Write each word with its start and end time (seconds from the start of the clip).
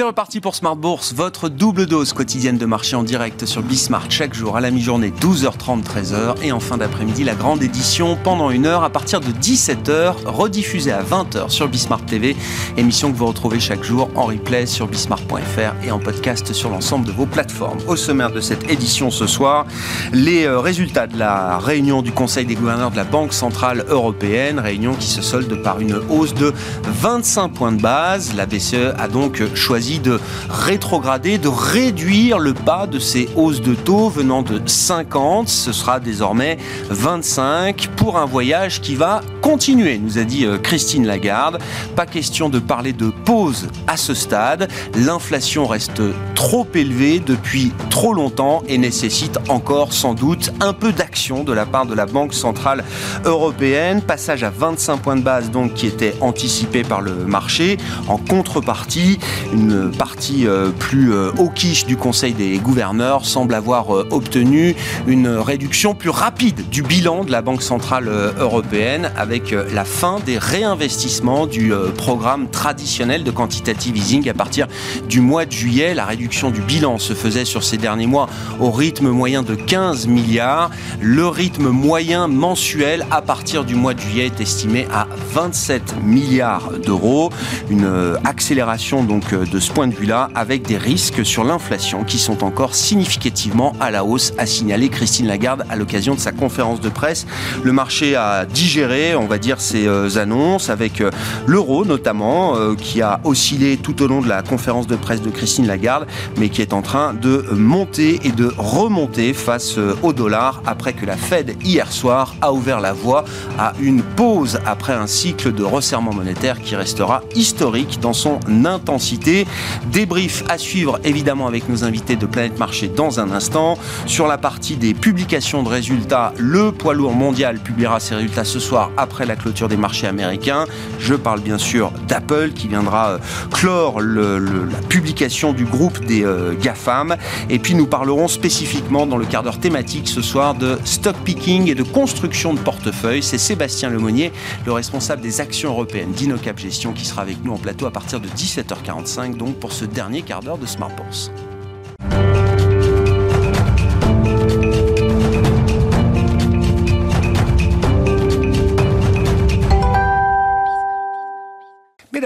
C'est 0.00 0.06
reparti 0.06 0.40
pour 0.40 0.54
Smart 0.54 0.76
Bourse, 0.76 1.12
votre 1.12 1.50
double 1.50 1.84
dose 1.84 2.14
quotidienne 2.14 2.56
de 2.56 2.64
marché 2.64 2.96
en 2.96 3.02
direct 3.02 3.44
sur 3.44 3.62
Bismart 3.62 4.10
chaque 4.10 4.32
jour 4.32 4.56
à 4.56 4.62
la 4.62 4.70
mi-journée 4.70 5.10
12h30 5.10 5.82
13h 5.82 6.36
et 6.42 6.52
en 6.52 6.58
fin 6.58 6.78
d'après-midi 6.78 7.22
la 7.22 7.34
grande 7.34 7.62
édition 7.62 8.16
pendant 8.16 8.50
une 8.50 8.64
heure 8.64 8.82
à 8.82 8.88
partir 8.88 9.20
de 9.20 9.30
17h 9.30 10.24
rediffusée 10.24 10.92
à 10.92 11.02
20h 11.02 11.50
sur 11.50 11.68
Bismart 11.68 12.06
TV, 12.06 12.34
émission 12.78 13.12
que 13.12 13.18
vous 13.18 13.26
retrouvez 13.26 13.60
chaque 13.60 13.84
jour 13.84 14.08
en 14.14 14.24
replay 14.24 14.64
sur 14.64 14.88
bismart.fr 14.88 15.84
et 15.84 15.90
en 15.90 15.98
podcast 15.98 16.54
sur 16.54 16.70
l'ensemble 16.70 17.04
de 17.04 17.12
vos 17.12 17.26
plateformes. 17.26 17.80
Au 17.86 17.94
sommaire 17.94 18.32
de 18.32 18.40
cette 18.40 18.70
édition 18.70 19.10
ce 19.10 19.26
soir, 19.26 19.66
les 20.14 20.46
euh, 20.46 20.60
résultats 20.60 21.08
de 21.08 21.18
la 21.18 21.58
réunion 21.58 22.00
du 22.00 22.12
Conseil 22.12 22.46
des 22.46 22.54
gouverneurs 22.54 22.90
de 22.90 22.96
la 22.96 23.04
Banque 23.04 23.34
centrale 23.34 23.84
européenne, 23.86 24.60
réunion 24.60 24.94
qui 24.94 25.08
se 25.08 25.20
solde 25.20 25.62
par 25.62 25.78
une 25.78 26.00
hausse 26.08 26.32
de 26.32 26.54
25 26.84 27.50
points 27.50 27.72
de 27.72 27.82
base. 27.82 28.34
La 28.34 28.46
BCE 28.46 28.94
a 28.96 29.06
donc 29.06 29.42
choisi 29.54 29.89
de 29.98 30.20
rétrograder, 30.48 31.38
de 31.38 31.48
réduire 31.48 32.38
le 32.38 32.54
pas 32.54 32.86
de 32.86 32.98
ces 32.98 33.28
hausses 33.36 33.60
de 33.60 33.74
taux 33.74 34.08
venant 34.08 34.42
de 34.42 34.60
50. 34.64 35.48
Ce 35.48 35.72
sera 35.72 36.00
désormais 36.00 36.58
25 36.90 37.88
pour 37.96 38.18
un 38.18 38.26
voyage 38.26 38.80
qui 38.80 38.94
va 38.94 39.20
continuer, 39.40 39.98
nous 39.98 40.18
a 40.18 40.24
dit 40.24 40.44
euh, 40.46 40.58
Christine 40.58 41.06
Lagarde. 41.06 41.58
Pas 41.96 42.06
question 42.06 42.48
de 42.48 42.58
parler 42.58 42.92
de 42.92 43.10
pause 43.24 43.68
à 43.86 43.96
ce 43.96 44.14
stade. 44.14 44.68
L'inflation 44.94 45.66
reste 45.66 46.02
trop 46.34 46.66
élevée 46.74 47.20
depuis 47.20 47.72
trop 47.88 48.14
longtemps 48.14 48.62
et 48.68 48.78
nécessite 48.78 49.38
encore 49.48 49.92
sans 49.92 50.14
doute 50.14 50.52
un 50.60 50.72
peu 50.72 50.92
d'action 50.92 51.44
de 51.44 51.52
la 51.52 51.66
part 51.66 51.86
de 51.86 51.94
la 51.94 52.06
Banque 52.06 52.34
centrale 52.34 52.84
européenne. 53.24 54.02
Passage 54.02 54.44
à 54.44 54.50
25 54.50 54.98
points 54.98 55.16
de 55.16 55.22
base 55.22 55.50
donc 55.50 55.74
qui 55.74 55.86
était 55.86 56.14
anticipé 56.20 56.82
par 56.82 57.00
le 57.00 57.14
marché. 57.26 57.78
En 58.08 58.16
contrepartie, 58.18 59.18
une 59.52 59.79
partie 59.88 60.46
euh, 60.46 60.70
plus 60.70 61.12
euh, 61.12 61.30
quiche 61.54 61.84
du 61.84 61.96
Conseil 61.96 62.32
des 62.32 62.58
gouverneurs 62.58 63.24
semble 63.24 63.54
avoir 63.54 63.94
euh, 63.94 64.06
obtenu 64.10 64.74
une 65.06 65.28
réduction 65.28 65.94
plus 65.94 66.10
rapide 66.10 66.68
du 66.68 66.82
bilan 66.82 67.24
de 67.24 67.32
la 67.32 67.42
Banque 67.42 67.62
centrale 67.62 68.08
européenne 68.38 69.10
avec 69.16 69.54
la 69.72 69.84
fin 69.84 70.18
des 70.24 70.38
réinvestissements 70.38 71.46
du 71.46 71.72
programme 71.96 72.48
traditionnel 72.48 73.24
de 73.24 73.30
quantitative 73.30 73.96
easing 73.96 74.28
à 74.28 74.34
partir 74.34 74.66
du 75.08 75.20
mois 75.20 75.44
de 75.44 75.52
juillet. 75.52 75.94
La 75.94 76.04
réduction 76.04 76.50
du 76.50 76.60
bilan 76.60 76.98
se 76.98 77.14
faisait 77.14 77.44
sur 77.44 77.64
ces 77.64 77.76
derniers 77.76 78.06
mois 78.06 78.28
au 78.60 78.70
rythme 78.70 79.08
moyen 79.08 79.42
de 79.42 79.54
15 79.54 80.06
milliards. 80.06 80.70
Le 81.00 81.26
rythme 81.26 81.68
moyen 81.68 82.28
mensuel 82.28 83.06
à 83.10 83.22
partir 83.22 83.64
du 83.64 83.74
mois 83.74 83.94
de 83.94 84.00
juillet 84.00 84.26
est 84.26 84.40
estimé 84.40 84.86
à 84.92 85.06
27 85.32 86.02
milliards 86.02 86.70
d'euros. 86.84 87.30
Une 87.70 87.90
accélération 88.24 89.02
donc 89.04 89.34
de 89.34 89.59
ce 89.60 89.70
point 89.70 89.86
de 89.86 89.94
vue-là, 89.94 90.30
avec 90.34 90.62
des 90.62 90.78
risques 90.78 91.24
sur 91.24 91.44
l'inflation 91.44 92.04
qui 92.04 92.18
sont 92.18 92.44
encore 92.44 92.74
significativement 92.74 93.74
à 93.78 93.90
la 93.90 94.04
hausse, 94.04 94.32
a 94.38 94.46
signalé 94.46 94.88
Christine 94.88 95.26
Lagarde 95.26 95.64
à 95.68 95.76
l'occasion 95.76 96.14
de 96.14 96.20
sa 96.20 96.32
conférence 96.32 96.80
de 96.80 96.88
presse. 96.88 97.26
Le 97.62 97.72
marché 97.72 98.16
a 98.16 98.46
digéré, 98.46 99.14
on 99.14 99.26
va 99.26 99.38
dire, 99.38 99.60
ces 99.60 99.86
euh, 99.86 100.16
annonces, 100.16 100.70
avec 100.70 101.00
euh, 101.00 101.10
l'euro 101.46 101.84
notamment, 101.84 102.56
euh, 102.56 102.74
qui 102.74 103.02
a 103.02 103.20
oscillé 103.24 103.76
tout 103.76 104.02
au 104.02 104.06
long 104.06 104.22
de 104.22 104.28
la 104.28 104.42
conférence 104.42 104.86
de 104.86 104.96
presse 104.96 105.20
de 105.20 105.30
Christine 105.30 105.66
Lagarde, 105.66 106.06
mais 106.38 106.48
qui 106.48 106.62
est 106.62 106.72
en 106.72 106.82
train 106.82 107.12
de 107.12 107.44
monter 107.52 108.20
et 108.24 108.32
de 108.32 108.52
remonter 108.56 109.34
face 109.34 109.76
au 110.02 110.12
dollar 110.12 110.62
après 110.66 110.94
que 110.94 111.04
la 111.04 111.16
Fed 111.16 111.56
hier 111.62 111.92
soir 111.92 112.34
a 112.40 112.52
ouvert 112.52 112.80
la 112.80 112.92
voie 112.92 113.24
à 113.58 113.74
une 113.80 114.02
pause 114.02 114.58
après 114.64 114.94
un 114.94 115.06
cycle 115.06 115.52
de 115.52 115.62
resserrement 115.62 116.14
monétaire 116.14 116.60
qui 116.60 116.76
restera 116.76 117.22
historique 117.34 118.00
dans 118.00 118.12
son 118.12 118.40
intensité. 118.64 119.46
Débrief 119.92 120.44
à 120.48 120.58
suivre 120.58 121.00
évidemment 121.04 121.46
avec 121.46 121.68
nos 121.68 121.84
invités 121.84 122.16
de 122.16 122.26
Planète 122.26 122.58
Marché 122.58 122.88
dans 122.88 123.20
un 123.20 123.30
instant. 123.30 123.78
Sur 124.06 124.26
la 124.26 124.38
partie 124.38 124.76
des 124.76 124.94
publications 124.94 125.62
de 125.62 125.68
résultats, 125.68 126.32
le 126.36 126.72
poids 126.72 126.94
lourd 126.94 127.14
mondial 127.14 127.58
publiera 127.58 128.00
ses 128.00 128.14
résultats 128.14 128.44
ce 128.44 128.58
soir 128.58 128.90
après 128.96 129.26
la 129.26 129.36
clôture 129.36 129.68
des 129.68 129.76
marchés 129.76 130.06
américains. 130.06 130.66
Je 130.98 131.14
parle 131.14 131.40
bien 131.40 131.58
sûr 131.58 131.92
d'Apple 132.08 132.50
qui 132.54 132.68
viendra 132.68 133.10
euh, 133.10 133.18
clore 133.50 134.00
la 134.00 134.78
publication 134.88 135.52
du 135.52 135.64
groupe 135.64 136.04
des 136.04 136.24
euh, 136.24 136.54
GAFAM. 136.60 137.16
Et 137.48 137.58
puis 137.58 137.74
nous 137.74 137.86
parlerons 137.86 138.28
spécifiquement 138.28 139.06
dans 139.06 139.16
le 139.16 139.24
quart 139.24 139.42
d'heure 139.42 139.60
thématique 139.60 140.08
ce 140.08 140.22
soir 140.22 140.54
de 140.54 140.78
stock 140.84 141.16
picking 141.24 141.68
et 141.68 141.74
de 141.74 141.82
construction 141.82 142.54
de 142.54 142.60
portefeuille. 142.60 143.22
C'est 143.22 143.38
Sébastien 143.38 143.90
Lemonnier, 143.90 144.32
le 144.66 144.72
responsable 144.72 145.22
des 145.22 145.40
actions 145.40 145.70
européennes 145.70 146.12
d'Inocap 146.12 146.58
Gestion 146.58 146.92
qui 146.92 147.04
sera 147.04 147.22
avec 147.22 147.44
nous 147.44 147.52
en 147.52 147.58
plateau 147.58 147.86
à 147.86 147.90
partir 147.90 148.20
de 148.20 148.28
17h45 148.28 149.36
donc 149.40 149.56
pour 149.56 149.72
ce 149.72 149.86
dernier 149.86 150.20
quart 150.20 150.42
d'heure 150.42 150.58
de 150.58 150.66
Smart 150.66 150.94
Bourse. 150.94 151.32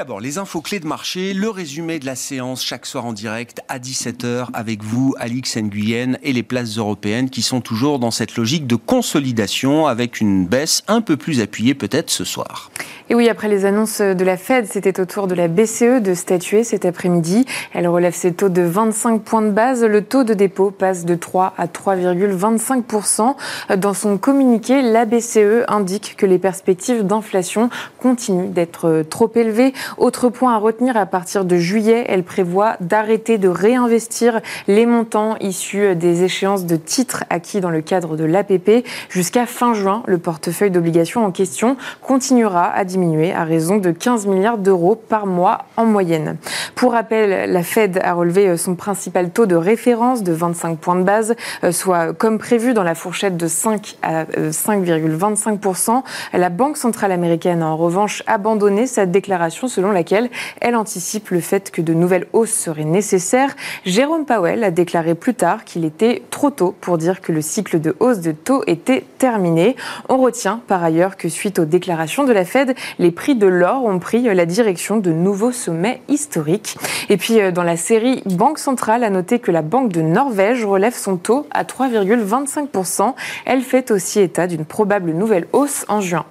D'abord, 0.05 0.21
les 0.21 0.37
infos 0.37 0.61
clés 0.61 0.81
de 0.81 0.87
marché, 0.87 1.33
le 1.33 1.49
résumé 1.49 1.99
de 1.99 2.05
la 2.05 2.15
séance 2.15 2.63
chaque 2.63 2.85
soir 2.85 3.07
en 3.07 3.15
direct 3.15 3.63
à 3.71 3.79
17h 3.79 4.49
avec 4.53 4.83
vous, 4.85 5.15
Alix 5.19 5.57
Nguyen, 5.57 6.19
et 6.23 6.35
les 6.35 6.43
places 6.43 6.77
européennes 6.77 7.31
qui 7.31 7.41
sont 7.41 7.63
toujours 7.63 7.99
dans 7.99 8.11
cette 8.11 8.37
logique 8.37 8.67
de 8.67 8.77
consolidation 8.77 9.87
avec 9.87 10.21
une 10.21 10.45
baisse 10.45 10.83
un 10.89 11.01
peu 11.01 11.17
plus 11.17 11.41
appuyée 11.41 11.73
peut-être 11.73 12.11
ce 12.11 12.25
soir. 12.25 12.71
Et 13.11 13.15
oui, 13.15 13.29
après 13.29 13.49
les 13.49 13.67
annonces 13.67 14.01
de 14.01 14.25
la 14.25 14.39
Fed, 14.39 14.67
c'était 14.67 14.99
au 14.99 15.05
tour 15.05 15.27
de 15.27 15.35
la 15.35 15.47
BCE 15.47 16.01
de 16.03 16.15
statuer 16.15 16.65
cet 16.65 16.87
après-midi. 16.87 17.45
Elle 17.75 17.87
relève 17.87 18.15
ses 18.15 18.33
taux 18.33 18.49
de 18.49 18.63
25 18.63 19.23
points 19.23 19.43
de 19.43 19.51
base. 19.51 19.85
Le 19.85 20.03
taux 20.03 20.25
de 20.25 20.33
dépôt 20.33 20.71
passe 20.71 21.05
de 21.05 21.15
3 21.15 21.53
à 21.59 21.67
3,25%. 21.67 23.37
Dans 23.77 23.93
son 23.93 24.17
communiqué, 24.17 24.81
la 24.81 25.05
BCE 25.05 25.65
indique 25.69 26.15
que 26.17 26.25
les 26.25 26.39
perspectives 26.39 27.03
d'inflation 27.03 27.69
continuent 28.01 28.49
d'être 28.49 29.05
trop 29.11 29.31
élevées. 29.35 29.75
Autre 29.99 30.29
point 30.29 30.55
à 30.55 30.59
retenir, 30.59 30.97
à 30.97 31.07
partir 31.07 31.45
de 31.45 31.57
juillet, 31.57 32.05
elle 32.09 32.25
prévoit 32.25 32.77
d'arrêter 32.81 33.39
de 33.39 33.49
réinvestir 33.49 34.41
les 34.67 34.87
montants 34.87 35.37
issus 35.41 35.95
des 35.95 36.25
échéances 36.25 36.67
de 36.67 36.77
titres 36.77 37.25
acquis 37.31 37.61
dans 37.61 37.71
le 37.71 37.81
cadre 37.81 38.17
de 38.17 38.25
l'APP. 38.25 38.85
Jusqu'à 39.09 39.47
fin 39.47 39.75
juin, 39.75 40.03
le 40.07 40.19
portefeuille 40.19 40.71
d'obligations 40.71 41.25
en 41.25 41.31
question 41.31 41.77
continuera 42.03 42.71
à 42.71 42.85
diminuer 42.85 43.33
à 43.33 43.45
raison 43.45 43.77
de 43.77 43.91
15 43.91 44.27
milliards 44.27 44.59
d'euros 44.59 44.97
par 44.97 45.27
mois 45.27 45.67
en 45.77 45.85
moyenne. 45.85 46.37
Pour 46.75 46.93
rappel, 46.93 47.51
la 47.51 47.63
Fed 47.63 48.01
a 48.03 48.13
relevé 48.13 48.57
son 48.57 48.75
principal 48.75 49.31
taux 49.31 49.47
de 49.47 49.57
référence 49.57 50.23
de 50.23 50.33
25 50.33 50.79
points 50.79 50.97
de 50.97 51.03
base, 51.03 51.35
soit 51.71 52.13
comme 52.13 52.39
prévu 52.39 52.75
dans 52.75 52.83
la 52.83 52.95
fourchette 52.95 53.37
de 53.37 53.47
5 53.47 53.97
à 54.03 54.25
5,25%. 54.25 56.03
La 56.33 56.49
Banque 56.51 56.77
centrale 56.77 57.13
américaine 57.13 57.63
a 57.63 57.67
en 57.67 57.77
revanche 57.77 58.23
abandonné 58.27 58.87
sa 58.87 59.07
déclaration 59.07 59.69
laquelle 59.93 60.31
elle 60.61 60.77
anticipe 60.77 61.31
le 61.31 61.41
fait 61.41 61.71
que 61.71 61.83
de 61.83 61.95
nouvelles 61.95 62.27
hausses 62.33 62.53
seraient 62.53 62.85
nécessaires. 62.85 63.55
Jérôme 63.85 64.27
Powell 64.27 64.65
a 64.65 64.71
déclaré 64.71 65.15
plus 65.15 65.35
tard 65.35 65.65
qu'il 65.65 65.85
était 65.85 66.23
trop 66.31 66.51
tôt 66.51 66.75
pour 66.81 66.99
dire 66.99 67.21
que 67.21 67.33
le 67.33 67.43
cycle 67.43 67.81
de 67.81 67.97
hausse 68.01 68.21
de 68.21 68.33
taux 68.33 68.63
était 68.67 69.05
terminé. 69.19 69.77
On 70.09 70.19
retient 70.19 70.61
par 70.67 70.83
ailleurs 70.83 71.17
que 71.17 71.29
suite 71.29 71.59
aux 71.59 71.65
déclarations 71.65 72.25
de 72.25 72.33
la 72.33 72.45
Fed, 72.45 72.75
les 72.99 73.11
prix 73.11 73.35
de 73.35 73.47
l'or 73.47 73.85
ont 73.85 73.99
pris 73.99 74.23
la 74.23 74.47
direction 74.47 74.97
de 74.97 75.13
nouveaux 75.13 75.53
sommets 75.53 76.01
historiques. 76.09 76.77
Et 77.09 77.17
puis 77.17 77.41
euh, 77.41 77.51
dans 77.51 77.63
la 77.63 77.77
série 77.77 78.23
Banque 78.27 78.59
centrale, 78.59 79.05
a 79.05 79.11
noté 79.11 79.39
que 79.39 79.51
la 79.51 79.63
Banque 79.63 79.93
de 79.93 80.01
Norvège 80.01 80.65
relève 80.65 80.95
son 80.95 81.17
taux 81.17 81.47
à 81.51 81.65
3,25%. 81.65 83.15
Elle 83.45 83.63
fait 83.63 83.91
aussi 83.91 84.21
état 84.21 84.47
d'une 84.47 84.65
probable 84.65 85.13
nouvelle 85.13 85.47
hausse 85.53 85.85
en 85.89 86.01
juin. 86.01 86.25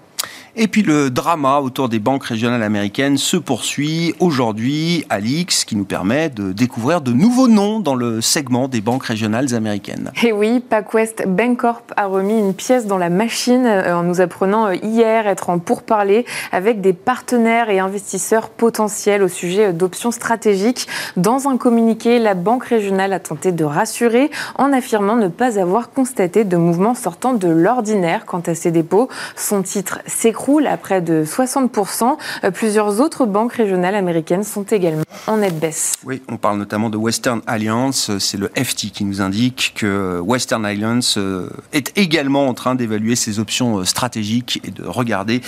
Et 0.56 0.68
puis 0.68 0.84
le 0.84 1.10
drama 1.10 1.62
autour 1.62 1.90
des 1.90 1.98
banques 1.98 2.26
régionales 2.26 2.62
américaines 2.62 3.18
se 3.18 3.38
poursuit 3.38 4.14
aujourd'hui, 4.20 5.04
Alix, 5.10 5.66
qui 5.66 5.76
nous 5.76 5.84
permet 5.84 6.30
de 6.30 6.52
découvrir 6.52 7.02
de 7.02 7.12
nouveaux 7.12 7.48
noms 7.48 7.80
dans 7.80 7.96
le 7.96 8.22
segment 8.22 8.68
des 8.68 8.80
banques 8.80 9.06
régionales 9.06 9.56
américaines. 9.56 10.12
Et 10.22 10.32
oui, 10.32 10.60
PacWest 10.60 11.28
Bancorp 11.28 11.82
a 11.98 12.06
remis 12.06 12.38
une 12.38 12.54
pièce 12.54 12.86
dans 12.86 13.00
la 13.00 13.10
machine 13.10 13.66
euh, 13.66 13.96
en 13.96 14.04
nous 14.04 14.22
apprenant 14.22 14.68
euh, 14.68 14.76
hier 14.76 15.26
être 15.26 15.50
en 15.50 15.58
pourparlers 15.58 16.24
avec 16.52 16.82
des 16.82 16.94
partenaires 16.94 17.72
et 17.72 17.80
investisseurs 17.80 18.50
potentiels 18.50 19.24
au 19.24 19.30
sujet 19.30 19.70
euh, 19.70 19.74
d'options 19.74 20.12
stratégiques. 20.12 20.88
Dans 21.18 21.48
un 21.48 21.58
communiqué, 21.58 22.20
la 22.20 22.36
banque 22.36 22.66
régionale 22.66 23.14
a 23.14 23.20
tenté 23.20 23.52
de 23.54 23.64
rassurer 23.64 24.30
en 24.60 24.72
affirmant 24.72 25.16
ne 25.16 25.30
pas 25.30 25.60
avoir 25.60 25.90
constaté 25.90 26.44
de 26.44 26.58
mouvements 26.58 26.94
sortant 26.94 27.34
de 27.34 27.48
l'ordinaire 27.48 28.28
quant 28.28 28.44
à 28.46 28.54
ses 28.54 28.70
dépôts. 28.70 29.10
Son 29.36 29.64
titre 29.64 29.98
s'écroule 30.06 30.43
s'écroule 30.44 30.68
à 30.68 30.75
près 30.75 31.01
de 31.01 31.24
60%. 31.24 32.18
Plusieurs 32.54 33.00
autres 33.00 33.25
banques 33.25 33.54
régionales 33.54 33.95
américaines 33.95 34.44
sont 34.44 34.63
également 34.63 35.04
en 35.28 35.38
nette 35.38 35.57
baisse. 35.57 35.94
Oui, 36.04 36.22
on 36.30 36.36
parle 36.36 36.57
notamment 36.57 36.90
de 36.90 36.98
Western 36.98 37.42
Alliance. 37.48 38.12
C'est 38.19 38.38
le 38.38 38.50
FT 38.50 38.92
qui 38.92 39.06
nous 39.06 39.22
indique 39.22 39.74
que 39.78 40.19
Western 40.19 40.66
Alliance 40.66 41.18
est 41.72 41.98
également 41.98 42.48
en 42.48 42.54
train 42.54 42.75
d'évaluer 42.75 43.16
ses 43.16 43.40
options 43.40 43.86
stratégiques 43.86 44.60
et 44.66 44.72
de 44.72 44.84
regarder 44.84 45.42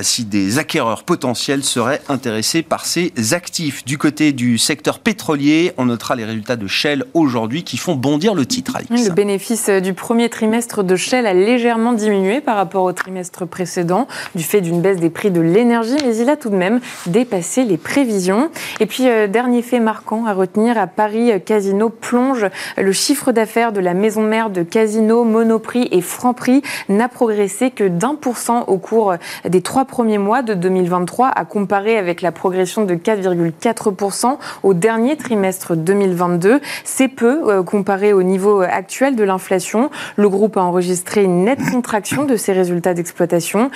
si 0.00 0.24
des 0.24 0.58
acquéreurs 0.58 1.04
potentiels 1.04 1.62
seraient 1.62 2.00
intéressés 2.08 2.62
par 2.62 2.86
ces 2.86 3.12
actifs. 3.32 3.84
Du 3.84 3.98
côté 3.98 4.32
du 4.32 4.56
secteur 4.56 4.98
pétrolier, 4.98 5.72
on 5.76 5.84
notera 5.86 6.16
les 6.16 6.24
résultats 6.24 6.56
de 6.56 6.66
Shell 6.66 7.04
aujourd'hui 7.12 7.64
qui 7.64 7.76
font 7.76 7.96
bondir 7.96 8.34
le 8.34 8.46
titre. 8.46 8.78
Le 8.88 9.10
bénéfice 9.10 9.68
du 9.68 9.92
premier 9.92 10.30
trimestre 10.30 10.82
de 10.82 10.96
Shell 10.96 11.26
a 11.26 11.34
légèrement 11.34 11.92
diminué 11.92 12.40
par 12.40 12.56
rapport 12.56 12.84
au 12.84 12.92
trimestre 12.92 13.46
précédent 13.46 14.08
du 14.38 14.44
fait 14.44 14.60
d'une 14.60 14.80
baisse 14.80 14.98
des 14.98 15.10
prix 15.10 15.32
de 15.32 15.40
l'énergie, 15.40 15.96
mais 16.06 16.16
il 16.16 16.30
a 16.30 16.36
tout 16.36 16.48
de 16.48 16.56
même 16.56 16.80
dépassé 17.06 17.64
les 17.64 17.76
prévisions. 17.76 18.50
Et 18.78 18.86
puis, 18.86 19.08
euh, 19.08 19.26
dernier 19.26 19.62
fait 19.62 19.80
marquant 19.80 20.26
à 20.26 20.32
retenir, 20.32 20.78
à 20.78 20.86
Paris, 20.86 21.32
Casino 21.44 21.90
plonge. 21.90 22.46
Le 22.76 22.92
chiffre 22.92 23.32
d'affaires 23.32 23.72
de 23.72 23.80
la 23.80 23.94
maison 23.94 24.22
mère 24.22 24.50
de 24.50 24.62
Casino, 24.62 25.24
Monoprix 25.24 25.88
et 25.90 26.00
Franprix 26.00 26.62
n'a 26.88 27.08
progressé 27.08 27.72
que 27.72 27.82
d'un 27.82 28.14
pour 28.14 28.38
cent 28.38 28.62
au 28.68 28.78
cours 28.78 29.14
des 29.44 29.60
trois 29.60 29.84
premiers 29.84 30.18
mois 30.18 30.42
de 30.42 30.54
2023, 30.54 31.28
à 31.28 31.44
comparer 31.44 31.98
avec 31.98 32.22
la 32.22 32.30
progression 32.30 32.84
de 32.84 32.94
4,4% 32.94 34.38
au 34.62 34.72
dernier 34.72 35.16
trimestre 35.16 35.74
2022. 35.74 36.60
C'est 36.84 37.08
peu 37.08 37.50
euh, 37.50 37.64
comparé 37.64 38.12
au 38.12 38.22
niveau 38.22 38.60
actuel 38.60 39.16
de 39.16 39.24
l'inflation. 39.24 39.90
Le 40.14 40.28
groupe 40.28 40.56
a 40.56 40.62
enregistré 40.62 41.24
une 41.24 41.42
nette 41.44 41.68
contraction 41.72 42.24
de 42.24 42.36
ses 42.36 42.52
résultats 42.52 42.94
d'exploitation. 42.94 43.72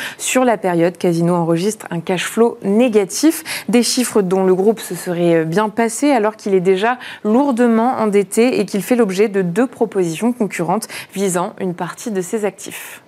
Période, 0.56 0.96
Casino 0.96 1.34
enregistre 1.34 1.86
un 1.90 2.00
cash 2.00 2.24
flow 2.24 2.58
négatif, 2.62 3.44
des 3.68 3.82
chiffres 3.82 4.22
dont 4.22 4.44
le 4.44 4.54
groupe 4.54 4.80
se 4.80 4.94
serait 4.94 5.44
bien 5.44 5.68
passé 5.68 6.10
alors 6.10 6.36
qu'il 6.36 6.54
est 6.54 6.60
déjà 6.60 6.98
lourdement 7.24 7.98
endetté 7.98 8.60
et 8.60 8.66
qu'il 8.66 8.82
fait 8.82 8.96
l'objet 8.96 9.28
de 9.28 9.42
deux 9.42 9.66
propositions 9.66 10.32
concurrentes 10.32 10.88
visant 11.14 11.54
une 11.60 11.74
partie 11.74 12.10
de 12.10 12.20
ses 12.20 12.44
actifs. 12.44 13.02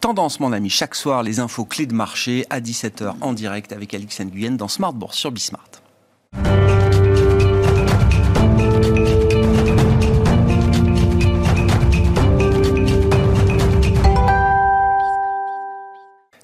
Tendance, 0.00 0.40
mon 0.40 0.52
ami, 0.52 0.68
chaque 0.68 0.96
soir, 0.96 1.22
les 1.22 1.38
infos 1.38 1.64
clés 1.64 1.86
de 1.86 1.94
marché 1.94 2.44
à 2.50 2.60
17h 2.60 3.14
en 3.20 3.32
direct 3.32 3.72
avec 3.72 3.94
Alix 3.94 4.20
Nguyen 4.20 4.56
dans 4.56 4.66
Smart 4.68 4.92
Bourse 4.92 5.16
sur 5.16 5.30
Bismart. 5.30 5.70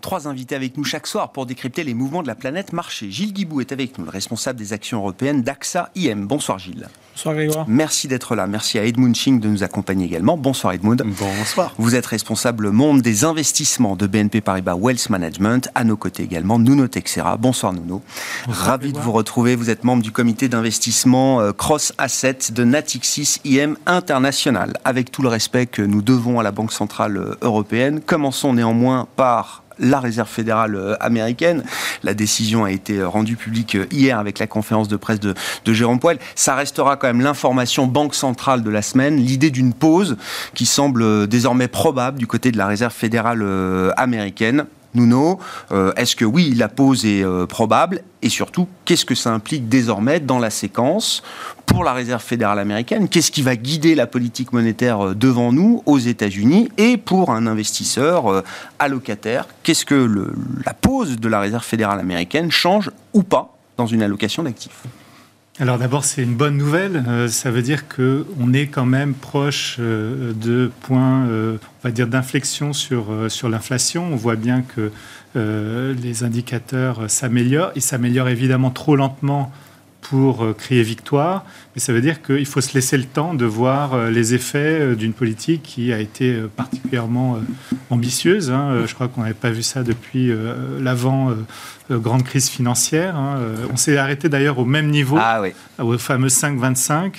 Trois 0.08 0.26
invités 0.26 0.54
avec 0.54 0.78
nous 0.78 0.84
chaque 0.84 1.06
soir 1.06 1.32
pour 1.32 1.44
décrypter 1.44 1.84
les 1.84 1.92
mouvements 1.92 2.22
de 2.22 2.28
la 2.28 2.34
planète 2.34 2.72
marché. 2.72 3.10
Gilles 3.10 3.34
Guibou 3.34 3.60
est 3.60 3.72
avec 3.72 3.98
nous, 3.98 4.06
le 4.06 4.10
responsable 4.10 4.58
des 4.58 4.72
actions 4.72 5.00
européennes 5.00 5.42
d'AXA 5.42 5.90
IM. 5.96 6.26
Bonsoir 6.26 6.58
Gilles. 6.58 6.88
Bonsoir 7.12 7.34
Grégoire. 7.34 7.66
Merci 7.68 8.08
d'être 8.08 8.34
là. 8.34 8.46
Merci 8.46 8.78
à 8.78 8.84
Edmund 8.84 9.14
Ching 9.14 9.38
de 9.38 9.48
nous 9.48 9.64
accompagner 9.64 10.06
également. 10.06 10.38
Bonsoir 10.38 10.72
Edmund. 10.72 11.02
Bonsoir. 11.04 11.74
Vous 11.76 11.94
êtes 11.94 12.06
responsable 12.06 12.70
monde 12.70 13.02
des 13.02 13.24
investissements 13.24 13.96
de 13.96 14.06
BNP 14.06 14.40
Paribas 14.40 14.76
Wealth 14.76 15.10
Management. 15.10 15.68
À 15.74 15.84
nos 15.84 15.98
côtés 15.98 16.22
également, 16.22 16.58
Nuno 16.58 16.88
Texera. 16.88 17.36
Bonsoir 17.36 17.74
Nuno. 17.74 18.00
Ravi 18.48 18.94
de 18.94 18.98
vous 18.98 19.12
retrouver. 19.12 19.56
Vous 19.56 19.68
êtes 19.68 19.84
membre 19.84 20.02
du 20.02 20.10
comité 20.10 20.48
d'investissement 20.48 21.42
euh, 21.42 21.52
Cross 21.52 21.92
Asset 21.98 22.38
de 22.52 22.64
Natixis 22.64 23.42
IM 23.44 23.76
International. 23.84 24.72
Avec 24.86 25.10
tout 25.10 25.20
le 25.20 25.28
respect 25.28 25.66
que 25.66 25.82
nous 25.82 26.00
devons 26.00 26.40
à 26.40 26.42
la 26.42 26.52
Banque 26.52 26.72
Centrale 26.72 27.18
euh, 27.18 27.34
Européenne, 27.42 28.00
commençons 28.00 28.54
néanmoins 28.54 29.06
par 29.16 29.64
la 29.78 30.00
Réserve 30.00 30.28
fédérale 30.28 30.74
euh, 30.74 30.96
américaine. 31.00 31.62
La 32.02 32.14
décision 32.14 32.64
a 32.64 32.70
été 32.70 33.02
rendue 33.02 33.36
publique 33.36 33.74
euh, 33.74 33.86
hier 33.90 34.18
avec 34.18 34.38
la 34.38 34.46
conférence 34.46 34.88
de 34.88 34.96
presse 34.96 35.20
de, 35.20 35.34
Jérôme 35.66 36.00
Poel. 36.00 36.18
Ça 36.34 36.54
restera 36.54 36.96
quand 36.96 37.06
même 37.06 37.20
l'information 37.20 37.86
banque 37.86 38.14
centrale 38.14 38.62
de 38.62 38.70
la 38.70 38.82
semaine, 38.82 39.16
l'idée 39.16 39.50
d'une 39.50 39.72
pause 39.72 40.16
qui 40.54 40.66
semble 40.66 41.02
euh, 41.02 41.26
désormais 41.26 41.68
probable 41.68 42.18
du 42.18 42.26
côté 42.26 42.50
de 42.50 42.58
la 42.58 42.66
Réserve 42.66 42.92
fédérale 42.92 43.44
américaine. 43.96 44.66
Nuno, 44.94 45.38
est-ce 45.96 46.16
que 46.16 46.24
oui, 46.24 46.54
la 46.54 46.68
pause 46.68 47.04
est 47.04 47.24
probable 47.46 48.02
Et 48.22 48.28
surtout, 48.28 48.66
qu'est-ce 48.84 49.04
que 49.04 49.14
ça 49.14 49.32
implique 49.32 49.68
désormais 49.68 50.20
dans 50.20 50.38
la 50.38 50.50
séquence 50.50 51.22
pour 51.68 51.84
la 51.84 51.92
Réserve 51.92 52.22
fédérale 52.22 52.58
américaine, 52.58 53.08
qu'est-ce 53.08 53.30
qui 53.30 53.42
va 53.42 53.54
guider 53.54 53.94
la 53.94 54.06
politique 54.06 54.52
monétaire 54.52 55.08
euh, 55.08 55.14
devant 55.14 55.52
nous 55.52 55.82
aux 55.86 55.98
États-Unis 55.98 56.70
et 56.78 56.96
pour 56.96 57.30
un 57.30 57.46
investisseur 57.46 58.32
euh, 58.32 58.42
allocataire, 58.78 59.46
qu'est-ce 59.62 59.84
que 59.84 60.32
la 60.64 60.74
pose 60.74 61.18
de 61.18 61.28
la 61.28 61.40
Réserve 61.40 61.62
fédérale 61.62 62.00
américaine 62.00 62.50
change 62.50 62.90
ou 63.12 63.22
pas 63.22 63.54
dans 63.76 63.86
une 63.86 64.02
allocation 64.02 64.42
d'actifs? 64.42 64.82
Alors 65.60 65.78
d'abord, 65.78 66.04
c'est 66.04 66.22
une 66.22 66.34
bonne 66.34 66.56
nouvelle. 66.56 67.04
Euh, 67.08 67.28
ça 67.28 67.50
veut 67.50 67.62
dire 67.62 67.88
qu'on 67.88 68.52
est 68.52 68.66
quand 68.68 68.86
même 68.86 69.14
proche 69.14 69.78
de 69.78 70.70
points, 70.82 71.24
on 71.26 71.58
va 71.82 71.90
dire, 71.90 72.06
d'inflexion 72.06 72.72
sur, 72.72 73.06
sur 73.28 73.48
l'inflation. 73.48 74.12
On 74.12 74.16
voit 74.16 74.36
bien 74.36 74.62
que 74.62 74.92
les 75.34 76.24
indicateurs 76.24 77.10
s'améliorent. 77.10 77.72
Ils 77.76 77.82
s'améliorent 77.82 78.28
évidemment 78.28 78.70
trop 78.70 78.96
lentement 78.96 79.52
pour 80.08 80.42
euh, 80.42 80.54
crier 80.54 80.82
victoire, 80.82 81.44
mais 81.74 81.80
ça 81.80 81.92
veut 81.92 82.00
dire 82.00 82.22
qu'il 82.22 82.46
faut 82.46 82.60
se 82.60 82.72
laisser 82.74 82.96
le 82.96 83.04
temps 83.04 83.34
de 83.34 83.44
voir 83.44 83.92
euh, 83.92 84.10
les 84.10 84.32
effets 84.32 84.80
euh, 84.80 84.94
d'une 84.94 85.12
politique 85.12 85.62
qui 85.62 85.92
a 85.92 86.00
été 86.00 86.34
particulièrement 86.56 87.38
ambitieuse. 87.90 88.50
Hein. 88.50 88.84
Je 88.86 88.94
crois 88.94 89.08
qu'on 89.08 89.22
n'avait 89.22 89.34
pas 89.34 89.50
vu 89.50 89.62
ça 89.62 89.82
depuis 89.82 90.32
l'avant 90.80 91.34
grande 91.90 92.22
crise 92.22 92.48
financière. 92.48 93.16
Hein. 93.16 93.40
On 93.72 93.76
s'est 93.76 93.96
arrêté 93.96 94.28
d'ailleurs 94.28 94.58
au 94.58 94.64
même 94.64 94.88
niveau, 94.90 95.16
ah 95.18 95.42
au 95.78 95.98
fameux 95.98 96.28
5,25, 96.28 97.12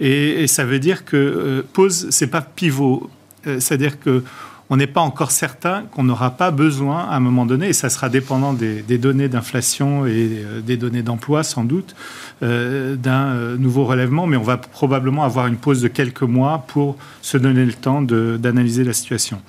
et, 0.00 0.42
et 0.42 0.46
ça 0.46 0.64
veut 0.64 0.78
dire 0.78 1.04
que 1.04 1.64
pause, 1.72 2.08
c'est 2.10 2.26
pas 2.28 2.42
pivot. 2.42 3.10
C'est-à-dire 3.44 3.98
que 4.00 4.22
on 4.70 4.76
n'est 4.76 4.86
pas 4.86 5.00
encore 5.00 5.32
certain 5.32 5.82
qu'on 5.90 6.04
n'aura 6.04 6.30
pas 6.30 6.52
besoin 6.52 7.00
à 7.00 7.16
un 7.16 7.20
moment 7.20 7.44
donné, 7.44 7.68
et 7.68 7.72
ça 7.72 7.90
sera 7.90 8.08
dépendant 8.08 8.52
des, 8.52 8.82
données 8.98 9.28
d'inflation 9.28 10.06
et 10.06 10.10
euh, 10.44 10.60
des 10.60 10.76
données 10.76 11.02
d'emploi 11.02 11.42
sans 11.42 11.64
doute, 11.64 11.96
euh, 12.44 12.94
d'un 12.94 13.26
euh, 13.26 13.56
nouveau 13.56 13.84
relèvement, 13.84 14.28
mais 14.28 14.36
on 14.36 14.42
va 14.42 14.56
probablement 14.58 15.24
avoir 15.24 15.48
une 15.48 15.56
pause 15.56 15.82
de 15.82 15.88
quelques 15.88 16.22
mois 16.22 16.64
pour 16.68 16.96
se 17.20 17.36
donner 17.36 17.66
le 17.66 17.72
temps 17.72 18.00
d'analyser 18.00 18.84
la 18.84 18.92
situation. 18.92 19.42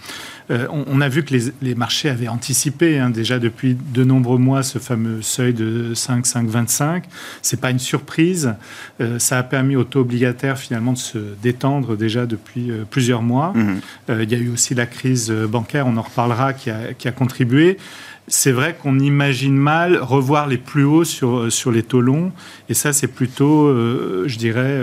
Euh, 0.49 0.67
on, 0.69 1.01
a 1.01 1.09
vu 1.09 1.23
que 1.23 1.35
les, 1.61 1.75
marchés 1.75 2.09
avaient 2.09 2.27
anticipé 2.27 2.99
hein, 2.99 3.09
déjà 3.09 3.39
depuis 3.39 3.77
de 3.93 4.03
nombreux 4.03 4.37
mois 4.37 4.63
ce 4.63 4.79
fameux 4.79 5.21
seuil 5.21 5.53
de 5.53 5.93
5, 5.93 6.25
5, 6.25 6.47
25. 6.47 7.03
C'est 7.41 7.59
pas 7.59 7.71
une 7.71 7.79
surprise. 7.79 8.55
Euh, 8.99 9.19
ça 9.19 9.37
a 9.37 9.43
permis 9.43 9.75
au 9.75 9.83
taux 9.83 10.01
obligataire 10.01 10.57
finalement 10.57 10.93
de 10.93 10.97
se 10.97 11.19
détendre 11.41 11.95
déjà 11.95 12.25
depuis 12.25 12.71
euh, 12.71 12.83
plusieurs 12.89 13.21
mois. 13.21 13.53
Mmh. 13.53 13.81
il 14.21 14.31
y 14.31 14.35
a 14.35 14.37
eu 14.37 14.49
aussi 14.49 14.73
la 14.73 14.85
crise 14.85 15.31
bancaire, 15.31 15.87
on 15.87 15.97
en 15.97 16.01
reparlera, 16.01 16.53
qui 16.53 16.69
a 16.69 17.11
contribué 17.11 17.77
c'est 18.27 18.51
vrai 18.51 18.75
qu'on 18.81 18.99
imagine 18.99 19.55
mal 19.55 19.97
revoir 19.97 20.47
les 20.47 20.57
plus 20.57 20.83
hauts 20.83 21.03
sur, 21.03 21.39
euh, 21.39 21.71
les 21.71 21.83
taux 21.83 22.01
longs. 22.01 22.31
Et 22.69 22.73
ça, 22.73 22.93
c'est 22.93 23.07
plutôt, 23.07 23.65
euh, 23.65 24.23
je 24.27 24.37
dirais, 24.37 24.81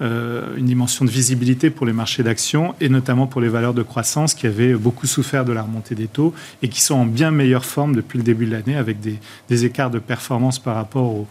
euh, 0.00 0.56
une 0.56 0.66
dimension 0.66 1.04
de 1.04 1.10
visibilité 1.10 1.70
pour 1.70 1.86
les 1.86 1.92
marchés 1.92 2.22
d'actions 2.22 2.74
et 2.80 2.88
notamment 2.88 3.26
pour 3.26 3.40
les 3.40 3.48
valeurs 3.48 3.74
de 3.74 3.82
croissance 3.82 4.34
qui 4.34 4.46
avaient 4.46 4.74
beaucoup 4.74 5.06
souffert 5.06 5.44
de 5.44 5.52
la 5.52 5.62
remontée 5.62 5.94
des 5.94 6.08
taux 6.08 6.34
et 6.62 6.68
qui 6.68 6.80
sont 6.80 6.94
en 6.94 7.06
bien 7.06 7.30
meilleure 7.30 7.64
forme 7.64 7.94
depuis 7.94 8.18
le 8.18 8.24
début 8.24 8.46
de 8.46 8.52
l'année 8.52 8.76
avec 8.76 8.98
des 9.00 9.64
écarts 9.64 9.90
de 9.90 9.98
performance 9.98 10.58
par 10.58 10.74
rapport 10.74 11.04
aux 11.04 11.26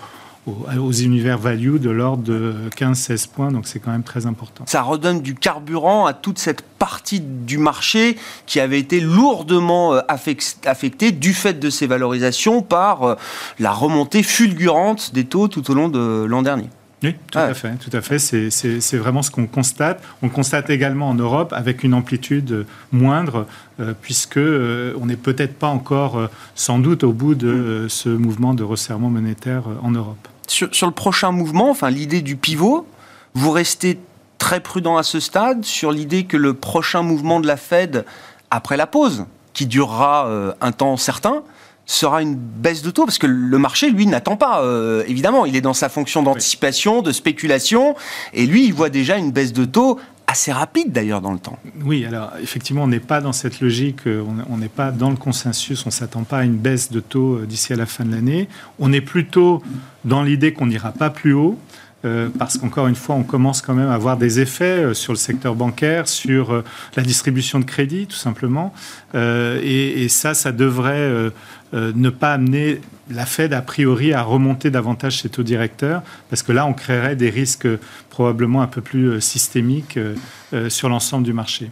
aux, 0.78 0.92
univers 0.92 1.38
value 1.38 1.78
de 1.78 1.90
l'ordre 1.90 2.24
de 2.24 2.56
15-16 2.76 3.28
points, 3.30 3.52
donc 3.52 3.68
c'est 3.68 3.80
quand 3.80 3.92
même 3.92 4.04
très 4.04 4.26
important. 4.26 4.64
Ça 4.68 4.82
redonne 4.82 5.22
du 5.22 5.36
carburant 5.36 6.06
à 6.06 6.14
toute 6.14 6.40
cette 6.40 6.62
partie 6.62 7.20
du 7.20 7.58
marché 7.58 8.18
qui 8.46 8.60
avait 8.60 8.80
été 8.80 9.00
lourdement 9.00 9.94
euh, 9.94 10.02
affectée 10.08 11.12
du 11.12 11.34
fait 11.34 11.60
de 11.60 11.70
ces 11.70 11.88
valorisations 11.88 12.62
par 12.62 13.04
euh, 13.04 13.16
la 13.60 13.72
remontée 13.72 14.24
fulgurante 14.24 15.14
des 15.14 15.26
taux 15.26 15.48
tout 15.48 15.70
au 15.70 15.74
long 15.74 15.90
de 15.90 16.26
l'an 16.28 16.42
dernier. 16.42 16.70
Oui, 17.02 17.16
tout 17.32 17.40
à 17.40 17.54
fait. 17.54 17.76
Tout 17.78 17.96
à 17.96 18.02
fait. 18.02 18.20
C'est 18.20 18.98
vraiment 18.98 19.22
ce 19.22 19.32
qu'on 19.32 19.48
constate. 19.48 20.04
On 20.22 20.28
constate 20.28 20.70
également 20.70 21.08
en 21.08 21.14
Europe 21.14 21.54
avec 21.56 21.84
une 21.84 21.94
amplitude 21.94 22.66
moindre, 22.92 23.46
euh, 23.80 23.94
puisque 24.02 24.38
on 24.38 25.06
n'est 25.06 25.16
peut-être 25.16 25.56
pas 25.56 25.68
encore, 25.68 26.30
sans 26.56 26.80
doute, 26.80 27.06
au 27.06 27.14
bout 27.14 27.36
de 27.36 27.86
ce 27.88 28.10
mouvement 28.10 28.54
de 28.54 28.64
resserrement 28.64 29.10
monétaire 29.10 29.64
en 29.82 29.92
Europe 29.92 30.28
sur, 30.50 30.88
le 30.88 30.94
prochain 30.94 31.32
mouvement, 31.32 31.70
enfin 31.70 31.90
l'idée 31.90 32.22
du 32.22 32.36
pivot, 32.36 32.88
vous 33.34 33.52
restez 33.52 34.00
très 34.38 34.60
prudent 34.60 34.98
à 34.98 35.04
ce 35.04 35.20
stade 35.20 35.66
sur 35.66 35.92
l'idée 35.92 36.24
que 36.24 36.38
le 36.38 36.54
prochain 36.54 37.02
mouvement 37.02 37.40
de 37.40 37.48
la 37.48 37.58
Fed, 37.58 38.06
après 38.50 38.78
la 38.78 38.88
pause, 38.88 39.26
qui 39.54 39.66
durera 39.66 40.28
euh, 40.28 40.54
un 40.62 40.72
temps 40.72 40.98
certain, 40.98 41.44
sera 41.86 42.22
une 42.22 42.36
baisse 42.36 42.82
de 42.82 42.92
taux 42.92 43.06
parce 43.06 43.18
que 43.18 43.28
le 43.28 43.58
marché, 43.58 43.90
lui, 43.90 44.06
n'attend 44.06 44.38
pas. 44.38 44.62
Euh, 44.62 45.04
évidemment, 45.08 45.46
il 45.46 45.56
est 45.56 45.62
dans 45.62 45.74
sa 45.74 45.90
fonction 45.90 46.22
d'anticipation, 46.22 47.02
de 47.02 47.12
spéculation, 47.12 47.96
et 48.34 48.46
lui, 48.46 48.66
il 48.66 48.74
voit 48.74 48.90
déjà 48.90 49.18
une 49.18 49.32
baisse 49.32 49.54
de 49.54 49.66
taux 49.66 50.00
assez 50.30 50.52
rapide 50.52 50.92
d'ailleurs 50.92 51.22
dans 51.22 51.34
le 51.34 51.40
temps. 51.40 51.58
Oui, 51.84 52.06
alors 52.06 52.32
effectivement, 52.42 52.84
on 52.84 52.88
n'est 52.88 53.00
pas 53.00 53.20
dans 53.20 53.34
cette 53.34 53.62
logique, 53.62 54.06
euh, 54.06 54.24
on 54.50 54.58
n'est 54.58 54.70
pas 54.70 54.92
dans 54.92 55.10
le 55.10 55.16
consensus, 55.16 55.86
on 55.86 55.90
ne 55.90 55.94
s'attend 55.94 56.24
pas 56.24 56.40
à 56.40 56.44
une 56.44 56.58
baisse 56.58 56.92
de 56.92 57.00
taux 57.00 57.38
euh, 57.38 57.46
d'ici 57.48 57.74
à 57.74 57.76
la 57.76 57.88
fin 57.88 58.06
de 58.06 58.12
l'année. 58.12 58.48
On 58.78 58.94
est 58.94 59.02
plutôt 59.02 59.64
dans 60.06 60.22
l'idée 60.22 60.54
qu'on 60.54 60.68
n'ira 60.68 60.92
pas 60.92 61.10
plus 61.10 61.34
haut. 61.34 61.58
Euh, 62.06 62.30
parce 62.40 62.58
qu'encore 62.58 62.88
une 62.88 62.96
fois, 62.96 63.16
on 63.16 63.24
commence 63.24 63.62
quand 63.62 63.74
même 63.74 63.90
à 63.90 63.94
avoir 63.94 64.16
des 64.16 64.40
effets 64.40 64.94
sur 64.94 65.12
le 65.12 65.18
secteur 65.18 65.54
bancaire, 65.54 66.08
sur 66.08 66.64
la 66.96 67.04
distribution 67.04 67.60
de 67.60 67.66
crédit, 67.66 68.08
tout 68.08 68.16
simplement. 68.16 68.74
et, 69.14 70.08
ça, 70.08 70.34
ça 70.34 70.54
devrait 70.54 71.30
ne 71.74 72.10
pas 72.10 72.34
amener 72.34 72.82
la 73.10 73.26
Fed, 73.26 73.54
a 73.54 73.62
priori, 73.62 74.14
à 74.14 74.22
remonter 74.22 74.70
davantage 74.72 75.22
ses 75.22 75.30
taux 75.30 75.44
directeurs, 75.44 76.02
parce 76.30 76.44
que 76.44 76.52
là, 76.52 76.66
on 76.66 76.74
créerait 76.74 77.16
des 77.16 77.30
risques 77.30 77.68
probablement 78.10 78.62
un 78.62 78.68
peu 78.68 78.82
plus 78.82 79.06
euh, 79.06 79.20
systémique 79.20 79.98
euh, 79.98 80.16
euh, 80.54 80.70
sur 80.70 80.90
l'ensemble 80.90 81.24
du 81.24 81.34
marché. 81.34 81.72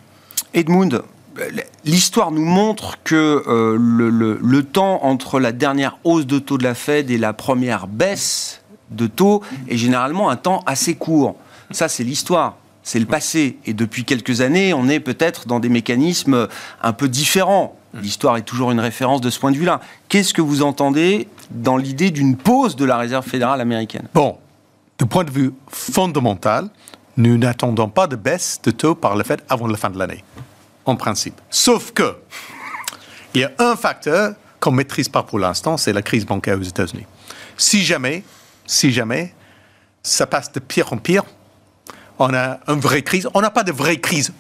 Edmund, 0.53 1.03
l'histoire 1.85 2.31
nous 2.31 2.45
montre 2.45 2.97
que 3.03 3.43
le, 3.45 4.63
temps 4.63 5.03
entre 5.03 5.39
la 5.39 5.51
dernière 5.51 5.97
hausse 6.03 6.25
de 6.25 6.39
taux 6.39 6.57
de 6.57 6.63
la 6.63 6.73
Fed 6.73 7.11
et 7.11 7.17
la 7.17 7.33
première 7.33 7.85
baisse 7.85 8.61
de 8.89 9.05
taux 9.05 9.43
est 9.67 9.77
généralement 9.77 10.29
un 10.29 10.35
temps 10.35 10.63
assez 10.65 10.95
court. 10.95 11.35
Ça, 11.69 11.89
c'est 11.89 12.03
l'histoire. 12.03 12.57
C'est 12.81 12.99
le 12.99 13.05
passé. 13.05 13.57
Et 13.65 13.73
depuis 13.73 14.05
quelques 14.05 14.41
années, 14.41 14.73
on 14.73 14.87
est 14.87 15.01
peut-être 15.01 15.47
dans 15.47 15.59
des 15.59 15.69
mécanismes 15.69 16.47
un 16.81 16.93
peu 16.93 17.09
différents. 17.09 17.77
L'histoire 17.93 18.37
est 18.37 18.43
toujours 18.43 18.71
une 18.71 18.79
référence 18.79 19.21
de 19.21 19.29
ce 19.29 19.39
point 19.39 19.51
de 19.51 19.57
vue-là. 19.57 19.79
Qu'est-ce 20.09 20.33
que 20.33 20.41
vous 20.41 20.61
entendez 20.61 21.27
dans 21.49 21.77
l'idée 21.77 22.11
d'une 22.11 22.35
pause 22.35 22.75
de 22.75 22.85
la 22.85 22.97
Réserve 22.97 23.25
fédérale 23.25 23.61
américaine? 23.61 24.07
Bon, 24.13 24.37
du 24.99 25.05
point 25.05 25.23
de 25.23 25.31
vue 25.31 25.53
fondamental, 25.69 26.69
nous 27.15 27.37
n'attendons 27.37 27.89
pas 27.89 28.07
de 28.07 28.15
baisse 28.15 28.59
de 28.63 28.71
taux 28.71 28.95
par 28.95 29.15
le 29.15 29.23
Fed 29.23 29.41
avant 29.49 29.67
la 29.67 29.77
fin 29.77 29.89
de 29.89 29.97
l'année, 29.97 30.23
en 30.85 30.95
principe. 30.95 31.39
Sauf 31.49 31.91
que, 31.93 32.17
il 33.33 33.41
y 33.41 33.43
a 33.43 33.51
un 33.59 33.75
facteur 33.75 34.35
qu'on 34.59 34.71
ne 34.71 34.77
maîtrise 34.77 35.09
pas 35.09 35.23
pour 35.23 35.39
l'instant, 35.39 35.77
c'est 35.77 35.93
la 35.93 36.01
crise 36.01 36.25
bancaire 36.25 36.57
aux 36.59 36.63
États-Unis. 36.63 37.05
Si 37.57 37.83
jamais, 37.83 38.23
si 38.65 38.91
jamais, 38.91 39.33
ça 40.03 40.27
passe 40.27 40.51
de 40.51 40.59
pire 40.59 40.93
en 40.93 40.97
pire, 40.97 41.23
on 42.19 42.33
a 42.33 42.59
une 42.67 42.79
vraie 42.79 43.01
crise. 43.01 43.27
On 43.33 43.41
n'a 43.41 43.51
pas 43.51 43.63
de 43.63 43.71
vraie 43.71 43.97
crise 43.97 44.33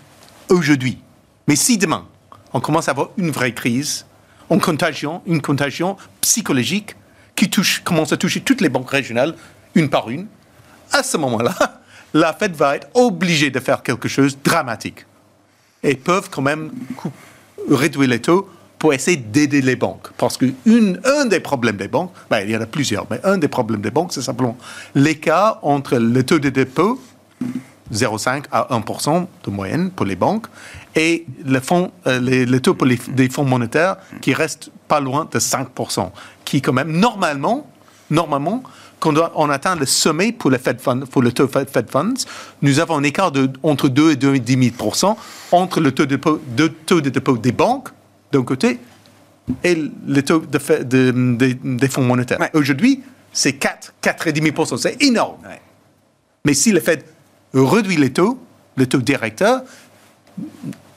aujourd'hui. 0.49 0.99
Mais 1.47 1.55
si 1.55 1.77
demain, 1.77 2.05
on 2.53 2.59
commence 2.59 2.87
à 2.87 2.91
avoir 2.91 3.09
une 3.17 3.31
vraie 3.31 3.53
crise, 3.53 4.05
une 4.49 4.61
contagion, 4.61 5.21
une 5.25 5.41
contagion 5.41 5.97
psychologique 6.21 6.95
qui 7.35 7.49
touche, 7.49 7.81
commence 7.83 8.11
à 8.13 8.17
toucher 8.17 8.41
toutes 8.41 8.61
les 8.61 8.69
banques 8.69 8.89
régionales, 8.89 9.35
une 9.75 9.89
par 9.89 10.09
une, 10.09 10.27
à 10.91 11.03
ce 11.03 11.17
moment-là, 11.17 11.55
la 12.13 12.33
Fed 12.33 12.53
va 12.55 12.77
être 12.77 12.87
obligée 12.93 13.51
de 13.51 13.59
faire 13.59 13.83
quelque 13.83 14.07
chose 14.07 14.37
de 14.37 14.43
dramatique. 14.43 15.05
Et 15.83 15.95
peuvent 15.95 16.29
quand 16.29 16.41
même 16.41 16.71
réduire 17.69 18.09
les 18.09 18.19
taux 18.19 18.49
pour 18.79 18.93
essayer 18.93 19.17
d'aider 19.17 19.61
les 19.61 19.75
banques. 19.75 20.09
Parce 20.17 20.37
qu'un 20.37 21.25
des 21.25 21.39
problèmes 21.39 21.77
des 21.77 21.87
banques, 21.87 22.11
ben, 22.29 22.39
il 22.39 22.51
y 22.51 22.57
en 22.57 22.61
a 22.61 22.65
plusieurs, 22.65 23.07
mais 23.09 23.19
un 23.23 23.37
des 23.37 23.47
problèmes 23.47 23.81
des 23.81 23.91
banques, 23.91 24.13
c'est 24.13 24.21
simplement 24.21 24.57
l'écart 24.95 25.59
entre 25.61 25.97
le 25.97 26.23
taux 26.23 26.39
de 26.39 26.49
dépôt, 26.49 26.99
0,5 27.93 28.45
à 28.51 28.67
1% 28.71 29.27
de 29.43 29.51
moyenne 29.51 29.91
pour 29.91 30.05
les 30.05 30.15
banques, 30.15 30.47
et 30.97 31.25
le, 31.45 31.59
fonds, 31.59 31.91
euh, 32.07 32.19
les, 32.19 32.59
taux 32.59 32.73
pour 32.73 32.87
les, 32.87 32.97
des 33.09 33.29
fonds 33.29 33.45
monétaires 33.45 33.97
qui 34.19 34.33
restent 34.33 34.71
pas 34.87 34.99
loin 34.99 35.29
de 35.31 35.39
5%, 35.39 36.09
qui 36.43 36.61
quand 36.61 36.73
même, 36.73 36.91
normalement, 36.91 37.69
normalement 38.09 38.63
quand 38.99 39.13
on 39.35 39.49
atteint 39.49 39.75
le 39.75 39.85
sommet 39.85 40.31
pour 40.31 40.49
le, 40.49 40.57
Fed 40.57 40.81
Fund, 40.81 41.05
pour 41.05 41.21
le 41.21 41.31
taux 41.31 41.47
Fed 41.47 41.89
Funds, 41.89 42.25
nous 42.63 42.79
avons 42.79 42.97
un 42.97 43.03
écart 43.03 43.31
de, 43.31 43.47
entre 43.61 43.89
2 43.89 44.11
et 44.11 44.15
2,5% 44.15 45.15
entre 45.51 45.79
le 45.79 45.91
taux 45.91 46.05
de, 46.05 46.15
dépôt, 46.15 46.41
de, 46.55 46.67
taux 46.67 46.99
de 46.99 47.09
dépôt 47.09 47.37
des 47.37 47.51
banques, 47.51 47.89
d'un 48.31 48.41
côté, 48.41 48.79
et 49.63 49.75
le 49.75 50.21
taux 50.23 50.39
de, 50.39 51.51
des 51.77 51.87
fonds 51.87 52.01
monétaires. 52.01 52.39
Aujourd'hui, 52.53 53.03
c'est 53.31 53.53
4, 53.53 53.93
4,5%. 54.01 54.77
C'est 54.77 55.01
énorme. 55.03 55.37
Mais 56.43 56.55
si 56.55 56.71
le 56.71 56.79
Fed 56.79 57.03
réduit 57.53 57.97
les 57.97 58.11
taux, 58.11 58.39
le 58.77 58.87
taux 58.87 58.97
directeur, 58.97 59.61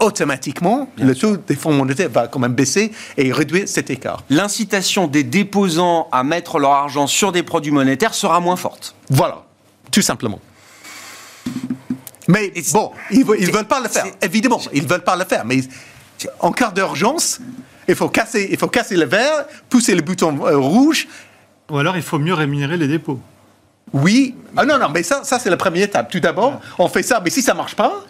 automatiquement, 0.00 0.88
le 0.99 1.14
taux 1.14 1.37
des 1.37 1.54
fonds 1.54 1.73
monétaires 1.73 2.11
va 2.11 2.26
quand 2.26 2.38
même 2.38 2.54
baisser 2.54 2.90
et 3.16 3.33
réduire 3.33 3.69
cet 3.69 3.90
écart. 3.90 4.25
L'incitation 4.30 5.07
des 5.07 5.23
déposants 5.23 6.09
à 6.11 6.25
mettre 6.25 6.59
leur 6.59 6.73
argent 6.73 7.07
sur 7.07 7.33
des 7.33 7.42
produits 7.42 7.73
monétaires 7.73 8.14
sera 8.14 8.40
moins 8.40 8.57
forte. 8.57 8.95
Voilà, 9.11 9.45
tout 9.90 10.02
simplement. 10.02 10.40
Mais 12.28 12.52
bon, 12.73 12.92
ils 13.11 13.25
ne 13.25 13.52
veulent 13.52 13.66
pas 13.66 13.80
le 13.80 13.88
faire. 13.88 14.07
Évidemment, 14.23 14.61
ils 14.73 14.85
ne 14.85 14.88
veulent 14.88 15.04
pas 15.04 15.16
le 15.16 15.25
faire. 15.25 15.45
Mais 15.45 15.61
en 16.38 16.52
cas 16.52 16.71
d'urgence, 16.71 17.40
il 17.88 17.95
faut 17.95 18.09
casser, 18.09 18.49
il 18.50 18.57
faut 18.57 18.69
casser 18.69 18.97
le 18.97 19.07
verre, 19.07 19.47
pousser 19.69 19.95
le 19.95 20.02
bouton 20.02 20.47
euh, 20.47 20.57
rouge. 20.57 21.09
Ou 21.71 21.78
alors, 21.78 21.97
il 21.97 22.02
faut 22.02 22.19
mieux 22.19 22.35
rémunérer 22.35 22.76
les 22.76 22.88
dépôts. 22.88 23.21
Oui. 23.92 24.37
Ah 24.57 24.64
non, 24.64 24.78
non, 24.78 24.88
mais 24.88 25.02
ça, 25.02 25.25
ça 25.25 25.38
c'est 25.38 25.50
la 25.50 25.57
première 25.57 25.85
étape. 25.85 26.11
Tout 26.11 26.21
d'abord, 26.21 26.61
on 26.78 26.88
fait 26.88 27.02
ça. 27.02 27.21
Mais 27.23 27.30
si 27.30 27.42
ça 27.42 27.52
ne 27.52 27.59
marche 27.59 27.75
pas, 27.75 28.04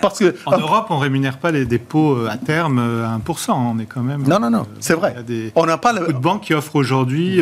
parce 0.00 0.18
que, 0.18 0.34
en 0.46 0.58
Europe, 0.58 0.86
on 0.90 0.98
rémunère 0.98 1.38
pas 1.38 1.52
les 1.52 1.64
dépôts 1.64 2.16
euh, 2.16 2.28
à 2.28 2.36
terme 2.36 2.78
euh, 2.78 3.06
à 3.06 3.18
1%. 3.18 3.52
On 3.52 3.78
est 3.78 3.86
quand 3.86 4.02
même. 4.02 4.22
Non, 4.26 4.40
non, 4.40 4.50
non, 4.50 4.60
euh, 4.62 4.76
c'est 4.80 4.94
vrai. 4.94 5.12
Il 5.14 5.16
y 5.16 5.20
a 5.20 5.22
des, 5.22 5.52
on 5.54 5.64
n'a 5.64 5.78
pas 5.78 5.92
le... 5.92 6.00
beaucoup 6.00 6.12
de 6.12 6.18
banques 6.18 6.42
qui 6.42 6.54
offrent 6.54 6.76
aujourd'hui, 6.76 7.40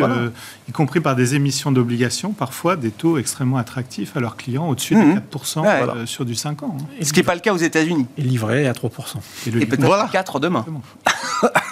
y 0.67 0.71
compris 0.71 0.99
par 0.99 1.15
des 1.15 1.35
émissions 1.35 1.71
d'obligations, 1.71 2.31
parfois 2.31 2.75
des 2.75 2.91
taux 2.91 3.17
extrêmement 3.17 3.57
attractifs 3.57 4.15
à 4.15 4.19
leurs 4.19 4.35
clients, 4.35 4.67
au-dessus 4.67 4.95
de 4.95 5.19
4% 5.37 5.99
mhm. 5.99 6.05
sur 6.05 6.25
du 6.25 6.35
5 6.35 6.63
ans. 6.63 6.77
Hein. 6.79 6.85
Ce 7.01 7.11
qui 7.11 7.19
n'est 7.19 7.23
pas 7.23 7.35
le 7.35 7.41
cas 7.41 7.53
aux 7.53 7.57
États-Unis. 7.57 8.07
Et 8.17 8.21
livré 8.21 8.67
à 8.67 8.73
3%. 8.73 8.89
Et, 9.47 9.65
peut-être 9.65 10.11
4 10.11 10.39
demain. 10.39 10.65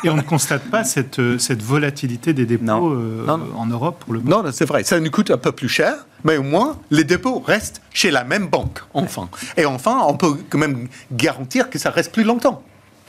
Et 0.03 0.09
on 0.09 0.15
ne 0.15 0.21
constate 0.21 0.63
pas 0.63 0.83
cette, 0.83 1.21
cette 1.37 1.61
volatilité 1.61 2.33
des 2.33 2.45
dépôts 2.45 2.97
en 3.27 3.65
Europe 3.67 4.03
pour 4.03 4.13
le 4.13 4.19
moment. 4.19 4.43
Non, 4.43 4.49
c'est 4.51 4.65
vrai. 4.65 4.83
Ça 4.83 4.99
nous 4.99 5.11
coûte 5.11 5.31
un 5.31 5.37
peu 5.37 5.51
plus 5.51 5.69
cher 5.69 6.05
mais 6.23 6.37
au 6.37 6.43
moins, 6.43 6.79
les 6.91 7.03
dépôts 7.03 7.39
restent 7.39 7.81
chez 7.93 8.11
la 8.11 8.23
même 8.23 8.47
banque, 8.47 8.79
enfin. 8.93 9.29
Et 9.57 9.65
enfin, 9.65 10.01
on 10.07 10.15
peut 10.15 10.37
quand 10.49 10.57
même 10.57 10.87
garantir 11.11 11.69
que 11.69 11.79
ça 11.79 11.89
reste 11.89 12.11
plus 12.11 12.23
longtemps. 12.23 12.63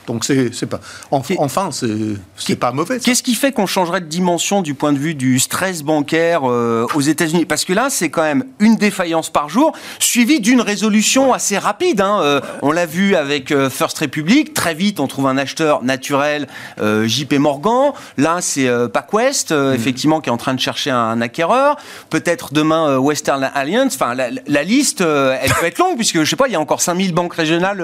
Donc 0.07 0.23
c'est 0.25 0.65
pas 0.65 0.79
enfin 1.11 1.69
c'est 1.71 2.55
pas 2.55 2.71
mauvais. 2.71 2.99
Qu'est-ce 2.99 3.23
qui 3.23 3.35
fait 3.35 3.51
qu'on 3.51 3.65
changerait 3.65 4.01
de 4.01 4.05
dimension 4.05 4.61
du 4.61 4.73
point 4.73 4.93
de 4.93 4.97
vue 4.97 5.15
du 5.15 5.39
stress 5.39 5.83
bancaire 5.83 6.41
euh, 6.45 6.85
aux 6.93 7.01
États-Unis? 7.01 7.45
Parce 7.45 7.65
que 7.65 7.73
là 7.73 7.87
c'est 7.89 8.09
quand 8.09 8.21
même 8.21 8.45
une 8.59 8.75
défaillance 8.75 9.29
par 9.29 9.49
jour 9.49 9.73
suivie 9.99 10.39
d'une 10.39 10.61
résolution 10.61 11.33
assez 11.33 11.57
rapide. 11.57 12.01
Hein. 12.01 12.19
Euh, 12.21 12.41
on 12.61 12.71
l'a 12.71 12.85
vu 12.85 13.15
avec 13.15 13.51
euh, 13.51 13.69
First 13.69 13.99
Republic, 13.99 14.53
très 14.53 14.73
vite 14.73 14.99
on 14.99 15.07
trouve 15.07 15.27
un 15.27 15.37
acheteur 15.37 15.83
naturel, 15.83 16.47
JP 16.77 17.33
Morgan. 17.33 17.91
Là 18.17 18.37
c'est 18.41 18.69
PacWest 18.93 19.51
mm. 19.51 19.73
effectivement 19.73 20.21
qui 20.21 20.29
est 20.29 20.33
en 20.33 20.37
train 20.37 20.53
de 20.53 20.59
chercher 20.59 20.91
un, 20.91 21.21
acquéreur. 21.21 21.77
Peut-être 22.09 22.53
demain 22.53 22.97
Western 22.97 23.49
Alliance. 23.53 23.95
Enfin 23.95 24.13
la, 24.13 24.63
liste 24.63 25.01
elle 25.01 25.51
peut 25.59 25.65
être 25.65 25.79
longue 25.79 25.95
puisque 25.95 26.19
je 26.19 26.29
sais 26.29 26.35
pas 26.35 26.47
il 26.47 26.53
y 26.53 26.55
a 26.55 26.59
encore 26.59 26.81
5000 26.81 27.13
banques 27.13 27.33
régionales 27.33 27.83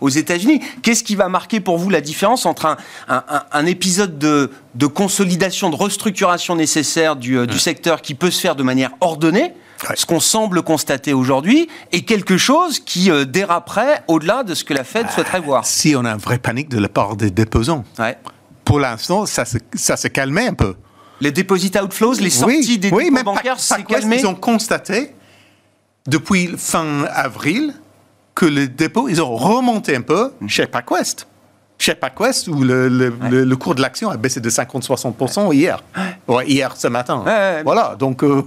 aux 0.00 0.08
États-Unis. 0.08 0.60
Qu'est-ce 0.82 1.04
qui 1.04 1.16
va 1.16 1.28
marquer 1.28 1.53
pour 1.60 1.78
vous 1.78 1.90
la 1.90 2.00
différence 2.00 2.46
entre 2.46 2.76
un, 3.08 3.66
épisode 3.66 4.18
de, 4.18 4.86
consolidation, 4.86 5.70
de 5.70 5.76
restructuration 5.76 6.56
nécessaire 6.56 7.16
du, 7.16 7.38
euh, 7.38 7.46
secteur 7.58 8.02
qui 8.02 8.14
peut 8.14 8.30
se 8.30 8.40
faire 8.40 8.56
de 8.56 8.62
manière 8.62 8.90
ordonnée 9.00 9.52
ce 9.94 10.06
qu'on 10.06 10.20
semble 10.20 10.62
constater 10.62 11.12
aujourd'hui, 11.12 11.68
et 11.92 12.02
quelque 12.02 12.36
chose 12.36 12.78
qui 12.78 13.10
euh, 13.10 13.24
déraperait 13.24 14.02
au-delà 14.08 14.42
de 14.42 14.54
ce 14.54 14.64
que 14.64 14.72
la 14.72 14.84
Fed 14.84 15.10
souhaiterait 15.10 15.40
voir. 15.40 15.66
Si 15.66 15.94
on 15.96 16.04
a 16.04 16.12
un 16.12 16.16
vrai 16.16 16.38
panique 16.38 16.68
de 16.68 16.78
la 16.78 16.88
part 16.88 17.16
des 17.16 17.30
déposants. 17.30 17.84
Pour 18.64 18.80
l'instant, 18.80 19.26
ça 19.26 19.44
se, 19.44 19.58
ça 19.74 19.96
se 19.96 20.08
calmait 20.08 20.46
un 20.46 20.54
peu. 20.54 20.74
Les 21.20 21.32
deposit 21.32 21.76
outflows, 21.76 22.14
les 22.14 22.30
sorties 22.30 22.78
des 22.78 22.90
dépôts 22.90 23.24
bancaires, 23.24 23.60
c'est 23.60 23.84
calmé 23.84 24.18
Ils 24.20 24.26
ont 24.26 24.34
constaté, 24.34 25.14
depuis 26.06 26.54
fin 26.56 27.04
avril, 27.04 27.74
que 28.34 28.46
les 28.46 28.68
dépôts, 28.68 29.08
ils 29.08 29.22
ont 29.22 29.36
remonté 29.36 29.94
un 29.94 30.00
peu 30.00 30.32
chez 30.48 30.66
PacWest 30.66 31.28
chez 31.84 31.94
PacWest, 31.94 32.48
où 32.48 32.62
le, 32.62 32.88
le, 32.88 33.56
cours 33.56 33.74
de 33.74 33.82
l'action 33.82 34.08
a 34.08 34.16
baissé 34.16 34.40
de 34.40 34.48
50-60% 34.48 35.52
hier. 35.52 35.82
hier, 36.46 36.76
ce 36.76 36.88
matin. 36.88 37.22
voilà, 37.62 37.94
donc 37.98 38.24
euh, 38.24 38.42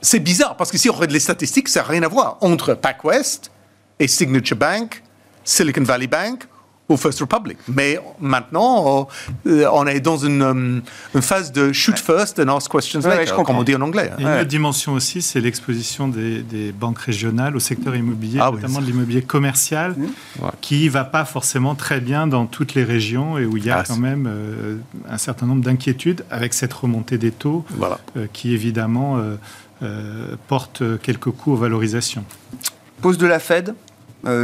c'est 0.00 0.18
bizarre, 0.18 0.56
parce 0.56 0.72
que 0.72 0.78
si 0.78 0.90
on 0.90 0.94
regarde 0.94 1.12
les 1.12 1.20
statistiques, 1.20 1.68
ça 1.68 1.82
n'a 1.82 1.86
rien 1.86 2.02
à 2.02 2.08
voir 2.08 2.38
entre 2.40 2.74
PacWest 2.74 3.52
et 4.00 4.08
Signature 4.08 4.56
Bank, 4.56 5.02
Silicon 5.44 5.82
Valley 5.84 6.08
Bank 6.08 6.48
au 6.88 6.96
First 6.96 7.20
Republic. 7.20 7.56
Mais 7.68 7.98
maintenant, 8.20 9.08
euh, 9.46 9.66
on 9.72 9.86
est 9.86 10.00
dans 10.00 10.18
une, 10.18 10.82
euh, 11.14 11.20
phase 11.20 11.50
de 11.50 11.72
shoot 11.72 11.98
first 11.98 12.38
and 12.38 12.54
ask 12.54 12.70
questions 12.70 13.00
later, 13.00 13.42
comme 13.42 13.56
on 13.56 13.62
dit 13.62 13.74
en 13.74 13.80
anglais. 13.80 14.10
une 14.18 14.26
autre 14.26 14.44
dimension 14.44 14.92
aussi, 14.92 15.22
c'est 15.22 15.40
l'exposition 15.40 16.08
des, 16.08 16.72
banques 16.78 16.98
régionales 16.98 17.56
au 17.56 17.60
secteur 17.60 17.94
immobilier, 17.96 18.38
ah 18.42 18.50
notamment 18.50 18.80
de 18.80 18.86
l'immobilier 18.86 19.22
commercial, 19.22 19.92
mmh. 19.92 20.46
qui 20.60 20.84
ne 20.86 20.90
va 20.90 21.04
pas 21.04 21.24
forcément 21.24 21.74
très 21.74 22.00
bien 22.00 22.26
dans 22.26 22.46
toutes 22.46 22.74
les 22.74 22.84
régions 22.84 23.38
et 23.38 23.46
où 23.46 23.56
il 23.56 23.64
y 23.64 23.70
a 23.70 23.78
ah, 23.78 23.84
quand 23.86 23.96
même 23.96 24.26
euh, 24.28 24.76
un 25.08 25.18
certain 25.18 25.46
nombre 25.46 25.62
d'inquiétudes 25.62 26.24
avec 26.30 26.52
cette 26.52 26.72
remontée 26.72 27.18
des 27.18 27.30
taux 27.30 27.64
qui 28.32 28.52
évidemment 28.52 29.20
porte 30.48 30.82
quelques 31.02 31.30
coûts 31.30 31.52
aux 31.52 31.56
valorisations. 31.56 32.24
Pause 33.00 33.18
de 33.18 33.26
la 33.26 33.38
Fed, 33.38 33.74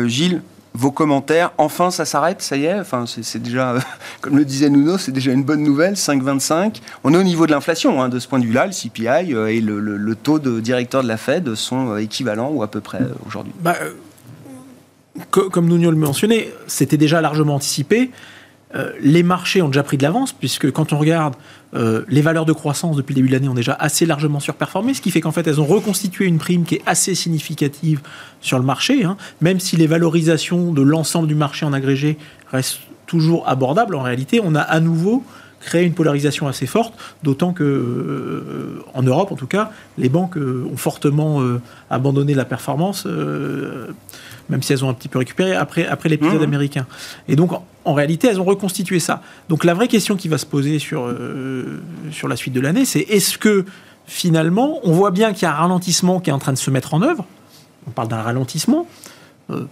Gilles, 0.07 0.43
vos 0.75 0.91
commentaires. 0.91 1.53
Enfin, 1.59 1.91
ça 1.91 2.05
s'arrête, 2.05 2.43
ça 2.43 2.57
y 2.57 2.65
est. 2.65 2.79
Enfin, 2.79 3.05
c'est 3.07 3.43
déjà, 3.43 3.75
comme 4.21 4.37
le 4.37 4.45
disait 4.45 4.71
Nuno, 4.71 4.99
c'est 4.99 5.13
déjà 5.13 5.33
une 5.33 5.45
bonne 5.45 5.63
nouvelle. 5.63 5.95
5,25. 5.95 6.81
On 7.05 7.15
est 7.15 7.17
au 7.17 7.23
niveau 7.23 7.47
de 7.47 7.53
l'inflation, 7.53 8.03
hein, 8.03 8.09
de 8.09 8.19
ce 8.19 8.29
point 8.29 8.39
de 8.39 8.45
vue-là. 8.45 8.67
Le 8.67 8.73
CPI 8.73 9.35
euh, 9.35 9.47
et 9.47 9.61
le, 9.61 10.15
taux 10.15 10.39
de 10.39 10.61
directeur 10.61 11.03
de 11.03 11.09
la 11.09 11.17
Fed 11.17 11.55
sont 11.55 11.91
euh, 11.91 11.97
équivalents 11.99 12.51
ou 12.51 12.63
à 12.63 12.71
peu 12.71 12.81
près 12.81 13.01
euh, 13.01 13.15
aujourd'hui. 13.27 13.53
Bah, 13.61 13.77
comme 15.31 15.67
Nuno 15.69 15.91
le 15.91 15.97
mentionnait, 15.97 16.53
c'était 16.67 16.97
déjà 16.97 17.21
largement 17.21 17.57
anticipé. 17.57 18.11
Euh, 18.75 18.93
les 19.01 19.23
marchés 19.23 19.63
ont 19.63 19.69
déjà 19.69 19.83
pris 19.83 19.97
de 19.97 20.03
l'avance, 20.03 20.33
puisque 20.33 20.71
quand 20.71 20.93
on 20.93 20.99
regarde 20.99 21.35
euh, 21.75 22.03
les 22.09 22.23
valeurs 22.23 22.45
de 22.45 22.53
croissance 22.53 22.97
depuis 22.97 23.15
le 23.15 23.17
début 23.17 23.29
de 23.29 23.33
l'année 23.33 23.49
ont 23.49 23.55
déjà 23.55 23.73
assez 23.75 24.07
largement 24.07 24.39
surperformé, 24.39 24.95
ce 24.95 25.01
qui 25.01 25.11
fait 25.11 25.21
qu'en 25.21 25.33
fait 25.33 25.47
elles 25.47 25.61
ont 25.61 25.67
reconstitué 25.67 26.27
une 26.27 26.39
prime 26.39 26.65
qui 26.65 26.77
est 26.77 26.83
assez 26.87 27.15
significative 27.15 28.01
sur 28.41 28.59
le 28.59 28.65
marché, 28.65 29.05
hein. 29.05 29.17
même 29.41 29.59
si 29.59 29.77
les 29.77 29.87
valorisations 29.87 30.73
de 30.73 30.83
l'ensemble 30.83 31.27
du 31.27 31.35
marché 31.35 31.67
en 31.67 31.73
agrégé 31.73 32.17
restent 32.53 32.81
toujours 33.07 33.49
abordables, 33.49 33.97
en 33.97 34.03
réalité 34.03 34.41
on 34.43 34.55
a 34.55 34.61
à 34.61 34.79
nouveau 34.79 35.25
créé 35.59 35.85
une 35.85 35.93
polarisation 35.93 36.49
assez 36.49 36.67
forte, 36.67 36.95
d'autant 37.23 37.53
que 37.53 37.65
euh, 37.65 38.83
en 38.95 39.03
Europe 39.03 39.33
en 39.33 39.37
tout 39.37 39.49
cas, 39.49 39.73
les 39.99 40.09
banques 40.09 40.37
ont 40.37 40.77
fortement 40.77 41.43
abandonné 41.91 42.35
la 42.35 42.45
performance 42.45 43.07
même 44.49 44.63
si 44.63 44.73
elles 44.73 44.85
ont 44.85 44.89
un 44.89 44.95
petit 44.95 45.09
peu 45.09 45.19
récupéré 45.19 45.55
après, 45.55 45.87
après 45.87 46.09
l'épisode 46.09 46.41
mmh. 46.41 46.45
américain. 46.45 46.87
Et 47.29 47.37
donc, 47.37 47.53
en, 47.85 47.95
réalité, 47.95 48.29
elles 48.29 48.41
ont 48.41 48.45
reconstitué 48.45 49.01
ça. 49.01 49.23
Donc, 49.49 49.65
la 49.65 49.75
vraie 49.75 49.89
question 49.89 50.17
qui 50.17 50.29
va 50.29 50.39
se 50.39 50.47
poser 50.47 50.79
sur, 50.79 51.07
euh, 51.07 51.81
sur 52.11 52.29
la 52.29 52.37
suite 52.37 52.55
de 52.55 52.61
l'année, 52.61 52.85
c'est 52.85 53.01
est-ce 53.01 53.39
que 53.39 53.65
finalement, 54.07 54.81
on 54.83 54.93
voit 54.93 55.11
bien 55.11 55.33
qu'il 55.33 55.43
y 55.43 55.47
a 55.47 55.53
un 55.53 55.61
ralentissement 55.61 56.21
qui 56.21 56.31
est 56.31 56.33
en 56.33 56.39
train 56.39 56.53
de 56.53 56.59
se 56.59 56.71
mettre 56.71 56.95
en 56.95 57.03
œuvre? 57.03 57.25
On 57.87 57.91
parle 57.91 58.09
d'un 58.09 58.23
ralentissement. 58.23 58.87
Euh, 59.51 59.65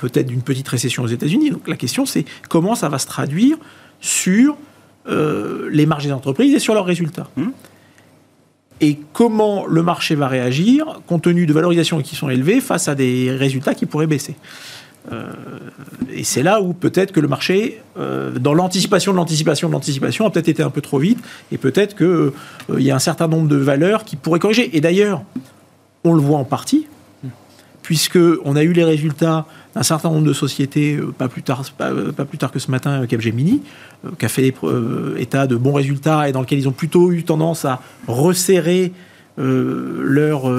peut-être 0.00 0.26
d'une 0.26 0.42
petite 0.42 0.66
récession 0.66 1.02
aux 1.02 1.08
États-Unis. 1.08 1.50
Donc 1.50 1.68
la 1.68 1.76
question, 1.76 2.06
c'est 2.06 2.24
comment 2.48 2.74
ça 2.74 2.88
va 2.88 2.98
se 2.98 3.06
traduire 3.06 3.58
sur 4.00 4.56
euh, 5.08 5.68
les 5.70 5.84
marges 5.84 6.04
des 6.04 6.12
entreprises 6.12 6.54
et 6.54 6.58
sur 6.58 6.74
leurs 6.74 6.86
résultats? 6.86 7.28
Mmh 7.36 7.48
et 8.82 8.98
comment 9.12 9.66
le 9.66 9.82
marché 9.82 10.14
va 10.14 10.26
réagir 10.26 11.02
compte 11.06 11.24
tenu 11.24 11.44
de 11.44 11.52
valorisations 11.52 12.00
qui 12.00 12.16
sont 12.16 12.30
élevées 12.30 12.62
face 12.62 12.88
à 12.88 12.94
des 12.94 13.30
résultats 13.30 13.74
qui 13.74 13.84
pourraient 13.84 14.06
baisser? 14.06 14.36
Euh, 15.12 15.32
et 16.12 16.24
c'est 16.24 16.42
là 16.42 16.60
où 16.60 16.72
peut-être 16.72 17.12
que 17.12 17.20
le 17.20 17.28
marché, 17.28 17.80
euh, 17.98 18.38
dans 18.38 18.54
l'anticipation 18.54 19.12
de 19.12 19.16
l'anticipation 19.16 19.68
de 19.68 19.72
l'anticipation, 19.72 20.26
a 20.26 20.30
peut-être 20.30 20.48
été 20.48 20.62
un 20.62 20.70
peu 20.70 20.80
trop 20.80 20.98
vite, 20.98 21.18
et 21.52 21.58
peut-être 21.58 21.96
qu'il 21.96 22.06
euh, 22.06 22.32
y 22.78 22.90
a 22.90 22.96
un 22.96 23.00
certain 23.00 23.28
nombre 23.28 23.48
de 23.48 23.56
valeurs 23.56 24.04
qui 24.04 24.16
pourraient 24.16 24.38
corriger. 24.38 24.76
Et 24.76 24.80
d'ailleurs, 24.80 25.22
on 26.04 26.14
le 26.14 26.20
voit 26.20 26.38
en 26.38 26.44
partie, 26.44 26.86
puisque 27.82 28.18
on 28.44 28.56
a 28.56 28.62
eu 28.62 28.72
les 28.72 28.84
résultats 28.84 29.46
d'un 29.74 29.82
certain 29.82 30.10
nombre 30.10 30.26
de 30.26 30.32
sociétés, 30.32 30.98
pas 31.16 31.28
plus 31.28 31.42
tard, 31.42 31.64
pas, 31.76 31.90
euh, 31.90 32.12
plus 32.12 32.38
tard 32.38 32.50
que 32.50 32.58
ce 32.58 32.70
matin, 32.70 33.06
Capgemini, 33.06 33.62
qui 34.18 34.24
a 34.24 34.28
fait 34.28 34.54
état 35.18 35.46
de 35.46 35.56
bons 35.56 35.74
résultats 35.74 36.28
et 36.28 36.32
dans 36.32 36.40
lequel 36.40 36.58
ils 36.58 36.68
ont 36.68 36.72
plutôt 36.72 37.12
eu 37.12 37.22
tendance 37.22 37.64
à 37.64 37.80
resserrer 38.06 38.92
leur, 39.36 40.50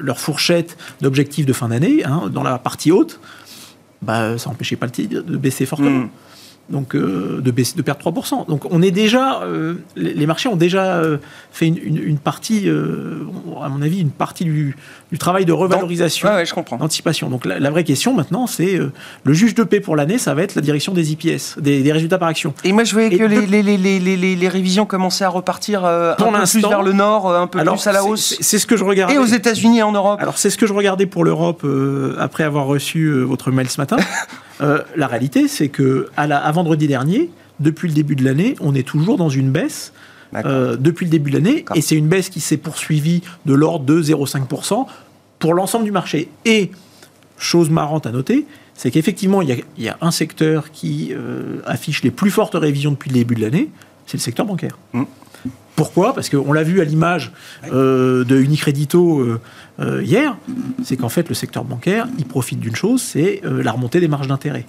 leur 0.00 0.18
fourchette 0.18 0.76
d'objectifs 1.00 1.46
de 1.46 1.52
fin 1.52 1.68
d'année, 1.68 2.04
hein, 2.04 2.30
dans 2.32 2.42
la 2.42 2.58
partie 2.58 2.92
haute, 2.92 3.20
bah, 4.02 4.38
ça 4.38 4.50
n'empêchait 4.50 4.76
pas 4.76 4.86
le 4.86 4.92
titre 4.92 5.22
de 5.22 5.36
baisser 5.36 5.66
fortement. 5.66 5.90
Mm 5.90 6.10
donc 6.68 6.96
euh, 6.96 7.40
de, 7.40 7.50
baisser, 7.50 7.76
de 7.76 7.82
perdre 7.82 8.00
3%. 8.10 8.48
Donc 8.48 8.64
on 8.70 8.82
est 8.82 8.90
déjà, 8.90 9.42
euh, 9.42 9.74
les 9.96 10.26
marchés 10.26 10.48
ont 10.48 10.56
déjà 10.56 10.96
euh, 10.96 11.18
fait 11.52 11.66
une, 11.66 12.18
partie, 12.18 12.68
à 12.68 13.68
mon 13.68 13.82
avis, 13.82 14.00
une 14.00 14.10
partie 14.10 14.44
du, 14.44 14.76
travail 15.18 15.44
de 15.44 15.52
revalorisation, 15.52 16.28
d'anticipation. 16.78 17.30
Donc 17.30 17.44
la, 17.44 17.70
vraie 17.70 17.84
question 17.84 18.14
maintenant, 18.14 18.46
c'est 18.46 18.78
le 19.24 19.32
juge 19.32 19.54
de 19.54 19.62
paix 19.62 19.80
pour 19.80 19.96
l'année, 19.96 20.18
ça 20.18 20.34
va 20.34 20.42
être 20.42 20.54
la 20.54 20.62
direction 20.62 20.92
des 20.92 21.12
IPS, 21.12 21.58
des, 21.58 21.92
résultats 21.92 22.18
par 22.18 22.28
action. 22.28 22.52
Et 22.64 22.72
moi 22.72 22.84
je 22.84 22.92
voyais 22.92 23.16
que 23.16 23.24
les, 23.24 24.48
révisions 24.48 24.86
commençaient 24.86 25.24
à 25.24 25.28
repartir 25.28 25.84
un 25.84 26.14
peu 26.16 26.24
plus 26.24 26.60
vers 26.60 26.82
le 26.82 26.92
nord, 26.92 27.32
un 27.32 27.46
peu 27.46 27.60
plus 27.60 27.86
à 27.86 27.92
la 27.92 28.04
hausse. 28.04 28.36
C'est 28.40 28.58
ce 28.58 28.66
que 28.66 28.76
je 28.76 28.84
regardais. 28.84 29.14
Et 29.14 29.18
aux 29.18 29.24
États-Unis 29.24 29.78
et 29.78 29.82
en 29.82 29.92
Europe. 29.92 30.18
Alors 30.20 30.38
c'est 30.38 30.50
ce 30.50 30.58
que 30.58 30.66
je 30.66 30.72
regardais 30.72 31.06
pour 31.06 31.24
l'Europe 31.24 31.64
après 32.18 32.44
avoir 32.44 32.66
reçu 32.66 33.12
votre 33.22 33.50
mail 33.50 33.68
ce 33.68 33.80
matin. 33.80 33.96
Euh, 34.60 34.82
la 34.96 35.06
réalité, 35.06 35.48
c'est 35.48 35.68
que 35.68 36.08
à, 36.16 36.52
vendredi 36.52 36.86
dernier, 36.86 37.30
depuis 37.60 37.88
le 37.88 37.94
début 37.94 38.16
de 38.16 38.24
l'année, 38.24 38.56
on 38.60 38.74
est 38.74 38.86
toujours 38.86 39.16
dans 39.16 39.28
une 39.28 39.50
baisse. 39.50 39.92
Euh, 40.44 40.76
depuis 40.76 41.06
le 41.06 41.10
début 41.10 41.30
de 41.30 41.36
l'année, 41.36 41.64
et 41.74 41.80
c'est 41.80 41.94
une 41.94 42.08
baisse 42.08 42.28
qui 42.28 42.40
s'est 42.40 42.58
poursuivie 42.58 43.22
de 43.46 43.54
l'ordre 43.54 43.86
de 43.86 44.02
0,5% 44.02 44.86
pour 45.38 45.54
l'ensemble 45.54 45.86
du 45.86 45.92
marché. 45.92 46.28
Et, 46.44 46.72
chose 47.38 47.70
marrante 47.70 48.06
à 48.06 48.10
noter, 48.10 48.44
c'est 48.74 48.90
qu'effectivement, 48.90 49.40
il 49.40 49.62
y, 49.78 49.88
a 49.88 49.96
un 50.02 50.10
secteur 50.10 50.72
qui 50.72 51.12
euh, 51.12 51.60
affiche 51.64 52.02
les 52.02 52.10
plus 52.10 52.30
fortes 52.30 52.54
révisions 52.54 52.90
depuis 52.90 53.08
le 53.08 53.14
début 53.14 53.34
de 53.34 53.40
l'année, 53.40 53.70
c'est 54.06 54.18
le 54.18 54.22
secteur 54.22 54.44
bancaire. 54.44 54.76
Mmh. 54.92 55.04
Pourquoi? 55.76 56.14
Parce 56.14 56.30
qu'on 56.30 56.52
l'a 56.54 56.62
vu 56.62 56.80
à 56.80 56.84
l'image 56.84 57.32
euh, 57.70 58.24
de 58.24 58.36
Unicredito 58.36 59.20
euh, 59.20 59.40
euh, 59.78 60.02
hier, 60.02 60.36
c'est 60.82 60.96
qu'en 60.96 61.10
fait 61.10 61.28
le 61.28 61.34
secteur 61.34 61.64
bancaire, 61.64 62.08
il 62.18 62.24
profite 62.24 62.58
d'une 62.58 62.74
chose, 62.74 63.02
c'est 63.02 63.42
la 63.44 63.72
remontée 63.72 64.00
des 64.00 64.08
marges 64.08 64.26
d'intérêt. 64.26 64.64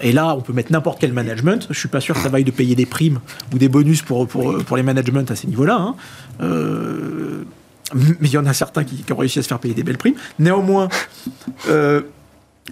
Et 0.00 0.12
là, 0.12 0.34
on 0.36 0.40
peut 0.40 0.52
mettre 0.52 0.70
n'importe 0.70 1.00
quel 1.00 1.12
management. 1.12 1.66
Je 1.70 1.78
suis 1.78 1.88
pas 1.88 2.00
sûr 2.00 2.14
que 2.14 2.20
ça 2.20 2.28
vaille 2.28 2.44
de 2.44 2.52
payer 2.52 2.76
des 2.76 2.86
primes 2.86 3.18
ou 3.52 3.58
des 3.58 3.68
bonus 3.68 4.02
pour, 4.02 4.28
pour, 4.28 4.76
les 4.76 4.82
managements 4.84 5.24
à 5.28 5.34
ces 5.34 5.48
niveaux-là. 5.48 5.76
Hein. 5.76 5.96
mais 7.94 8.28
il 8.28 8.32
y 8.32 8.38
en 8.38 8.46
a 8.46 8.52
certains 8.52 8.84
qui, 8.84 8.96
qui, 9.02 9.12
ont 9.12 9.16
réussi 9.16 9.40
à 9.40 9.42
se 9.42 9.48
faire 9.48 9.58
payer 9.58 9.74
des 9.74 9.82
belles 9.82 9.98
primes. 9.98 10.14
Néanmoins, 10.38 10.88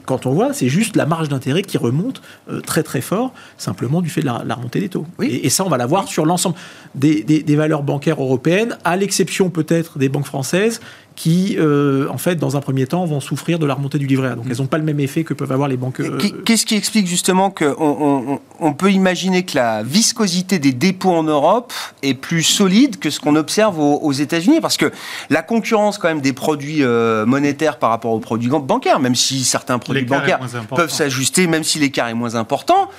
quand 0.07 0.25
on 0.25 0.33
voit, 0.33 0.55
c'est 0.55 0.69
juste 0.69 0.97
la 0.97 1.05
marge 1.05 1.29
d'intérêt 1.29 1.63
qui 1.63 1.77
remonte 1.77 2.23
euh, 2.51 2.61
très 2.61 2.83
très 2.83 3.03
fort, 3.03 3.33
simplement 3.59 4.01
du 4.01 4.09
fait 4.09 4.23
de 4.23 4.27
la, 4.27 4.55
remontée 4.55 4.81
des 4.81 4.89
taux. 4.89 5.07
Et, 5.21 5.51
ça, 5.51 5.65
on 5.65 5.69
va 5.69 5.77
l'avoir 5.77 6.09
sur 6.09 6.25
l'ensemble 6.25 6.57
des, 6.95 7.23
des, 7.23 7.57
valeurs 7.57 7.83
bancaires 7.83 8.21
européennes, 8.21 8.79
à 8.85 8.97
l'exception 8.97 9.51
peut-être 9.51 9.99
des 9.99 10.09
banques 10.09 10.27
françaises, 10.27 10.81
qui, 11.17 11.57
euh, 11.59 12.09
en 12.09 12.19
fait, 12.19 12.37
dans 12.37 12.57
un 12.57 12.61
premier 12.61 12.87
temps, 12.87 13.05
vont 13.05 13.21
souffrir 13.21 13.59
de 13.59 13.67
la 13.67 13.75
remontée 13.75 13.99
du 13.99 14.07
livret 14.07 14.29
A. 14.29 14.35
Donc, 14.35 14.47
elles 14.51 14.59
n'ont 14.59 14.67
pas 14.67 14.79
le 14.79 14.85
même 14.85 15.01
effet 15.01 15.25
que 15.25 15.35
peuvent 15.35 15.53
avoir 15.53 15.69
les 15.69 15.77
banques. 15.77 16.01
Euh, 16.01 16.19
qu'est-ce 16.45 16.67
qui 16.67 16.75
explique 16.75 17.07
justement 17.07 17.51
qu'on 17.51 18.41
on, 18.61 18.73
peut 18.73 18.91
imaginer 18.91 19.45
que 19.45 19.57
la 19.57 19.83
viscosité 19.83 20.59
des 20.59 20.73
dépôts 20.73 21.11
en 21.11 21.23
Europe 21.23 21.73
est 22.03 22.15
plus 22.15 22.43
solide 22.43 22.99
que 22.99 23.11
ce 23.11 23.21
qu'on 23.21 23.37
observe 23.37 23.79
aux, 23.79 24.13
États-Unis? 24.13 24.61
Parce 24.61 24.77
que 24.77 24.91
la 25.31 25.43
concurrence, 25.43 25.99
quand 25.99 26.09
même, 26.09 26.21
des 26.21 26.33
produits 26.33 26.83
euh, 26.83 27.27
monétaires 27.27 27.79
par 27.79 27.91
rapport 27.91 28.13
aux 28.13 28.21
produits 28.21 28.49
bancaires, 28.49 29.01
même 29.01 29.15
si 29.15 29.45
certains 29.45 29.79
produits 29.79 30.05
bancaires 30.05 30.41
peuvent 30.75 30.91
s'ajuster, 30.91 31.47
même 31.47 31.65
si 31.65 31.79
l'écart 31.79 32.09
est 32.09 32.15
moins 32.15 32.35
important, 32.35 32.91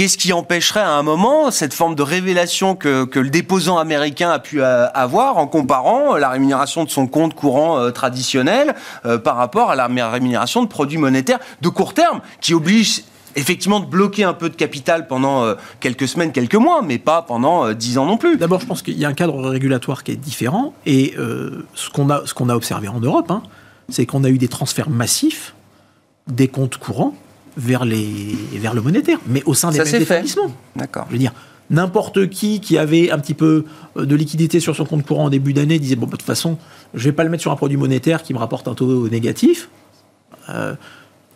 Qu'est-ce 0.00 0.16
qui 0.16 0.32
empêcherait 0.32 0.80
à 0.80 0.92
un 0.92 1.02
moment 1.02 1.50
cette 1.50 1.74
forme 1.74 1.94
de 1.94 2.00
révélation 2.00 2.74
que, 2.74 3.06
le 3.14 3.28
déposant 3.28 3.76
américain 3.76 4.30
a 4.30 4.38
pu 4.38 4.62
euh, 4.62 4.86
avoir 4.94 5.36
en 5.36 5.46
comparant 5.46 6.16
la 6.16 6.30
rémunération 6.30 6.84
de 6.84 6.88
son 6.88 7.06
compte 7.06 7.34
courant 7.34 7.78
euh, 7.78 7.90
traditionnel 7.90 8.74
euh, 9.04 9.18
par 9.18 9.36
rapport 9.36 9.70
à 9.70 9.76
la 9.76 9.88
rémunération 10.08 10.62
de 10.62 10.68
produits 10.68 10.96
monétaires 10.96 11.38
de 11.60 11.68
court 11.68 11.92
terme 11.92 12.22
qui 12.40 12.54
oblige 12.54 13.02
effectivement 13.36 13.78
de 13.78 13.84
bloquer 13.84 14.24
un 14.24 14.32
peu 14.32 14.48
de 14.48 14.56
capital 14.56 15.06
pendant 15.06 15.54
quelques 15.80 16.08
semaines, 16.08 16.32
quelques 16.32 16.54
mois, 16.54 16.80
mais 16.80 16.96
pas 16.96 17.20
pendant 17.20 17.70
dix 17.74 17.98
ans 17.98 18.06
non 18.06 18.16
plus. 18.16 18.38
D'abord, 18.38 18.60
je 18.60 18.66
pense 18.66 18.80
qu'il 18.80 18.98
y 18.98 19.04
a 19.04 19.08
un 19.08 19.12
cadre 19.12 19.38
régulatoire 19.50 20.02
qui 20.02 20.12
est 20.12 20.16
différent 20.16 20.72
et 20.86 21.14
ce 21.74 21.90
qu'on 21.90 22.08
a, 22.08 22.22
a 22.24 22.56
observé 22.56 22.88
en 22.88 23.00
Europe, 23.00 23.30
hein, 23.30 23.42
c'est 23.90 24.06
qu'on 24.06 24.24
a 24.24 24.30
eu 24.30 24.38
des 24.38 24.48
transferts 24.48 24.88
massifs 24.88 25.54
des 26.26 26.48
comptes 26.48 26.78
courants 26.78 27.12
vers, 27.56 27.84
les, 27.84 28.36
vers 28.54 28.74
le 28.74 28.80
monétaire, 28.80 29.18
mais 29.26 29.42
au 29.46 29.54
sein 29.54 29.70
des 29.70 29.78
mêmes 29.78 30.02
établissements. 30.02 30.52
D'accord. 30.76 31.06
Je 31.08 31.12
veux 31.12 31.18
dire, 31.18 31.32
n'importe 31.70 32.28
qui 32.28 32.60
qui 32.60 32.76
avait 32.76 33.10
un 33.10 33.18
petit 33.18 33.34
peu 33.34 33.64
euh, 33.96 34.04
de 34.04 34.14
liquidité 34.14 34.60
sur 34.60 34.76
son 34.76 34.84
compte 34.84 35.06
courant 35.06 35.24
en 35.24 35.30
début 35.30 35.52
d'année 35.52 35.78
disait 35.78 35.96
bon 35.96 36.06
bah, 36.06 36.12
de 36.12 36.16
toute 36.16 36.26
façon 36.26 36.58
je 36.94 37.04
vais 37.04 37.12
pas 37.12 37.24
le 37.24 37.30
mettre 37.30 37.42
sur 37.42 37.52
un 37.52 37.56
produit 37.56 37.76
monétaire 37.76 38.22
qui 38.22 38.34
me 38.34 38.38
rapporte 38.38 38.68
un 38.68 38.74
taux 38.74 39.08
négatif 39.08 39.68
euh, 40.48 40.74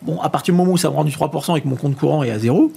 bon 0.01 0.19
à 0.21 0.29
partir 0.29 0.53
du 0.53 0.57
moment 0.57 0.73
où 0.73 0.77
ça 0.77 0.89
me 0.89 0.95
rend 0.95 1.05
du 1.05 1.11
3% 1.11 1.57
et 1.57 1.61
que 1.61 1.67
mon 1.67 1.77
compte 1.77 1.95
courant 1.95 2.23
est 2.23 2.31
à 2.31 2.39
zéro 2.39 2.71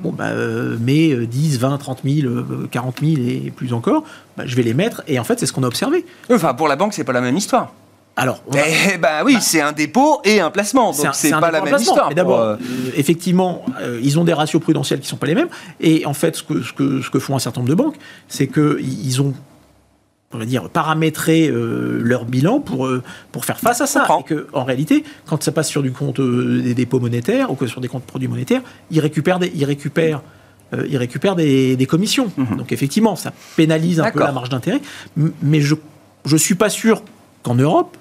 bon 0.00 0.10
bah 0.10 0.26
euh, 0.30 0.76
mais 0.80 1.14
10 1.14 1.58
20 1.60 1.78
30 1.78 2.00
000 2.04 2.32
40 2.70 3.00
000 3.00 3.12
et 3.16 3.52
plus 3.54 3.72
encore 3.72 4.02
bah, 4.36 4.42
je 4.44 4.56
vais 4.56 4.64
les 4.64 4.74
mettre 4.74 5.04
et 5.06 5.20
en 5.20 5.24
fait 5.24 5.38
c'est 5.38 5.46
ce 5.46 5.52
qu'on 5.52 5.62
a 5.62 5.68
observé 5.68 6.04
enfin 6.30 6.52
pour 6.52 6.66
la 6.66 6.74
banque 6.74 6.94
c'est 6.94 7.04
pas 7.04 7.12
la 7.12 7.20
même 7.20 7.36
histoire 7.36 7.72
alors, 8.16 8.42
eh 8.48 8.96
ben 8.96 9.24
oui, 9.24 9.34
bah, 9.34 9.40
c'est 9.40 9.60
un 9.60 9.72
dépôt 9.72 10.20
et 10.24 10.40
un 10.40 10.50
placement, 10.50 10.92
donc 10.92 11.06
c'est 11.14 11.30
pas 11.30 11.50
la 11.50 11.60
même 11.60 11.76
histoire. 11.76 12.14
D'abord, 12.14 12.40
euh, 12.40 12.56
effectivement, 12.96 13.64
euh, 13.80 13.98
ils 14.02 14.18
ont 14.18 14.24
des 14.24 14.32
ratios 14.32 14.62
prudentiels 14.62 15.00
qui 15.00 15.08
sont 15.08 15.16
pas 15.16 15.26
les 15.26 15.34
mêmes. 15.34 15.48
Et 15.80 16.06
en 16.06 16.14
fait, 16.14 16.36
ce 16.36 16.42
que, 16.44 16.62
ce 16.62 16.72
que, 16.72 17.02
ce 17.02 17.10
que 17.10 17.18
font 17.18 17.34
un 17.34 17.40
certain 17.40 17.60
nombre 17.60 17.70
de 17.70 17.74
banques, 17.74 17.96
c'est 18.28 18.46
qu'ils 18.46 19.20
ont 19.20 19.34
on 20.32 20.38
va 20.38 20.46
dire, 20.46 20.68
paramétrer 20.68 21.46
euh, 21.46 22.00
leur 22.02 22.24
bilan 22.24 22.58
pour, 22.58 22.88
pour 23.30 23.44
faire 23.44 23.58
face 23.58 23.80
à 23.80 23.86
ça. 23.86 24.06
Et 24.18 24.24
que, 24.24 24.48
en 24.52 24.64
réalité, 24.64 25.04
quand 25.26 25.40
ça 25.42 25.52
passe 25.52 25.68
sur 25.68 25.82
du 25.82 25.92
compte 25.92 26.20
des 26.20 26.74
dépôts 26.74 26.98
monétaires 26.98 27.52
ou 27.52 27.54
que 27.54 27.68
sur 27.68 27.80
des 27.80 27.86
comptes 27.86 28.04
produits 28.04 28.26
monétaires, 28.26 28.62
ils 28.90 28.98
récupèrent 28.98 29.38
des, 29.38 29.52
ils 29.54 29.64
récupèrent, 29.64 30.22
ils 30.88 30.96
récupèrent 30.96 31.36
des, 31.36 31.76
des 31.76 31.86
commissions. 31.86 32.32
Mhm. 32.36 32.56
Donc 32.56 32.72
effectivement, 32.72 33.14
ça 33.14 33.32
pénalise 33.56 34.00
un 34.00 34.10
peu 34.10 34.20
la 34.20 34.32
marge 34.32 34.48
d'intérêt. 34.48 34.80
Mais 35.42 35.60
je 35.60 35.76
ne 36.30 36.36
suis 36.36 36.56
pas 36.56 36.68
sûr 36.68 37.02
qu'en 37.44 37.54
Europe, 37.54 37.96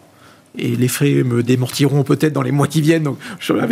et 0.57 0.75
les 0.75 0.87
frais 0.87 1.23
me 1.23 1.41
démortiront 1.41 2.03
peut-être 2.03 2.33
dans 2.33 2.41
les 2.41 2.51
mois 2.51 2.67
qui 2.67 2.81
viennent. 2.81 3.03
Donc, 3.03 3.17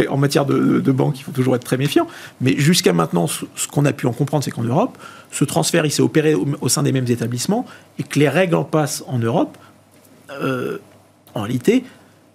en 0.10 0.17
matière 0.17 0.46
de, 0.46 0.91
banque, 0.91 1.20
il 1.20 1.24
faut 1.24 1.32
toujours 1.32 1.56
être 1.56 1.63
très 1.63 1.78
méfiant. 1.78 2.08
Mais 2.39 2.56
jusqu'à 2.58 2.94
maintenant, 2.94 3.28
ce, 3.28 3.46
qu'on 3.72 3.86
a 3.86 3.94
pu 3.94 4.08
en 4.08 4.13
comprendre, 4.13 4.44
c'est 4.44 4.52
qu'en 4.52 4.63
Europe, 4.63 4.98
ce 5.32 5.44
transfert, 5.44 5.86
il 5.86 5.91
s'est 5.91 6.02
opéré 6.02 6.34
au, 6.36 6.70
sein 6.70 6.84
des 6.84 6.91
mêmes 6.91 7.08
établissements 7.08 7.65
et 8.00 8.04
que 8.04 8.17
les 8.20 8.30
règles 8.30 8.56
en 8.56 8.63
passe 8.63 9.04
en 9.08 9.20
Europe, 9.20 9.58
euh, 10.41 10.80
en 11.36 11.41
réalité, 11.41 11.84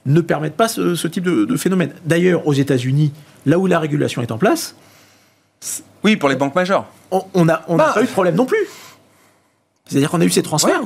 ne 0.07 0.21
permettent 0.21 0.57
pas 0.57 0.69
ce, 0.69 1.07
type 1.09 1.25
de, 1.25 1.57
phénomène. 1.57 1.93
D'ailleurs, 2.05 2.47
aux 2.47 2.55
États-Unis, 2.55 3.13
là 3.47 3.59
où 3.59 3.67
la 3.67 3.81
régulation 3.81 4.23
est 4.23 4.31
en 4.31 4.39
place. 4.39 4.77
Oui, 6.05 6.17
pour 6.17 6.29
les 6.29 6.37
banques 6.37 6.55
majeures. 6.55 6.87
On 7.11 7.45
n'a 7.45 7.65
on 7.69 7.77
bah, 7.77 7.93
pas 7.95 8.03
eu 8.03 8.07
de 8.07 8.11
problème 8.11 8.37
non 8.37 8.47
plus. 8.47 8.67
C'est-à-dire 9.87 10.11
qu'on 10.11 10.21
a 10.21 10.25
eu 10.25 10.31
ces 10.31 10.43
transferts. 10.43 10.83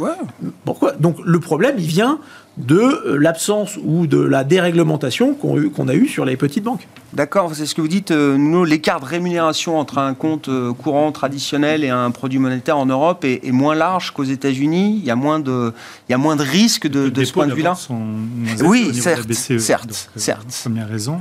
Pourquoi? 0.65 0.93
Donc 0.93 1.17
le 1.25 1.41
problème, 1.41 1.77
il 1.79 1.87
vient 1.87 2.21
de 2.67 2.77
euh, 2.79 3.17
l'absence 3.19 3.79
ou 3.85 4.07
de 4.07 4.19
la 4.19 4.45
déréglementation 4.45 5.35
qu'on 5.35 5.89
a 5.89 5.95
eue 5.95 6.09
sur 6.09 6.25
les 6.25 6.37
petites 6.37 6.65
banques. 6.65 6.87
D'accord, 7.13 7.53
c'est 7.55 7.67
ce 7.67 7.75
que 7.75 7.81
vous 7.81 7.89
dites. 7.89 8.13
Euh, 8.13 8.37
nous, 8.37 8.65
l'écart 8.65 9.01
de 9.01 9.05
rémunération 9.05 9.79
entre 9.79 9.99
un 9.99 10.15
compte 10.15 10.49
euh, 10.49 10.73
courant 10.73 11.11
traditionnel 11.11 11.83
et 11.83 11.89
un 11.89 12.11
produit 12.11 12.39
monétaire 12.39 12.79
en 12.79 12.87
Europe 12.87 13.25
est, 13.25 13.51
moins 13.51 13.75
large 13.75 14.13
qu'aux 14.13 14.25
États-Unis. 14.25 14.99
Il 15.01 15.05
y 15.05 15.11
a 15.11 15.17
moins 15.17 15.41
de, 15.41 15.73
il 16.09 16.13
y 16.13 16.15
a 16.15 16.19
moins 16.19 16.37
de 16.37 16.43
risques 16.43 16.87
de, 16.87 17.25
ce 17.25 17.33
point 17.33 17.47
de 17.47 17.55
vue-là. 17.55 17.77
Oui, 18.63 18.95
certes, 18.95 19.27
BCE, 19.27 19.59
certes, 19.59 20.11
certes. 20.15 20.47
Première 20.63 20.89
raison. 20.89 21.19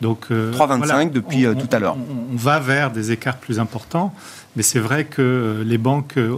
Donc 0.00 0.30
3,25 0.30 1.10
depuis 1.10 1.44
tout 1.58 1.68
à 1.70 1.78
l'heure. 1.78 1.96
on, 2.32 2.36
va 2.36 2.58
vers 2.58 2.90
des 2.90 3.12
écarts 3.12 3.36
plus 3.36 3.58
importants. 3.58 4.12
Mais 4.56 4.62
c'est 4.62 4.78
vrai 4.78 5.04
que 5.04 5.20
euh, 5.20 5.64
les 5.64 5.76
banques 5.76 6.16
euh, 6.16 6.34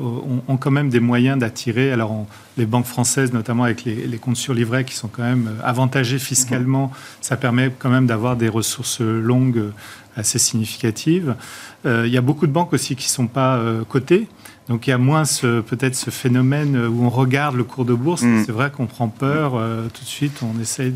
ont, 0.48 0.56
quand 0.56 0.72
même 0.72 0.90
des 0.90 0.98
moyens 0.98 1.38
d'attirer. 1.38 1.92
Alors, 1.92 2.26
les 2.58 2.66
banques 2.66 2.86
françaises, 2.86 3.32
notamment 3.32 3.64
avec 3.64 3.84
les, 3.84 4.18
comptes 4.18 4.36
sur 4.36 4.52
livret, 4.52 4.84
qui 4.84 4.94
sont 4.94 5.08
quand 5.08 5.22
même 5.22 5.48
euh, 5.48 5.66
avantagés 5.66 6.18
fiscalement, 6.18 6.88
mhm. 6.88 6.92
ça 7.20 7.36
permet 7.36 7.72
quand 7.78 7.90
même 7.90 8.06
d'avoir 8.06 8.36
des 8.36 8.48
ressources 8.48 9.00
longues 9.00 9.70
assez 10.16 10.40
significatives. 10.40 11.36
il 11.84 12.08
y 12.08 12.16
a 12.16 12.20
beaucoup 12.20 12.48
de 12.48 12.52
banques 12.52 12.72
aussi 12.72 12.96
qui 12.96 13.06
ne 13.06 13.10
sont 13.10 13.28
pas 13.28 13.62
cotées. 13.88 14.26
Donc 14.68 14.88
il 14.88 14.90
y 14.90 14.92
a 14.92 14.98
moins 14.98 15.22
peut-être 15.68 15.94
ce 15.94 16.10
phénomène 16.10 16.76
où 16.76 17.04
on 17.04 17.08
regarde 17.08 17.54
le 17.54 17.62
cours 17.62 17.84
de 17.84 17.94
bourse. 17.94 18.22
Mhm. 18.22 18.42
C'est 18.44 18.50
vrai 18.50 18.72
qu'on 18.72 18.86
prend 18.86 19.06
peur 19.06 19.52
tout 19.94 20.02
de 20.02 20.08
suite, 20.08 20.40
on 20.42 20.60
essaye 20.60 20.92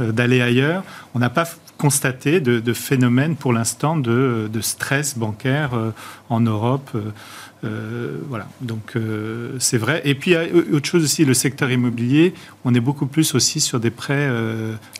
d'aller 0.00 0.40
ailleurs. 0.40 0.82
On 1.14 1.20
n'a 1.20 1.30
pas 1.30 1.44
constater 1.78 2.40
de, 2.40 2.58
de 2.58 2.72
phénomènes 2.72 3.36
pour 3.36 3.52
l'instant 3.52 3.96
de, 3.96 4.50
stress 4.60 5.16
bancaire 5.16 5.74
euh, 5.74 5.92
en 6.28 6.40
Europe. 6.40 6.90
Euh, 7.64 7.88
euh, 7.88 8.16
voilà, 8.28 8.48
donc 8.60 8.94
c'est 9.58 9.78
vrai. 9.78 10.02
Et 10.04 10.14
puis, 10.14 10.34
autre 10.72 10.86
chose 10.86 11.04
aussi, 11.04 11.24
le 11.24 11.34
secteur 11.34 11.70
immobilier, 11.70 12.34
on 12.64 12.74
est 12.74 12.80
beaucoup 12.80 13.06
plus 13.06 13.34
aussi 13.34 13.60
sur 13.60 13.80
des 13.80 13.90
prêts 13.90 14.30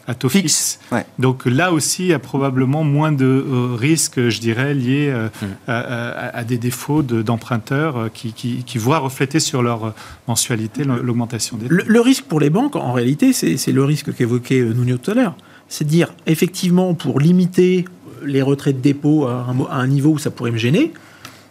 à 0.07 0.15
taux 0.15 0.29
fixe. 0.29 0.81
Donc 1.19 1.47
là 1.47 1.73
aussi, 1.73 2.05
il 2.05 2.09
y 2.09 2.13
a 2.13 2.19
probablement 2.19 2.85
moins 2.85 3.13
de 3.13 3.45
risques, 3.77 4.29
je 4.29 4.41
dirais, 4.41 4.75
liés 4.75 5.13
mm. 5.13 5.47
à, 5.69 6.45
des 6.45 6.59
défauts 6.59 7.03
d'emprunteurs 7.03 8.11
qui, 8.13 8.33
qui, 8.33 8.79
voient 8.79 8.99
refléter 8.99 9.41
sur 9.41 9.63
leur 9.63 9.95
mensualité 10.27 10.85
l'augmentation 10.85 11.57
des 11.57 11.69
taux. 11.69 11.75
Le, 11.87 12.01
risque 12.01 12.25
pour 12.25 12.41
les 12.41 12.51
banques, 12.51 12.77
en 12.77 12.93
réalité, 12.93 13.33
c'est 13.33 13.73
le 13.73 13.85
risque 13.85 14.15
qu'évoquait 14.15 14.61
Nuno 14.63 14.99
tout 14.99 15.11
à 15.13 15.15
l'heure 15.15 15.35
c'est 15.69 15.85
de 15.85 15.91
dire, 15.91 16.13
effectivement, 16.27 16.95
pour 16.95 17.21
limiter 17.21 17.85
les 18.25 18.43
retraits 18.43 18.77
de 18.77 18.81
dépôt 18.81 19.27
à 19.27 19.47
un, 19.71 19.87
niveau 19.87 20.13
où 20.13 20.19
ça 20.19 20.31
pourrait 20.31 20.51
me 20.51 20.59
gêner, 20.59 20.93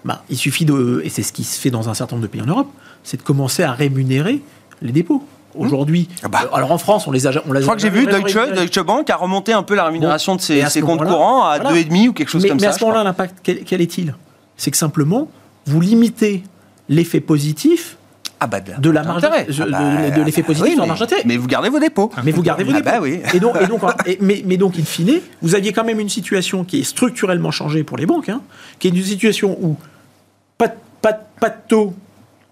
bah, 0.08 0.24
il 0.30 0.38
suffit 0.38 0.64
de, 0.64 1.02
et 1.04 1.10
c'est 1.10 1.22
ce 1.22 1.34
qui 1.34 1.44
se 1.44 1.60
fait 1.60 1.70
dans 1.70 1.90
un 1.90 1.94
certain 1.94 2.16
nombre 2.16 2.26
de 2.26 2.32
pays 2.32 2.42
en 2.42 2.46
Europe, 2.46 2.70
c'est 3.04 3.18
de 3.18 3.24
commencer 3.24 3.62
à 3.64 3.74
rémunérer 3.74 4.42
les 4.82 4.94
dépôts. 4.94 5.22
Aujourd'hui, 5.54 6.08
ah 6.24 6.28
bah. 6.30 6.50
alors 6.54 6.72
en 6.72 6.78
France, 6.78 7.08
on 7.08 7.12
les 7.12 7.26
a. 7.26 7.32
On 7.46 7.54
Je 7.54 7.62
crois 7.62 7.76
que 7.76 7.82
j'ai 7.82 7.90
vu 7.90 8.06
Deutsche, 8.06 8.38
Deutsche, 8.56 8.80
Bank 8.80 9.10
a 9.10 9.16
remonté 9.16 9.54
un 9.54 9.64
peu 9.64 9.76
la 9.76 9.86
rémunération 9.86 10.36
de 10.36 10.42
ses, 10.42 10.64
comptes 10.82 11.04
courants 11.04 11.46
à 11.46 11.60
2,5 11.60 12.08
ou 12.10 12.14
quelque 12.14 12.30
chose 12.30 12.46
comme 12.48 12.60
ça. 12.60 12.68
Mais 12.68 12.74
à 12.74 12.78
ce 12.78 12.84
moment-là, 12.86 13.04
l'impact, 13.04 13.38
quel 13.44 13.82
est-il? 13.82 14.16
C'est 14.56 14.72
que 14.72 14.78
simplement, 14.78 15.30
vous 15.66 15.82
limitez 15.82 16.44
l'effet 16.90 17.20
positif 17.20 17.98
ah 18.40 18.46
bah, 18.46 18.60
de, 18.60 18.90
la 18.92 19.02
marge 19.02 19.24
d'intérêt, 19.24 19.46
de, 19.46 19.72
bah, 19.72 20.24
l'effet 20.24 20.44
positif 20.44 20.74
sur 20.74 20.82
la 20.82 20.88
marge 20.88 21.00
d'intérêt. 21.00 21.24
Mais 21.26 21.38
vous 21.38 21.48
gardez 21.48 21.70
vos 21.70 21.80
dépôts. 21.80 22.12
Mais 22.24 22.32
vous 22.32 22.44
gardez 22.44 22.64
vos 22.64 22.72
ah 22.72 22.82
dépôts. 22.82 22.90
Bah 22.90 23.00
oui. 23.02 23.20
Et 23.34 23.40
donc, 23.40 23.56
et 23.60 23.66
donc, 23.66 23.82
mais, 24.22 24.44
mais, 24.46 24.58
donc, 24.58 24.78
in 24.78 24.84
fine, 24.84 25.22
vous 25.42 25.56
aviez 25.56 25.74
quand 25.74 25.84
même 25.84 26.00
une 26.00 26.10
situation 26.10 26.64
qui 26.64 26.82
est 26.82 26.84
structurellement 26.84 27.50
changée 27.50 27.84
pour 27.84 27.98
les 27.98 28.06
banques, 28.06 28.30
hein, 28.30 28.42
qui 28.78 28.88
est 28.88 28.92
une 28.92 29.04
situation 29.04 29.58
où 29.60 29.76
pas, 30.58 30.68
de 30.68 31.56
taux, 31.68 31.94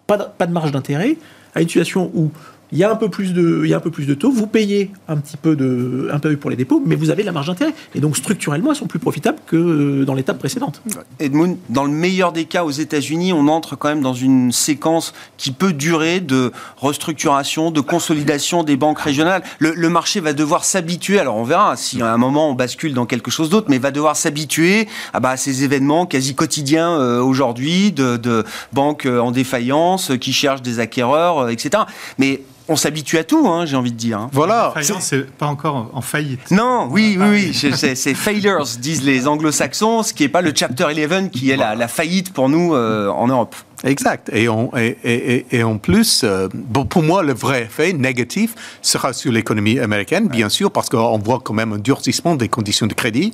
pas 0.08 0.18
de 0.18 0.52
marge 0.52 0.72
d'intérêt, 0.72 1.18
à 1.54 1.62
une 1.62 1.68
situation 1.68 2.12
où 2.14 2.32
il 2.72 2.78
y 2.78 2.84
a 2.84 2.92
un 2.92 2.96
peu 2.96 3.10
plus 3.10 3.34
de, 3.34 3.62
il 3.64 3.70
y 3.70 3.74
a 3.74 3.78
un 3.78 3.82
peu 3.82 3.92
plus 3.92 4.06
de 4.06 4.14
taux, 4.14 4.32
vous 4.32 4.48
payez 4.48 4.92
un 5.08 5.18
petit 5.18 5.38
peu 5.38 5.56
de, 5.56 6.10
un 6.12 6.20
peu 6.20 6.36
pour 6.38 6.50
les 6.50 6.56
dépôts, 6.56 6.82
mais 6.86 6.96
vous 6.96 7.10
avez 7.10 7.24
la 7.24 7.32
marge 7.32 7.48
d'intérêt. 7.48 7.74
Et 7.94 8.00
donc 8.00 8.18
structurellement, 8.18 8.72
elles 8.72 8.78
sont 8.78 8.88
plus 8.88 9.00
profitables 9.00 9.38
que 9.46 10.04
dans 10.04 10.14
l'étape 10.14 10.40
précédente. 10.40 10.82
Edmund, 11.20 11.58
dans 11.70 11.84
le 11.84 11.92
meilleur 11.92 12.32
des 12.32 12.46
cas 12.46 12.64
aux 12.64 12.72
États-Unis, 12.72 13.34
on 13.34 13.48
entre 13.48 13.76
quand 13.76 13.90
même 13.90 14.02
dans 14.02 14.14
une 14.14 14.52
séquence 14.52 15.14
qui 15.38 15.52
peut 15.52 15.74
durer 15.74 16.20
de 16.20 16.52
restructuration, 16.78 17.72
de 17.72 17.82
consolidation 17.82 18.64
des 18.64 18.76
banques 18.76 19.00
régionales. 19.00 19.44
Le, 19.60 19.90
marché 19.90 20.20
va 20.20 20.34
devoir 20.34 20.66
s'habituer. 20.66 21.20
Alors 21.20 21.38
on 21.38 21.44
verra 21.44 21.78
si 21.78 22.02
à 22.02 22.12
un 22.12 22.18
moment 22.18 22.50
on 22.50 22.54
bascule 22.54 22.94
dans 22.94 23.06
quelque 23.06 23.32
chose 23.32 23.50
d'autre, 23.50 23.68
mais 23.70 23.78
va 23.78 23.92
devoir 23.92 24.16
s'habituer 24.16 24.88
à, 25.14 25.20
bah, 25.20 25.38
ces 25.38 25.64
événements 25.64 26.06
quasi 26.06 26.36
quotidiens 26.36 27.00
euh, 27.00 27.22
aujourd'hui 27.22 27.92
de, 27.92 28.44
banques 28.74 29.06
en 29.06 29.32
défaillance 29.32 30.12
qui 30.20 30.34
cherchent 30.34 30.62
des 30.62 30.80
acquéreurs, 30.80 31.40
euh, 31.40 31.50
etc. 31.50 31.84
Mais 32.18 32.42
on 32.68 32.76
s'habitue 32.76 33.18
à 33.18 33.24
tout, 33.24 33.48
hein, 33.48 33.66
j'ai 33.66 33.76
envie 33.76 33.92
de 33.92 33.98
dire. 33.98 34.20
Hein. 34.20 34.30
Voilà. 34.32 34.74
C'est 35.00 35.30
pas 35.32 35.48
encore 35.48 35.90
en 35.94 36.02
faillite. 36.02 36.52
Non, 36.52 36.88
oui, 36.90 37.18
oui, 37.20 37.54
oui. 37.54 37.72
C'est 37.74 38.14
failures, 38.14 38.66
disent 38.80 39.04
les 39.04 39.28
anglo-saxons, 39.28 40.04
ce 40.04 40.14
qui 40.14 40.24
n'est 40.24 40.30
pas 40.30 40.42
le 40.42 40.54
chapter 40.56 40.86
11 40.86 41.30
qui 41.32 41.52
est 41.52 41.58
la, 41.58 41.88
faillite 41.88 42.34
pour 42.34 42.50
nous 42.50 42.74
euh, 42.74 43.10
en 43.10 43.28
Europe. 43.28 43.56
Exact. 43.86 44.32
Et, 44.34 44.48
et, 45.52 45.64
en 45.64 45.78
plus, 45.78 46.22
euh, 46.24 46.48
pour 46.90 47.04
moi, 47.04 47.22
le 47.22 47.34
vrai 47.34 47.64
effet 47.64 47.94
négatif 47.94 48.56
sera 48.82 49.14
sur 49.14 49.32
l'économie 49.32 49.80
américaine, 49.80 50.28
bien 50.28 50.50
sûr, 50.50 50.72
parce 50.72 50.90
qu'on 50.90 51.20
voit 51.20 51.40
quand 51.44 51.54
même 51.54 51.74
un 51.74 51.78
durcissement 51.78 52.36
des 52.36 52.50
conditions 52.50 52.88
de 52.88 52.96
crédit. 52.96 53.32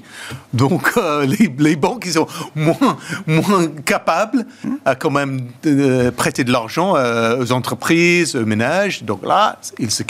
Donc, 0.53 0.91
euh, 0.97 1.25
les, 1.57 1.75
banques, 1.77 2.03
ils 2.05 2.13
sont 2.13 2.27
moins, 2.53 2.97
moins 3.25 3.67
capables 3.85 4.45
à 4.83 4.95
quand 4.95 5.09
même 5.09 5.47
de 5.63 6.09
prêter 6.09 6.43
de 6.43 6.51
l'argent 6.51 6.97
euh, 6.97 7.41
aux 7.41 7.53
entreprises, 7.53 8.35
aux 8.35 8.45
ménages. 8.45 9.03
Donc 9.03 9.25
là, 9.25 9.57
se 9.61 10.03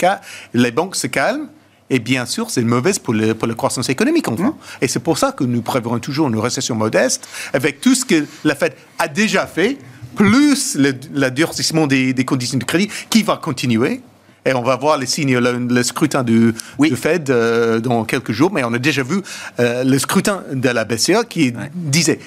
les 0.54 0.70
banques 0.72 0.96
se 0.96 1.06
calment. 1.06 1.46
Et 1.88 1.98
bien 1.98 2.24
sûr, 2.24 2.50
c'est 2.50 2.62
mauvaise 2.62 2.98
pour, 2.98 3.12
le, 3.12 3.34
pour 3.34 3.46
la 3.46 3.54
croissance 3.54 3.90
économique, 3.90 4.26
enfin. 4.26 4.44
Mmh. 4.44 4.54
Et 4.80 4.88
c'est 4.88 4.98
pour 4.98 5.18
ça 5.18 5.30
que 5.30 5.44
nous 5.44 5.60
prévoyons 5.60 5.98
toujours 5.98 6.26
une 6.28 6.38
récession 6.38 6.74
modeste, 6.74 7.28
avec 7.52 7.82
tout 7.82 7.94
ce 7.94 8.06
que 8.06 8.24
la 8.44 8.54
Fed 8.54 8.72
a 8.98 9.08
déjà 9.08 9.46
fait, 9.46 9.76
plus 10.14 10.76
le, 10.76 11.30
durcissement 11.30 11.86
des, 11.86 12.14
conditions 12.24 12.58
de 12.58 12.64
crédit 12.64 12.88
qui 13.10 13.22
va 13.22 13.36
continuer. 13.36 14.00
Et 14.44 14.54
on 14.54 14.62
va 14.62 14.74
voir 14.74 14.98
les 14.98 15.06
signes, 15.06 15.38
le, 15.38 15.82
scrutin 15.84 16.24
du, 16.24 16.52
Fed 16.96 17.30
euh, 17.30 17.78
dans 17.78 18.04
quelques 18.04 18.32
jours, 18.32 18.52
mais 18.52 18.64
on 18.64 18.72
a 18.72 18.78
déjà 18.78 19.04
vu 19.04 19.22
euh, 19.60 19.84
le 19.84 19.98
scrutin 20.00 20.42
de 20.52 20.68
la 20.68 20.84
BCE 20.84 21.24
qui 21.28 21.52
disait 21.74 22.18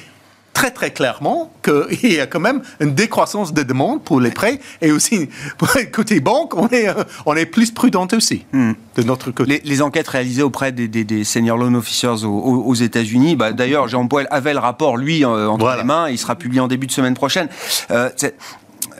très 0.56 0.72
très 0.72 0.90
clairement 0.92 1.52
qu'il 1.62 2.14
y 2.14 2.20
a 2.20 2.26
quand 2.26 2.40
même 2.40 2.64
une 2.80 2.96
décroissance 2.96 3.54
de 3.54 3.62
demande 3.62 4.04
pour 4.04 4.20
les 4.20 4.32
prêts 4.32 4.60
et 4.82 4.92
aussi 4.92 5.30
pour 5.60 5.70
côté 5.92 6.22
banque, 6.22 6.56
on 6.56 6.68
est, 6.70 6.88
on 7.28 7.36
est 7.36 7.46
plus 7.46 7.70
prudent 7.70 8.08
aussi 8.14 8.46
hmm. 8.54 8.72
de 8.96 9.04
notre 9.04 9.30
côté. 9.30 9.62
Les, 9.64 9.82
enquêtes 9.82 10.08
réalisées 10.08 10.42
auprès 10.42 10.72
des, 10.72 10.88
des, 10.88 11.24
senior 11.24 11.58
loan 11.58 11.76
officers 11.76 12.24
aux, 12.24 12.74
États-Unis, 12.74 13.36
bah, 13.36 13.52
d'ailleurs 13.52 13.88
Jean 13.88 14.08
Paul 14.08 14.28
avait 14.32 14.54
le 14.54 14.60
rapport 14.60 14.98
lui 14.98 15.24
euh, 15.24 15.48
entre 15.50 15.76
les 15.78 15.84
mains, 15.84 16.10
il 16.10 16.18
sera 16.18 16.36
publié 16.36 16.62
en 16.62 16.68
début 16.68 16.88
de 16.88 16.92
semaine 16.92 17.14
prochaine. 17.14 17.50
Euh, 17.92 18.10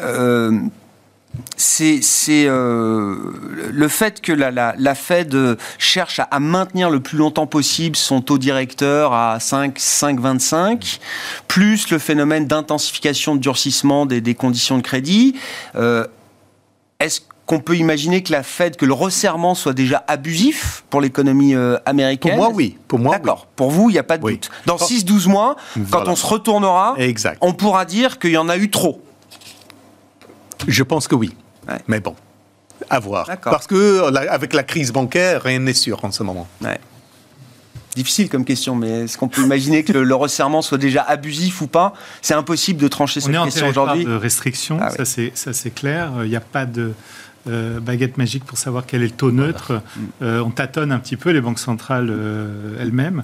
euh 0.02 0.60
c'est 1.58 2.46
euh, 2.48 3.16
le 3.72 3.88
fait 3.88 4.22
que 4.22 4.32
la, 4.32 4.96
Fed 4.96 5.58
cherche 5.78 6.20
à, 6.20 6.40
maintenir 6.40 6.90
le 6.90 7.00
plus 7.00 7.18
longtemps 7.18 7.48
possible 7.48 7.96
son 7.96 8.22
taux 8.22 8.38
directeur 8.38 9.14
à 9.14 9.40
5, 9.40 9.78
5,25, 9.78 11.00
plus 11.48 11.90
le 11.90 12.00
phénomène 12.00 12.46
d'intensification 12.46 13.36
de 13.36 13.42
durcissement 13.42 14.06
des, 14.06 14.36
conditions 14.36 14.78
de 14.78 14.84
crédit. 14.84 15.36
Euh, 15.76 16.06
est-ce 17.00 17.22
qu'on 17.46 17.60
peut 17.60 17.76
imaginer 17.76 18.24
que 18.24 18.32
la 18.32 18.44
Fed, 18.44 18.76
que 18.76 18.86
le 18.86 18.94
resserrement 18.94 19.56
soit 19.56 19.74
déjà 19.74 20.04
abusif 20.08 20.84
pour 20.90 21.02
l'économie 21.02 21.56
euh, 21.56 21.78
américaine? 21.86 22.34
Pour 22.34 22.42
moi, 22.46 22.52
oui. 22.54 22.78
Pour 22.88 23.00
moi, 23.00 23.18
D'accord. 23.18 23.48
Pour 23.56 23.72
vous, 23.72 23.90
il 23.90 23.94
n'y 23.94 24.00
a 24.00 24.04
pas 24.04 24.18
de 24.18 24.24
doute. 24.24 24.50
Dans 24.66 24.78
6-12 24.78 25.30
mois, 25.30 25.56
quand 25.92 26.08
on 26.08 26.16
se 26.16 26.26
retournera, 26.26 26.96
on 27.42 27.54
pourra 27.54 27.86
dire 27.86 28.20
qu'il 28.20 28.32
y 28.32 28.38
en 28.38 28.50
a 28.50 28.58
eu 28.58 28.70
trop. 28.70 29.02
Je 30.68 30.84
pense 30.84 31.08
que 31.08 31.16
oui. 31.16 31.34
Mais 31.88 32.00
bon, 32.00 32.16
à 32.90 33.00
voir. 33.00 33.28
Parce 33.44 33.68
que 33.68 34.14
avec 34.30 34.54
la 34.54 34.64
crise 34.64 34.92
bancaire, 34.92 35.44
rien 35.44 35.60
n'est 35.60 35.74
sûr 35.74 36.04
en 36.04 36.12
ce 36.12 36.24
moment. 36.24 36.48
Difficile 37.96 38.28
comme 38.28 38.44
question, 38.44 38.76
mais 38.76 39.06
est-ce 39.06 39.18
qu'on 39.18 39.30
peut 39.30 39.42
imaginer 39.42 39.86
que 39.86 39.94
le, 39.94 40.16
resserrement 40.16 40.62
soit 40.62 40.78
déjà 40.78 41.02
abusif 41.02 41.62
ou 41.62 41.68
pas? 41.68 41.94
C'est 42.22 42.34
impossible 42.34 42.82
de 42.82 42.90
trancher 42.90 43.22
cette 43.22 43.32
question 43.32 43.70
aujourd'hui. 43.70 44.04
On 44.06 44.10
est 44.10 44.12
en 44.12 44.18
de 44.18 44.22
restriction, 44.22 44.80
ah 44.82 44.92
ça 44.92 45.54
c'est 45.54 45.74
clair. 45.74 46.12
Il 46.24 46.30
n'y 46.30 46.36
a 46.36 46.42
pas 46.42 46.66
de 46.66 46.94
baguette 47.46 48.18
magique 48.18 48.44
pour 48.44 48.58
savoir 48.58 48.86
quel 48.86 49.04
est 49.04 49.08
le 49.08 49.12
taux 49.12 49.32
neutre. 49.32 49.82
on 50.22 50.52
tâtonne 50.52 50.92
un 50.92 51.00
petit 51.00 51.18
peu 51.18 51.32
les 51.32 51.42
banques 51.42 51.60
centrales 51.60 52.14
elles-mêmes. 52.80 53.24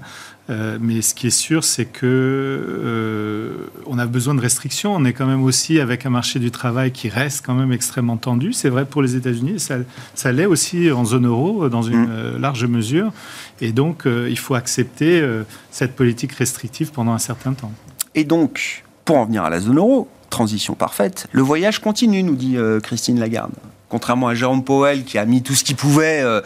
Euh, 0.51 0.77
mais 0.81 1.01
ce 1.01 1.13
qui 1.13 1.27
est 1.27 1.29
sûr, 1.29 1.63
c'est 1.63 1.85
que 1.85 2.05
euh, 2.05 3.67
on 3.85 3.97
a 3.99 4.05
besoin 4.05 4.33
de 4.33 4.41
restrictions. 4.41 4.93
On 4.93 5.05
est 5.05 5.13
quand 5.13 5.25
même 5.25 5.43
aussi 5.43 5.79
avec 5.79 6.05
un 6.05 6.09
marché 6.09 6.39
du 6.39 6.51
travail 6.51 6.91
qui 6.91 7.09
reste 7.09 7.45
quand 7.45 7.53
même 7.53 7.71
extrêmement 7.71 8.17
tendu. 8.17 8.51
C'est 8.51 8.69
vrai 8.69 8.85
pour 8.85 9.01
les 9.01 9.15
États-Unis, 9.15 9.59
ça, 9.59 9.75
ça 10.13 10.31
l'est 10.31 10.45
aussi 10.45 10.91
en 10.91 11.05
zone 11.05 11.27
euro 11.27 11.69
dans 11.69 11.83
une 11.83 12.05
mm. 12.05 12.37
large 12.39 12.65
mesure. 12.65 13.13
Et 13.61 13.71
donc, 13.71 14.03
il 14.05 14.37
faut 14.37 14.55
accepter 14.55 15.23
cette 15.69 15.95
politique 15.95 16.33
restrictive 16.33 16.91
pendant 16.91 17.13
un 17.13 17.19
certain 17.19 17.53
temps. 17.53 17.71
Et 18.15 18.23
donc, 18.23 18.83
pour 19.05 19.17
en 19.17 19.25
venir 19.25 19.43
à 19.43 19.49
la 19.49 19.59
zone 19.59 19.77
euro, 19.77 20.09
transition 20.29 20.73
parfaite, 20.73 21.27
le 21.31 21.43
voyage 21.43 21.79
continue, 21.79 22.23
nous 22.23 22.35
dit 22.35 22.57
Christine 22.81 23.19
Lagarde 23.19 23.51
contrairement 23.91 24.29
à 24.29 24.35
Jérôme 24.35 24.63
Powell 24.63 25.03
qui 25.03 25.17
a 25.17 25.25
mis 25.25 25.43
tout 25.43 25.53
ce 25.53 25.65
qu'il 25.65 25.75
pouvait 25.75 26.21
euh, 26.21 26.41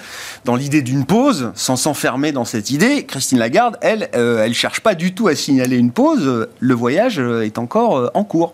dans 0.46 0.56
l'idée 0.56 0.82
d'une 0.82 1.06
pause, 1.06 1.52
sans 1.54 1.76
s'enfermer 1.76 2.32
dans 2.32 2.44
cette 2.44 2.72
idée, 2.72 3.06
Christine 3.06 3.38
Lagarde, 3.38 3.78
elle, 3.82 4.10
euh, 4.16 4.44
elle 4.44 4.56
cherche 4.56 4.82
pas 4.82 4.96
du 4.96 5.14
tout 5.14 5.28
à 5.28 5.36
signaler 5.36 5.78
une 5.78 5.92
pause. 5.92 6.48
Le 6.60 6.74
voyage 6.74 7.20
euh, 7.20 7.46
est 7.46 7.60
encore 7.60 8.10
en 8.16 8.24
cours. 8.24 8.54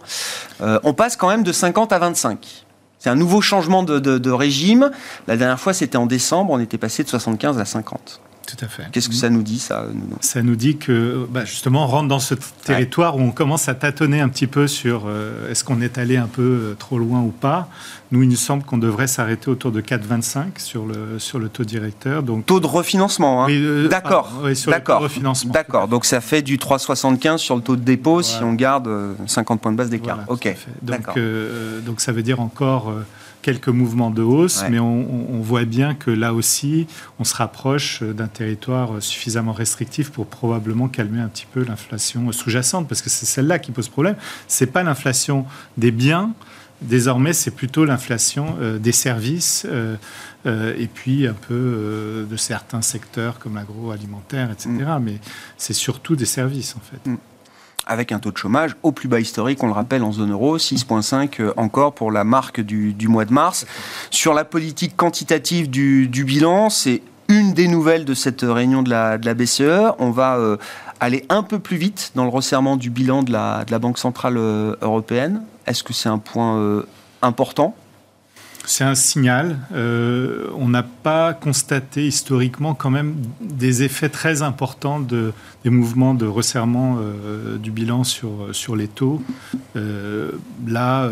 on 0.59 0.93
passe 0.93 1.15
quand 1.15 1.29
même 1.29 1.43
de 1.43 1.53
50 1.53 1.93
à 1.93 1.99
25. 1.99 2.65
C'est 2.99 3.09
un 3.09 3.15
nouveau 3.15 3.41
changement 3.41 3.81
de, 3.81 3.97
de 3.97 4.31
régime. 4.31 4.91
La 5.27 5.37
dernière 5.37 5.59
fois, 5.59 5.73
c'était 5.73 5.97
en 5.97 6.05
décembre, 6.05 6.51
on 6.51 6.59
était 6.59 6.77
passé 6.77 7.03
de 7.03 7.09
75 7.09 7.57
à 7.59 7.65
50. 7.65 8.19
Tout 8.57 8.65
à 8.65 8.67
fait. 8.67 8.83
Qu'est-ce 8.91 9.07
que 9.07 9.15
ça 9.15 9.29
nous 9.29 9.43
dit, 9.43 9.59
ça 9.59 9.85
Ça 10.19 10.41
nous 10.41 10.55
dit 10.55 10.77
que, 10.77 11.25
bah, 11.29 11.45
justement, 11.45 11.85
on 11.85 11.87
rentre 11.87 12.09
dans 12.09 12.19
ce 12.19 12.35
territoire 12.65 13.15
où 13.15 13.21
on 13.21 13.31
commence 13.31 13.69
à 13.69 13.75
tâtonner 13.75 14.19
un 14.19 14.27
petit 14.27 14.47
peu 14.47 14.67
sur 14.67 15.03
euh, 15.05 15.49
est-ce 15.49 15.63
qu'on 15.63 15.81
est 15.81 15.97
allé 15.97 16.17
un 16.17 16.27
peu 16.27 16.41
euh, 16.41 16.75
trop 16.77 16.97
loin 16.97 17.21
ou 17.21 17.29
pas. 17.29 17.69
Nous, 18.11 18.23
il 18.23 18.29
nous 18.29 18.35
semble 18.35 18.63
qu'on 18.63 18.77
devrait 18.77 19.07
s'arrêter 19.07 19.49
autour 19.49 19.71
de 19.71 19.79
4,25 19.79 20.59
sur 20.59 20.85
le, 20.85 21.17
sur 21.17 21.39
le 21.39 21.47
taux 21.47 21.63
directeur. 21.63 22.23
Donc... 22.23 22.45
Taux 22.45 22.59
de 22.59 22.67
refinancement, 22.67 23.45
hein. 23.45 23.49
euh, 23.49 23.87
D'accord. 23.87 24.31
Oui, 24.43 24.53
D'accord. 24.67 25.07
D'accord. 25.45 25.87
Donc 25.87 26.03
ça 26.03 26.19
fait 26.19 26.41
du 26.41 26.57
3,75 26.57 27.37
sur 27.37 27.55
le 27.55 27.61
taux 27.61 27.77
de 27.77 27.83
dépôt 27.83 28.21
si 28.21 28.43
on 28.43 28.53
garde 28.53 28.89
50 29.27 29.61
points 29.61 29.71
de 29.71 29.77
base 29.77 29.89
d'écart. 29.89 30.19
ok. 30.27 30.55
Donc, 30.81 31.17
donc 31.85 32.01
ça 32.01 32.11
veut 32.11 32.23
dire 32.23 32.41
encore 32.41 32.91
quelques 33.41 33.69
mouvements 33.69 34.11
de 34.11 34.21
hausse, 34.21 34.63
mais 34.69 34.79
on, 34.79 35.41
voit 35.41 35.65
bien 35.65 35.95
que 35.95 36.11
là 36.11 36.33
aussi, 36.33 36.87
on 37.19 37.23
se 37.23 37.35
rapproche 37.35 38.03
d'un 38.03 38.27
territoire 38.27 39.01
suffisamment 39.01 39.53
restrictif 39.53 40.11
pour 40.11 40.27
probablement 40.27 40.87
calmer 40.87 41.19
un 41.19 41.27
petit 41.27 41.47
peu 41.51 41.63
l'inflation 41.63 42.31
sous-jacente, 42.31 42.87
parce 42.87 43.01
que 43.01 43.09
c'est 43.09 43.25
celle-là 43.25 43.59
qui 43.59 43.71
pose 43.71 43.89
problème. 43.89 44.15
C'est 44.47 44.67
pas 44.67 44.83
l'inflation 44.83 45.45
des 45.77 45.91
biens. 45.91 46.33
Désormais, 46.81 47.33
c'est 47.33 47.51
plutôt 47.51 47.85
l'inflation 47.85 48.57
euh, 48.59 48.79
des 48.79 48.91
services 48.91 49.67
euh, 49.69 49.95
euh, 50.47 50.73
et 50.77 50.87
puis 50.87 51.27
un 51.27 51.33
peu 51.33 52.25
de 52.27 52.35
certains 52.37 52.81
secteurs 52.81 53.37
comme 53.37 53.55
l'agroalimentaire, 53.55 54.49
etc. 54.51 54.69
Mm. 54.69 55.03
Mais 55.03 55.19
c'est 55.57 55.73
surtout 55.73 56.15
des 56.15 56.25
services, 56.25 56.75
en 56.75 56.79
fait. 56.79 57.09
Mm 57.09 57.17
avec 57.87 58.11
un 58.11 58.19
taux 58.19 58.31
de 58.31 58.37
chômage 58.37 58.75
au 58.83 58.91
plus 58.91 59.07
bas 59.07 59.19
historique, 59.19 59.61
on 59.63 59.67
le 59.67 59.73
rappelle, 59.73 60.03
en 60.03 60.11
zone 60.11 60.31
euro, 60.31 60.57
6,5 60.57 61.41
euh, 61.41 61.53
encore 61.57 61.93
pour 61.93 62.11
la 62.11 62.23
marque 62.23 62.61
du, 62.61 62.95
mois 63.07 63.25
de 63.25 63.33
mars. 63.33 63.65
Sur 64.09 64.33
la 64.33 64.45
politique 64.45 64.95
quantitative 64.95 65.69
du, 65.69 66.07
bilan, 66.25 66.69
c'est 66.69 67.01
une 67.27 67.53
des 67.53 67.67
nouvelles 67.67 68.05
de 68.05 68.13
cette 68.13 68.41
réunion 68.41 68.83
de 68.83 68.89
la, 68.89 69.17
BCE. 69.17 69.93
On 69.99 70.11
va 70.11 70.37
euh, 70.37 70.57
aller 70.99 71.25
un 71.29 71.43
peu 71.43 71.59
plus 71.59 71.77
vite 71.77 72.11
dans 72.15 72.23
le 72.23 72.29
resserrement 72.29 72.77
du 72.77 72.89
bilan 72.89 73.23
de 73.23 73.31
la, 73.31 73.65
Banque 73.79 73.97
Centrale 73.97 74.37
euh, 74.37 74.75
Européenne. 74.81 75.41
Est-ce 75.67 75.83
que 75.83 75.93
c'est 75.93 76.09
un 76.09 76.17
point 76.17 76.83
important? 77.21 77.75
C'est 78.65 78.83
un 78.83 78.95
signal. 78.95 79.57
Euh, 79.73 80.47
on 80.55 80.69
n'a 80.69 80.83
pas 80.83 81.33
constaté 81.33 82.05
historiquement 82.05 82.73
quand 82.73 82.89
même 82.89 83.15
des 83.41 83.83
effets 83.83 84.09
très 84.09 84.41
importants 84.41 84.99
de, 84.99 85.33
des 85.63 85.69
mouvements 85.69 86.13
de 86.13 86.25
resserrement 86.25 86.97
euh, 86.99 87.57
du 87.57 87.71
bilan 87.71 88.03
sur, 88.03 88.49
sur 88.51 88.75
les 88.75 88.87
taux. 88.87 89.21
Euh, 89.75 90.31
là, 90.67 91.09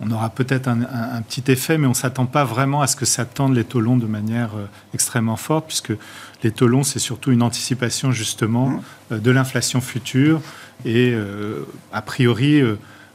on 0.00 0.10
aura 0.10 0.30
peut-être 0.30 0.66
un, 0.68 1.22
petit 1.22 1.50
effet, 1.52 1.76
mais 1.78 1.86
on 1.86 1.90
ne 1.90 1.94
s'attend 1.94 2.26
pas 2.26 2.44
vraiment 2.44 2.80
à 2.80 2.86
ce 2.86 2.96
que 2.96 3.04
ça 3.04 3.24
tende 3.24 3.54
les 3.54 3.64
taux 3.64 3.80
longs 3.80 3.98
de 3.98 4.06
manière 4.06 4.52
extrêmement 4.94 5.36
forte, 5.36 5.66
puisque 5.66 5.92
les 6.42 6.50
taux 6.50 6.66
longs, 6.66 6.84
c'est 6.84 6.98
surtout 6.98 7.32
une 7.32 7.42
anticipation 7.42 8.10
justement 8.10 8.82
de 9.10 9.30
l'inflation 9.30 9.82
future. 9.82 10.40
Et 10.86 11.14
a 11.92 12.00
priori 12.00 12.62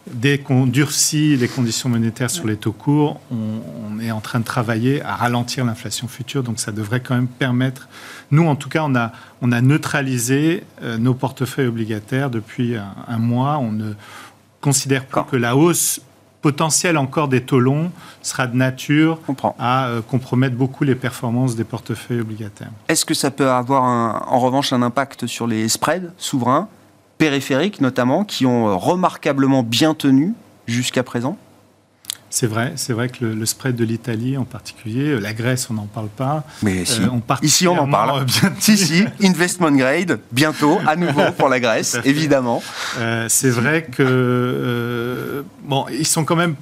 dès 0.08 0.38
qu'on 0.38 0.68
durcit 0.68 1.36
les 1.36 1.48
conditions 1.48 1.90
monétaires 1.90 2.30
sur 2.30 2.46
les 2.46 2.58
taux 2.58 2.72
courts, 2.72 3.20
on, 3.32 4.00
est 4.00 4.12
en 4.12 4.20
train 4.20 4.40
de 4.40 4.46
travailler 4.46 5.02
à 5.02 5.16
ralentir 5.16 5.66
l'inflation 5.66 6.08
future. 6.08 6.44
Donc 6.44 6.60
ça 6.60 6.72
devrait 6.72 7.00
quand 7.00 7.16
même 7.16 7.28
permettre. 7.28 7.88
Nous, 8.32 8.46
en 8.46 8.56
tout 8.56 8.70
cas, 8.70 8.84
on 8.84 8.96
a, 8.96 9.12
on 9.42 9.52
a 9.52 9.62
neutralisé 9.62 10.64
euh, 10.84 10.98
nos 10.98 11.14
portefeuilles 11.14 11.68
obligataires 11.68 12.30
depuis 12.30 12.76
un, 12.76 13.18
mois. 13.18 13.58
On 13.58 13.72
ne 13.72 13.94
considère 14.62 15.06
pas 15.06 15.24
que 15.24 15.38
la 15.38 15.56
hausse 15.56 16.02
potentielle 16.42 16.98
encore 16.98 17.28
des 17.28 17.42
taux 17.42 17.60
longs 17.60 17.92
sera 18.22 18.46
de 18.46 18.56
nature 18.56 19.20
à 19.58 19.88
euh, 19.88 20.02
compromettre 20.02 20.56
beaucoup 20.56 20.84
les 20.84 20.94
performances 20.94 21.56
des 21.56 21.64
portefeuilles 21.64 22.22
obligataires. 22.22 22.70
Est-ce 22.88 23.06
que 23.06 23.16
ça 23.16 23.32
peut 23.32 23.50
avoir 23.50 23.84
en 24.32 24.40
revanche 24.40 24.72
un 24.72 24.84
impact 24.84 25.26
sur 25.26 25.48
les 25.48 25.68
spreads 25.68 26.12
souverains? 26.18 26.68
Périphériques 27.18 27.82
notamment, 27.82 28.24
qui 28.24 28.46
ont 28.46 28.70
euh, 28.70 28.76
remarquablement 28.76 29.64
bien 29.64 29.94
tenu 29.94 30.34
jusqu'à 30.68 31.04
présent 31.04 31.38
c'est 32.32 32.48
vrai, 32.48 32.74
c'est 32.76 32.92
vrai 32.92 33.08
que 33.08 33.24
le, 33.24 33.46
spread 33.46 33.78
de 33.78 33.86
l'Italie 33.86 34.36
en 34.36 34.44
particulier, 34.44 35.12
euh, 35.12 35.20
la 35.20 35.32
Grèce, 35.32 35.70
on 35.70 35.76
n'en 35.76 35.86
parle 35.86 36.10
pas. 36.10 36.44
Mais 36.64 36.80
euh, 36.80 37.20
ici, 37.42 37.66
on 37.66 37.78
en 37.78 37.88
parle. 37.88 38.26
si, 38.60 38.78
si, 38.78 39.06
investment 39.24 39.72
grade, 39.72 40.20
bientôt, 40.34 40.80
à 40.86 40.98
nouveau 40.98 41.32
pour 41.38 41.48
la 41.48 41.62
Grèce, 41.62 41.98
évidemment. 42.04 42.62
c'est 43.30 43.50
vrai 43.50 43.84
que 43.84 45.46
bon, 45.64 45.86
ils 45.94 46.06
sont 46.06 46.26
quand 46.26 46.36
même 46.36 46.56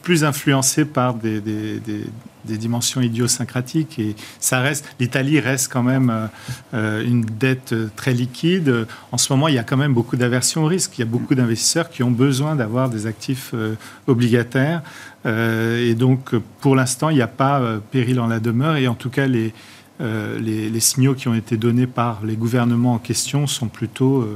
plus 0.00 0.24
influencés 0.24 0.86
par 0.86 1.12
des, 1.12 1.40
des 1.42 2.04
dimensions 2.44 3.00
idiosyncratiques 3.00 3.98
et 3.98 4.14
ça 4.40 4.60
reste 4.60 4.84
l'Italie 5.00 5.40
reste 5.40 5.72
quand 5.72 5.82
même 5.82 6.10
euh, 6.10 6.26
euh, 6.74 7.04
une 7.04 7.24
dette 7.24 7.74
très 7.96 8.12
liquide. 8.12 8.86
En 9.12 9.18
ce 9.18 9.32
moment, 9.32 9.48
il 9.48 9.54
y 9.54 9.58
a 9.58 9.62
quand 9.62 9.76
même 9.76 9.94
beaucoup 9.94 10.16
d'aversion 10.16 10.64
au 10.64 10.66
risque. 10.66 10.98
Il 10.98 11.00
y 11.00 11.02
a 11.02 11.06
beaucoup 11.06 11.34
d'investisseurs 11.34 11.90
qui 11.90 12.02
ont 12.02 12.10
besoin 12.10 12.56
d'avoir 12.56 12.88
des 12.88 13.06
actifs 13.06 13.50
euh, 13.54 13.74
obligataires 14.06 14.82
et 15.26 15.94
donc 15.94 16.34
pour 16.60 16.74
l'instant, 16.74 17.10
il 17.10 17.16
n'y 17.16 17.22
a 17.22 17.26
pas 17.26 17.60
péril 17.90 18.18
en 18.18 18.28
la 18.28 18.40
demeure 18.40 18.76
et 18.76 18.88
en 18.88 18.94
tout 18.94 19.10
cas 19.10 19.26
les 19.26 19.52
les, 20.00 20.80
signaux 20.80 21.14
qui 21.14 21.26
ont 21.28 21.34
été 21.34 21.56
donnés 21.56 21.88
par 21.88 22.20
les 22.24 22.36
gouvernements 22.36 22.94
en 22.94 22.98
question 22.98 23.46
sont 23.46 23.66
plutôt 23.66 24.26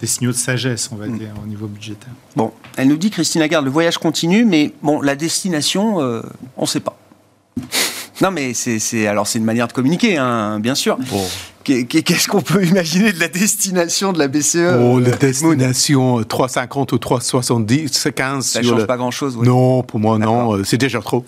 des 0.00 0.06
signaux 0.06 0.32
de 0.32 0.36
sagesse, 0.36 0.90
on 0.90 0.96
va 0.96 1.06
mm. 1.06 1.18
dire, 1.18 1.28
au 1.44 1.46
niveau 1.46 1.66
budgétaire. 1.66 2.12
Bon, 2.34 2.52
elle 2.76 2.88
nous 2.88 2.96
dit, 2.96 3.10
Christine 3.10 3.42
Lagarde, 3.42 3.66
le 3.66 3.70
voyage 3.70 3.98
continue, 3.98 4.44
mais 4.44 4.72
bon, 4.82 5.02
la 5.02 5.14
destination, 5.14 5.98
on 5.98 6.62
ne 6.62 6.66
sait 6.66 6.80
pas. 6.80 6.99
Non, 8.20 8.30
mais 8.30 8.52
c'est 8.52 9.06
alors 9.06 9.26
c'est 9.26 9.38
une 9.38 9.44
manière 9.44 9.66
de 9.66 9.72
communiquer, 9.72 10.18
hein, 10.18 10.60
bien 10.60 10.74
sûr. 10.74 10.98
Qu'est-ce 11.64 12.28
qu'on 12.28 12.42
peut 12.42 12.64
imaginer 12.66 13.12
de 13.12 13.20
la 13.20 13.28
destination 13.28 14.12
de 14.12 14.18
la 14.18 14.28
BCE 14.28 14.78
oh, 14.78 14.98
La 14.98 15.12
destination 15.12 16.22
350 16.22 16.92
ou 16.92 16.98
370, 16.98 18.08
15 18.14 18.44
Ça 18.44 18.60
ne 18.60 18.66
change 18.66 18.86
pas 18.86 18.96
grand-chose. 18.96 19.36
Non, 19.38 19.82
pour 19.82 20.00
moi, 20.00 20.18
non. 20.18 20.56
Euh, 20.56 20.64
c'est 20.64 20.78
déjà 20.78 21.00
trop. 21.00 21.24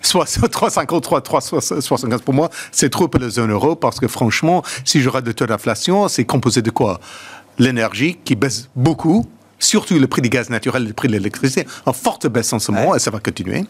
Soit 0.00 0.26
353, 0.26 1.22
375 1.22 2.20
pour 2.20 2.34
moi, 2.34 2.50
c'est 2.70 2.90
trop 2.90 3.08
pour 3.08 3.20
la 3.20 3.30
zone 3.30 3.50
euro 3.50 3.74
parce 3.74 3.98
que 3.98 4.06
franchement, 4.06 4.62
si 4.84 5.00
j'aurais 5.00 5.22
de 5.22 5.32
taux 5.32 5.46
d'inflation, 5.46 6.08
c'est 6.08 6.24
composé 6.24 6.62
de 6.62 6.70
quoi? 6.70 7.00
L'énergie 7.58 8.18
qui 8.24 8.34
baisse 8.34 8.68
beaucoup, 8.76 9.26
surtout 9.58 9.98
le 9.98 10.06
prix 10.06 10.22
du 10.22 10.28
gaz 10.28 10.50
naturel, 10.50 10.86
le 10.86 10.92
prix 10.92 11.08
de 11.08 11.14
l'électricité, 11.14 11.66
en 11.86 11.92
forte 11.92 12.26
baisse 12.26 12.52
en 12.52 12.58
ce 12.58 12.70
moment, 12.70 12.94
et 12.94 12.98
ça 12.98 13.10
va 13.10 13.18
continuer. 13.18 13.64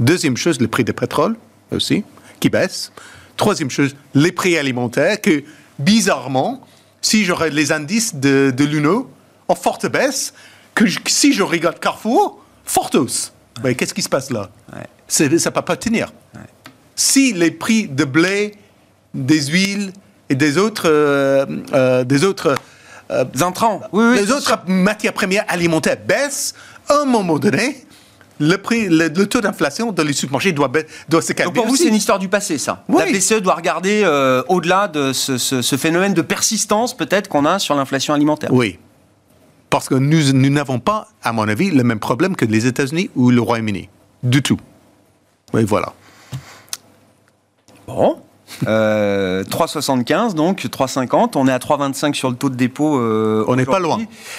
Deuxième 0.00 0.36
chose, 0.36 0.60
le 0.60 0.68
prix 0.68 0.84
du 0.84 0.92
pétrole 0.92 1.36
aussi, 1.72 2.04
qui 2.40 2.48
baisse. 2.48 2.92
Troisième 3.36 3.70
chose, 3.70 3.94
les 4.14 4.32
prix 4.32 4.56
alimentaires, 4.56 5.20
que 5.20 5.42
bizarrement, 5.78 6.66
si 7.00 7.24
j'aurais 7.24 7.50
les 7.50 7.72
indices 7.72 8.14
de, 8.14 8.52
de 8.56 8.64
l'UNO 8.64 9.10
en 9.48 9.54
forte 9.54 9.86
baisse, 9.86 10.32
que 10.74 10.84
si 11.06 11.32
je 11.32 11.42
regarde 11.42 11.78
Carrefour, 11.78 12.44
forte 12.64 12.94
hausse. 12.94 13.32
Qu'est-ce 13.76 13.94
qui 13.94 14.02
se 14.02 14.08
passe 14.08 14.30
là? 14.30 14.50
Ça 15.08 15.24
ne 15.24 15.50
peut 15.50 15.62
pas 15.62 15.76
tenir. 15.76 16.12
Si 16.94 17.32
les 17.32 17.50
prix 17.50 17.88
de 17.88 18.04
blé, 18.04 18.54
des 19.14 19.46
huiles 19.46 19.92
et 20.28 20.34
des 20.34 20.58
autres, 20.58 20.88
euh, 20.88 21.46
euh, 21.72 22.04
des 22.04 22.24
autres 22.24 22.54
euh, 23.10 23.24
intrants, 23.40 23.80
les 23.92 24.30
autres 24.30 24.58
matières 24.66 25.12
premières 25.12 25.44
alimentaires 25.48 25.96
baissent, 26.06 26.54
à 26.88 27.02
un 27.02 27.04
moment 27.04 27.38
donné, 27.38 27.84
le, 28.38 28.56
prix, 28.56 28.88
le, 28.88 29.08
taux 29.26 29.40
d'inflation 29.40 29.92
dans 29.92 30.04
les 30.04 30.12
supermarchés 30.12 30.52
doit, 30.52 30.70
doit 31.08 31.22
se 31.22 31.32
calmer. 31.32 31.52
Donc 31.52 31.56
pour 31.56 31.66
vous, 31.66 31.76
c'est 31.76 31.88
une 31.88 31.94
histoire 31.94 32.18
du 32.18 32.28
passé, 32.28 32.58
ça. 32.58 32.84
La 32.88 33.06
BCE 33.06 33.40
doit 33.40 33.54
regarder 33.54 34.02
euh, 34.04 34.42
au-delà 34.48 34.88
de 34.88 35.12
ce, 35.12 35.76
phénomène 35.76 36.14
de 36.14 36.22
persistance, 36.22 36.96
peut-être, 36.96 37.28
qu'on 37.28 37.44
a 37.44 37.58
sur 37.58 37.74
l'inflation 37.74 38.14
alimentaire. 38.14 38.52
Oui. 38.52 38.78
Parce 39.70 39.88
que 39.88 39.94
nous 39.94 40.50
n'avons 40.50 40.78
pas, 40.78 41.08
à 41.22 41.32
mon 41.32 41.46
avis, 41.46 41.70
le 41.70 41.84
même 41.84 42.00
problème 42.00 42.36
que 42.36 42.44
les 42.44 42.66
États-Unis 42.66 43.10
ou 43.14 43.30
le 43.30 43.40
Royaume-Uni. 43.40 43.88
Du 44.22 44.42
tout. 44.42 44.58
Oui, 45.52 45.64
voilà. 45.64 45.92
Bon. 47.86 48.18
Euh, 48.66 49.44
3,75 49.44 50.34
donc 50.34 50.64
3,50. 50.64 51.32
On 51.36 51.46
est 51.48 51.52
à 51.52 51.58
3,25 51.58 52.14
sur 52.14 52.30
le 52.30 52.36
taux 52.36 52.48
de 52.50 52.56
dépôt. 52.56 52.98
euh, 52.98 53.44
On 53.48 53.56
n'est 53.56 53.64
pas 53.64 53.78
loin. 53.78 53.98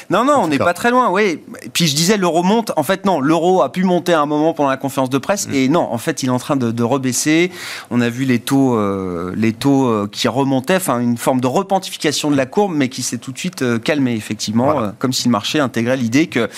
Non, 0.09 0.23
non, 0.25 0.35
on 0.37 0.47
n'est 0.47 0.57
pas 0.57 0.73
très 0.73 0.91
loin. 0.91 1.09
Oui. 1.09 1.39
Puis 1.73 1.87
je 1.87 1.95
disais 1.95 2.17
l'euro 2.17 2.43
monte. 2.43 2.71
En 2.75 2.83
fait, 2.83 3.05
non, 3.05 3.19
l'euro 3.21 3.61
a 3.61 3.71
pu 3.71 3.83
monter 3.83 4.13
à 4.13 4.21
un 4.21 4.25
moment 4.25 4.53
pendant 4.53 4.69
la 4.69 4.77
conférence 4.77 5.09
de 5.09 5.17
presse. 5.17 5.47
Mm. 5.47 5.53
Et 5.53 5.69
non, 5.69 5.87
en 5.91 5.97
fait, 5.97 6.23
il 6.23 6.27
est 6.27 6.31
en 6.31 6.39
train 6.39 6.55
de, 6.55 6.71
de 6.71 6.83
rebaisser. 6.83 7.51
On 7.91 8.01
a 8.01 8.09
vu 8.09 8.25
les 8.25 8.39
taux, 8.39 8.75
euh, 8.75 9.33
les 9.35 9.53
taux 9.53 9.85
euh, 9.87 10.07
qui 10.11 10.27
remontaient. 10.27 10.75
Enfin, 10.77 10.99
une 10.99 11.17
forme 11.17 11.41
de 11.41 11.47
repentification 11.47 12.31
de 12.31 12.35
la 12.35 12.45
courbe, 12.45 12.73
mais 12.75 12.89
qui 12.89 13.01
s'est 13.01 13.17
tout 13.17 13.31
de 13.31 13.37
suite 13.37 13.61
euh, 13.61 13.79
calmée 13.79 14.13
effectivement, 14.15 14.65
Voilà. 14.71 14.87
euh, 14.87 14.91
comme 14.99 15.13
si 15.13 15.27
le 15.27 15.31
marché 15.31 15.59
intégrait 15.59 15.97
l'idée 15.97 16.27
que 16.27 16.49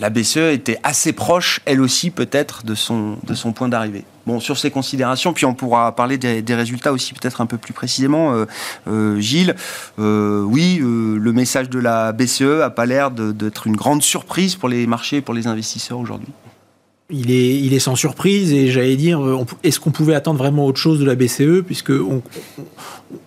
la 0.00 0.10
BCE 0.10 0.52
était 0.52 0.78
assez 0.82 1.12
proche, 1.12 1.60
elle 1.64 1.80
aussi 1.80 2.10
peut-être, 2.10 2.64
de 2.64 2.74
son, 2.74 3.16
de 3.26 3.34
son 3.34 3.52
point 3.52 3.68
d'arrivée. 3.68 4.04
Bon, 4.26 4.40
sur 4.40 4.58
ces 4.58 4.70
considérations, 4.70 5.32
puis 5.32 5.46
on 5.46 5.54
pourra 5.54 5.94
parler 5.96 6.18
des, 6.18 6.54
résultats 6.54 6.92
aussi 6.92 7.14
peut-être 7.14 7.40
un 7.40 7.46
peu 7.46 7.56
plus 7.56 7.72
précisément. 7.72 8.34
Euh, 8.34 8.44
euh, 8.86 9.18
Gilles, 9.20 9.56
euh, 9.98 10.42
oui, 10.42 10.78
le 10.80 11.32
message 11.32 11.70
de 11.70 11.78
la 11.78 12.12
BCE 12.12 12.60
a 12.62 12.70
pas 12.70 12.86
l'air 12.86 13.10
d'être 13.10 13.66
une 13.66 13.76
grande 13.76 14.02
surprise 14.02 14.54
pour 14.54 14.68
les 14.68 14.86
marchés, 14.86 15.20
pour 15.20 15.34
les 15.34 15.46
investisseurs 15.46 15.98
aujourd'hui. 15.98 16.28
Il 17.10 17.30
est, 17.30 17.58
il 17.58 17.72
est 17.72 17.78
sans 17.78 17.96
surprise 17.96 18.52
et 18.52 18.68
j'allais 18.68 18.96
dire, 18.96 19.18
est-ce 19.64 19.80
qu'on 19.80 19.90
pouvait 19.90 20.14
attendre 20.14 20.38
vraiment 20.38 20.66
autre 20.66 20.78
chose 20.78 21.00
de 21.00 21.06
la 21.06 21.14
BCE 21.14 21.62
puisque 21.64 21.88
on, 21.88 22.22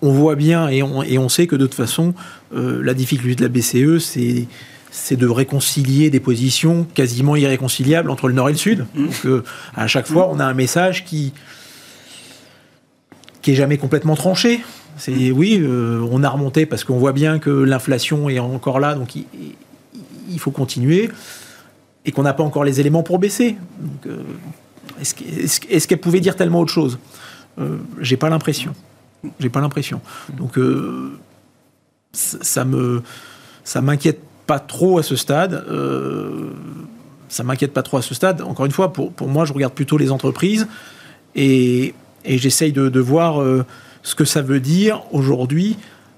on- 0.03 0.11
voit 0.11 0.35
bien 0.35 0.69
et 0.69 0.83
on, 0.83 1.01
et 1.01 1.17
on 1.17 1.29
sait 1.29 1.47
que 1.47 1.55
de 1.55 1.65
toute 1.65 1.73
façon, 1.73 2.13
la 2.51 2.93
difficulté 2.93 3.33
de 3.33 3.41
la 3.41 3.49
BCE, 3.49 3.97
c'est 3.97 4.45
c'est 4.93 5.15
de 5.15 5.25
réconcilier 5.27 6.09
des 6.09 6.19
positions 6.19 6.85
quasiment 6.93 7.35
irréconciliables 7.37 8.09
entre 8.11 8.27
le 8.27 8.33
Nord 8.33 8.49
et 8.49 8.51
le 8.51 8.57
Sud. 8.57 8.85
Donc 8.93 9.25
euh, 9.25 9.43
à 9.73 9.87
chaque 9.87 10.05
fois, 10.05 10.29
on 10.29 10.39
a 10.39 10.45
un 10.45 10.53
message 10.53 11.05
qui 11.05 11.33
qui 13.41 13.51
est 13.51 13.55
jamais 13.55 13.77
complètement 13.77 14.15
tranché. 14.15 14.61
C'est 14.97 15.31
oui, 15.31 15.57
euh, 15.61 16.05
on 16.11 16.23
a 16.23 16.29
remonté 16.29 16.65
parce 16.65 16.83
qu'on 16.83 16.97
voit 16.99 17.13
bien 17.13 17.39
que 17.39 17.49
l'inflation 17.49 18.29
est 18.29 18.37
encore 18.39 18.79
là, 18.79 18.93
donc 18.93 19.15
il, 19.15 20.39
faut 20.39 20.51
continuer 20.51 21.09
et 22.05 22.11
qu'on 22.11 22.23
n'a 22.23 22.33
pas 22.33 22.43
encore 22.43 22.63
les 22.63 22.79
éléments 22.79 23.01
pour 23.03 23.17
baisser. 23.17 23.55
Donc, 23.79 24.05
euh, 24.07 24.21
est-ce 24.99 25.15
que- 25.15 25.23
est-ce 25.23 25.59
que- 25.59 25.67
est-ce 25.71 25.87
qu'elle 25.87 25.99
pouvait 26.01 26.19
dire 26.19 26.35
tellement 26.35 26.59
autre 26.59 26.71
chose? 26.73 26.99
Euh, 27.59 27.77
J'ai 27.99 28.17
pas 28.17 28.29
l'impression. 28.29 28.73
J'ai 29.39 29.49
pas 29.49 29.61
l'impression. 29.61 30.01
Donc 30.37 30.57
euh, 30.57 31.17
ça 32.11 32.37
ça 32.41 32.65
me 32.65 33.01
ça 33.63 33.81
m'inquiète 33.81 34.19
pas 34.47 34.59
trop 34.59 34.97
à 34.97 35.03
ce 35.03 35.15
stade. 35.15 35.63
Euh, 35.69 36.49
ça 37.29 37.43
m'inquiète 37.43 37.73
pas 37.73 37.83
trop 37.83 37.97
à 37.97 38.01
ce 38.01 38.13
stade. 38.13 38.41
Encore 38.41 38.65
une 38.65 38.71
fois, 38.71 38.91
pour, 38.93 39.11
pour 39.11 39.27
moi, 39.29 39.45
je 39.45 39.53
regarde 39.53 39.73
plutôt 39.73 39.97
les 39.97 40.11
entreprises 40.11 40.67
et, 41.35 41.93
et 42.25 42.37
j'essaye 42.37 42.73
de, 42.73 42.89
de 42.89 42.99
voir 42.99 43.41
euh, 43.41 43.65
ce 44.03 44.15
que 44.15 44.25
ça 44.25 44.41
veut 44.41 44.59
dire 44.59 45.03
aujourd'hui 45.11 45.77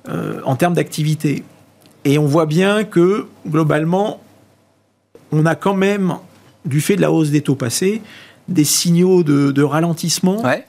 euh, 0.09 0.41
en 0.45 0.55
termes 0.55 0.73
d'activité. 0.73 1.43
Et 2.05 2.17
on 2.17 2.25
voit 2.25 2.45
bien 2.47 2.83
que 2.83 3.27
globalement, 3.47 4.21
on 5.31 5.45
a 5.45 5.55
quand 5.55 5.75
même, 5.75 6.15
du 6.65 6.81
fait 6.81 6.95
de 6.95 7.01
la 7.01 7.11
hausse 7.11 7.29
des 7.29 7.41
taux 7.41 7.55
passés, 7.55 8.01
des 8.49 8.63
signaux 8.65 9.23
de, 9.23 9.51
de 9.51 9.63
ralentissement 9.63 10.41
Ouais, 10.43 10.65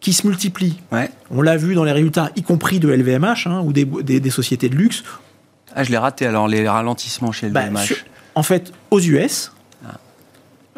qui 0.00 0.12
se 0.12 0.26
multiplient. 0.26 0.78
ouais. 0.92 1.10
On 1.30 1.40
l'a 1.42 1.56
vu 1.56 1.74
dans 1.74 1.84
les 1.84 1.92
résultats, 1.92 2.30
y 2.34 2.42
compris 2.42 2.80
de 2.80 2.88
LVMH 2.88 3.46
hein, 3.46 3.62
ou 3.64 3.72
des, 3.72 3.84
des- 3.84 4.20
des 4.20 4.30
sociétés 4.30 4.68
de 4.68 4.74
luxe. 4.74 5.04
Ah, 5.76 5.84
je 5.84 5.90
l'ai 5.90 5.98
raté 5.98 6.26
alors, 6.26 6.48
les 6.48 6.66
ralentissements 6.68 7.30
chez 7.32 7.46
le 7.46 7.52
Bah, 7.52 7.68
sur- 7.84 7.96
en 8.34 8.42
fait, 8.42 8.72
aux 8.90 8.98
US, 9.00 9.52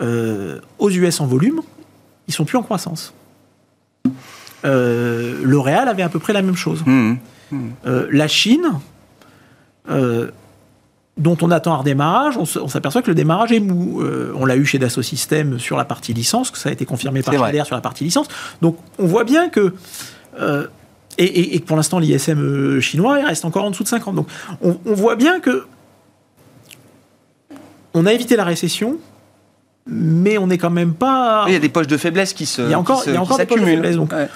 euh, 0.01 0.61
aux 0.79 0.91
US 0.91 1.21
en 1.21 1.27
volume, 1.27 1.61
ils 2.27 2.35
sont 2.35 2.45
plus 2.45 2.59
en 2.59 2.63
croissance. 2.63 3.15
Euh, 4.65 5.41
L'Oréal 5.45 5.89
avait 5.89 6.03
à 6.03 6.09
peu 6.09 6.19
près 6.19 6.33
la 6.33 6.43
même 6.43 6.57
chose. 6.57 6.83
Hum, 6.87 7.19
Euh, 7.87 8.07
la 8.13 8.29
Chine, 8.29 8.67
dont 11.17 11.37
on 11.43 11.51
attend 11.51 11.73
un 11.75 11.79
redémarrage, 11.79 12.37
on 12.37 12.45
s'aperçoit 12.69 13.03
que 13.03 13.09
le 13.09 13.15
démarrage 13.15 13.51
est 13.53 13.61
mou. 13.61 14.03
Euh, 14.03 14.33
on 14.37 14.45
l'a 14.45 14.57
eu 14.57 14.65
chez 14.65 14.79
Dassault 14.79 15.03
Systèmes 15.03 15.59
sur 15.59 15.77
la 15.77 15.85
partie 15.85 16.13
licence, 16.15 16.51
que 16.51 16.59
ça 16.59 16.69
a 16.69 16.73
été 16.73 16.85
confirmé 16.85 17.23
par. 17.23 17.35
Schneider 17.49 17.67
sur 17.67 17.75
la 17.75 17.81
partie 17.83 18.05
licence. 18.05 18.29
Donc 18.63 18.79
on 18.99 19.07
voit 19.07 19.25
bien 19.25 19.49
que. 19.49 19.75
euh, 20.41 20.67
et, 21.19 21.25
et- 21.25 21.57
et 21.57 21.61
que 21.61 21.67
pour 21.67 21.77
l'instant, 21.77 21.99
l'ISM 21.99 22.39
euh, 22.41 22.81
chinois 22.81 23.19
il 23.21 23.27
reste 23.27 23.45
encore 23.45 23.65
en 23.65 23.71
dessous 23.71 23.83
de 23.85 23.89
50. 23.89 24.15
Donc 24.15 24.29
on, 24.63 24.79
on 24.87 24.95
voit 24.95 25.17
bien 25.17 25.41
que. 25.41 25.65
On 27.95 28.07
a 28.07 28.13
évité 28.13 28.37
la 28.37 28.45
récession, 28.45 28.99
mais 29.87 30.39
on 30.39 30.47
n'est 30.47 30.59
quand 30.59 30.71
même 30.71 30.95
pas. 30.95 31.45
Il 31.49 31.53
y 31.53 31.57
a 31.57 31.59
des 31.59 31.69
poches 31.69 31.87
de 31.87 31.97
faiblesse 31.97 32.33
qui 32.33 32.47
se 32.47 32.63
Il 32.63 32.71
y 32.71 32.75
a 32.75 32.79
encore- 32.79 32.99
qui 32.99 33.05
se- 33.07 33.11
il 33.11 33.15
y 33.15 33.17
a 33.17 33.23
encore 33.23 33.39
des 33.39 33.47
poches 33.47 33.61
de 33.61 33.65
faiblesse, 33.67 33.97
donc. 33.97 34.13
Ouais. 34.13 34.29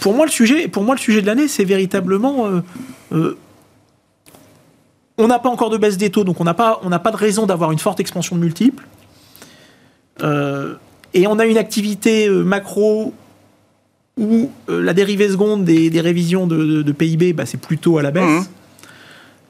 Pour- 0.00 0.14
moi, 0.14 0.24
le 0.26 0.30
sujet, 0.30 0.68
pour 0.68 0.82
moi, 0.84 0.94
le 0.94 1.00
sujet 1.00 1.20
de 1.20 1.26
l'année, 1.26 1.48
c'est 1.48 1.64
véritablement. 1.64 2.46
euh, 2.46 2.60
euh, 3.12 3.36
on 5.18 5.26
n'a 5.26 5.38
pas 5.38 5.48
encore 5.50 5.70
de 5.70 5.76
baisse 5.76 5.96
des 5.98 6.10
taux, 6.10 6.24
donc 6.24 6.40
on 6.40 6.44
n'a 6.44 6.54
pas, 6.54 6.80
on 6.84 6.88
n'a 6.88 6.98
pas 6.98 7.10
de 7.10 7.16
raison 7.16 7.44
d'avoir 7.46 7.72
une 7.72 7.78
forte 7.78 8.00
expansion 8.00 8.36
de 8.36 8.40
multiples. 8.40 8.84
Euh, 10.22 10.74
et 11.14 11.26
on 11.26 11.38
a 11.38 11.44
une 11.44 11.58
activité 11.58 12.28
macro 12.30 13.12
où 14.18 14.50
euh, 14.68 14.82
la 14.82 14.92
dérivée 14.94 15.28
seconde 15.28 15.64
des, 15.64 15.88
des 15.90 16.00
révisions 16.00 16.46
de, 16.46 16.56
de- 16.56 16.82
de 16.82 16.92
PIB, 16.92 17.32
bah, 17.32 17.46
c'est 17.46 17.60
plutôt 17.60 17.98
à 17.98 18.02
la 18.02 18.10
baisse. 18.10 18.24
Mhm. 18.24 18.44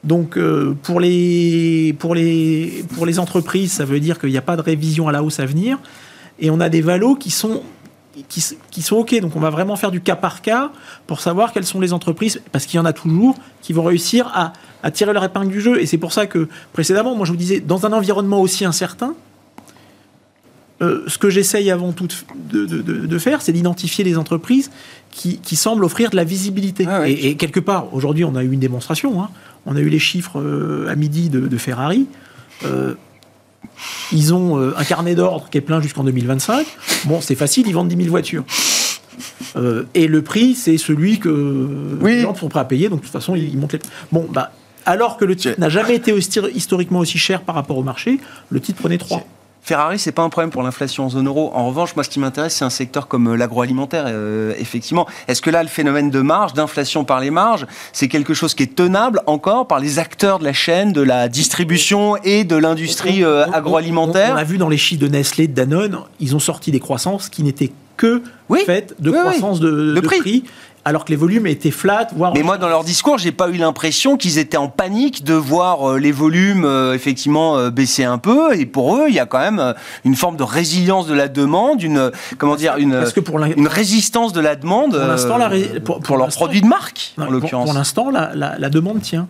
Donc 0.03 0.37
euh, 0.37 0.73
pour, 0.83 0.99
les, 0.99 1.95
pour, 1.97 2.13
les, 2.15 2.83
pour 2.95 3.05
les 3.05 3.19
entreprises, 3.19 3.71
ça 3.71 3.85
veut 3.85 3.99
dire 3.99 4.19
qu'il 4.19 4.29
n'y 4.31 4.37
a 4.37 4.41
pas 4.41 4.55
de 4.57 4.61
révision 4.61 5.07
à 5.07 5.11
la 5.11 5.23
hausse 5.23 5.39
à 5.39 5.45
venir. 5.45 5.79
Et 6.39 6.49
on 6.49 6.59
a 6.59 6.67
des 6.69 6.81
valos 6.81 7.15
qui 7.15 7.29
sont, 7.31 7.61
qui, 8.27 8.39
s- 8.41 8.57
qui 8.71 8.81
sont 8.81 8.97
OK. 8.97 9.17
Donc 9.21 9.35
on 9.35 9.39
va 9.39 9.49
vraiment 9.49 9.75
faire 9.77 9.91
du 9.91 10.01
cas 10.01 10.15
par 10.17 10.41
cas 10.41 10.71
pour 11.07 11.19
savoir 11.21 11.53
quelles 11.53 11.65
sont 11.65 11.79
les 11.79 11.93
entreprises, 11.93 12.41
parce 12.51 12.65
qu'il 12.65 12.77
y 12.77 12.79
en 12.81 12.85
a 12.85 12.91
toujours, 12.93 13.37
qui 13.61 13.71
vont 13.71 13.83
réussir 13.83 14.29
à, 14.33 14.51
à 14.81 14.91
tirer 14.91 15.13
leur 15.13 15.23
épingle 15.23 15.51
du 15.51 15.61
jeu. 15.61 15.79
Et 15.81 15.85
c'est 15.85 15.97
pour 15.97 16.11
ça 16.11 16.25
que 16.25 16.47
précédemment, 16.73 17.15
moi 17.15 17.25
je 17.25 17.31
vous 17.31 17.37
disais, 17.37 17.59
dans 17.61 17.85
un 17.85 17.93
environnement 17.93 18.41
aussi 18.41 18.65
incertain, 18.65 19.13
euh, 20.81 21.03
ce 21.07 21.17
que 21.17 21.29
j'essaye 21.29 21.69
avant 21.71 21.91
tout 21.93 22.07
de, 22.51 22.65
de- 22.65 22.81
de- 22.81 23.05
de 23.05 23.17
faire, 23.19 23.41
c'est 23.41 23.53
d'identifier 23.53 24.03
les 24.03 24.17
entreprises 24.17 24.71
qui, 25.11 25.37
qui 25.37 25.55
semblent 25.55 25.85
offrir 25.85 26.09
de 26.09 26.15
la 26.15 26.23
visibilité. 26.23 26.85
Ah 26.89 27.01
ouais. 27.01 27.11
et, 27.11 27.27
et 27.29 27.35
quelque 27.35 27.59
part, 27.59 27.93
aujourd'hui, 27.93 28.25
on 28.25 28.35
a 28.35 28.43
eu 28.43 28.51
une 28.51 28.59
démonstration. 28.59 29.21
hein. 29.21 29.29
On 29.65 29.75
a 29.75 29.79
eu 29.79 29.89
les 29.89 29.99
chiffres 29.99 30.39
euh, 30.41 30.87
à 30.89 30.95
midi 30.95 31.29
de, 31.29 31.57
Ferrari. 31.57 32.07
Euh, 32.65 32.95
ils 34.11 34.33
ont 34.33 34.57
un 34.75 34.83
carnet 34.83 35.15
d'ordre 35.15 35.47
qui 35.49 35.57
est 35.57 35.61
plein 35.61 35.81
jusqu'en 35.81 36.03
2025. 36.03 36.65
Bon, 37.05 37.21
c'est 37.21 37.35
facile, 37.35 37.65
ils 37.67 37.73
vendent 37.73 37.87
10 37.87 37.95
000 37.95 38.09
voitures. 38.09 38.43
Et 39.93 40.07
le 40.07 40.21
prix, 40.21 40.55
c'est 40.55 40.77
celui 40.77 41.19
que 41.19 41.69
Oui. 42.01 42.15
les 42.15 42.21
gens 42.21 42.33
sont 42.35 42.49
prêts 42.49 42.59
à 42.59 42.65
payer. 42.65 42.89
Donc, 42.89 42.99
de 42.99 43.03
toute 43.05 43.11
façon, 43.13 43.35
ils, 43.35 43.49
ils 43.49 43.57
montent 43.57 43.73
les 43.73 43.79
Bon, 44.11 44.27
bah, 44.31 44.51
alors 44.85 45.17
que 45.17 45.25
le 45.25 45.35
titre 45.35 45.59
n'a 45.59 45.69
jamais 45.69 45.95
été 45.95 46.11
aussi- 46.11 46.39
historiquement 46.55 46.99
aussi 46.99 47.17
cher 47.17 47.41
par 47.43 47.55
rapport 47.55 47.77
au 47.77 47.83
marché, 47.83 48.19
le 48.49 48.59
titre 48.59 48.79
prenait 48.79 48.97
3. 48.97 49.23
Ferrari, 49.65 49.97
c'est 49.97 50.11
pas 50.11 50.23
un 50.23 50.29
problème 50.29 50.49
pour 50.49 50.61
l'inflation 50.61 51.05
en 51.05 51.09
zone 51.09 51.25
euro. 51.27 51.49
En 51.53 51.67
revanche, 51.67 51.95
moi, 51.95 52.03
ce 52.03 52.09
qui 52.09 52.19
m'intéresse, 52.19 52.55
c'est 52.55 52.65
un 52.65 52.69
secteur 52.69 53.07
comme 53.07 53.27
euh, 53.29 53.37
l'agroalimentaire. 53.37 54.03
euh, 54.07 54.53
effectivement, 54.59 55.07
est-ce 55.29 55.41
que 55.41 55.49
là, 55.49 55.63
le 55.63 55.69
phénomène 55.69 56.09
de 56.09 56.19
marge, 56.19 56.51
d'inflation 56.53 57.05
par 57.05 57.21
les 57.21 57.29
marges, 57.31 57.65
c'est 57.93 58.09
quelque 58.09 58.33
chose 58.33 58.55
qui 58.55 58.63
est 58.63 58.75
tenable 58.75 59.21
encore 59.25 59.65
par 59.67 59.79
les 59.79 59.99
acteurs 59.99 60.39
de 60.39 60.43
la 60.43 60.51
chaîne, 60.51 60.91
de 60.91 61.01
la 61.01 61.29
distribution 61.29 62.17
et 62.25 62.43
de 62.43 62.57
l'industrie 62.57 63.23
euh, 63.23 63.45
on- 63.47 63.51
agroalimentaire? 63.53 64.31
On, 64.31 64.33
on 64.33 64.37
a 64.37 64.43
vu 64.43 64.57
dans 64.57 64.67
les 64.69 64.75
chiffres 64.77 65.01
de 65.01 65.07
Nestlé, 65.07 65.47
de 65.47 65.53
Danone, 65.53 65.99
ils 66.19 66.35
ont 66.35 66.39
sorti 66.39 66.69
des 66.71 66.81
croissances 66.81 67.29
qui 67.29 67.41
n'étaient 67.41 67.71
que 67.95 68.21
Oui. 68.49 68.59
faites 68.65 68.95
de 68.99 69.11
Oui, 69.11 69.15
oui. 69.17 69.23
croissance 69.23 69.59
de, 69.61 69.69
De 69.69 69.93
de 69.93 69.99
prix. 70.01 70.19
prix. 70.19 70.43
Alors 70.85 71.05
que 71.05 71.11
les 71.11 71.15
volumes 71.15 71.47
étaient 71.47 71.71
flat, 71.71 72.07
voire. 72.15 72.33
Mais 72.35 72.43
moi, 72.43 72.57
dans 72.57 72.67
leur 72.67 72.83
discours, 72.83 73.17
j'ai 73.17 73.31
pas 73.31 73.49
eu 73.49 73.53
l'impression 73.57 74.17
qu'ils 74.17 74.37
étaient 74.37 74.57
en 74.57 74.67
panique 74.67 75.23
de 75.23 75.33
voir 75.33 75.91
euh, 75.91 75.97
les 75.99 76.11
volumes 76.11 76.65
euh, 76.65 76.93
effectivement 76.93 77.57
euh, 77.57 77.69
baisser 77.69 78.03
un 78.03 78.17
peu. 78.17 78.53
Et 78.57 78.65
pour 78.65 78.97
eux, 78.97 79.05
il 79.07 79.13
y 79.15 79.19
a 79.19 79.25
quand 79.25 79.39
même 79.39 79.73
une 80.03 80.15
forme 80.15 80.35
de 80.35 80.43
résilience 80.43 81.07
de 81.07 81.13
la 81.13 81.27
demande, 81.29 81.81
une 81.81 82.11
comment 82.37 82.55
dire, 82.55 82.75
une, 82.77 82.91
Parce 82.91 83.13
que 83.13 83.19
pour 83.21 83.39
une 83.43 83.67
résistance 83.67 84.33
de 84.33 84.41
la 84.41 84.55
demande 84.55 84.91
Pour 84.97 85.07
l'instant, 85.07 85.37
la 85.37 85.47
ré- 85.47 85.79
pour- 85.79 85.95
pour, 85.95 85.99
pour 86.01 86.17
leurs 86.17 86.27
produits 86.29 86.61
de 86.61 86.67
marque 86.67 87.13
Non, 87.17 87.23
en 87.23 87.27
pour- 87.27 87.33
l'occurrence. 87.35 87.65
Pour 87.69 87.73
l'instant, 87.77 88.09
la, 88.11 88.31
la- 88.35 88.57
la 88.59 88.69
demande 88.69 89.01
tient. 89.01 89.27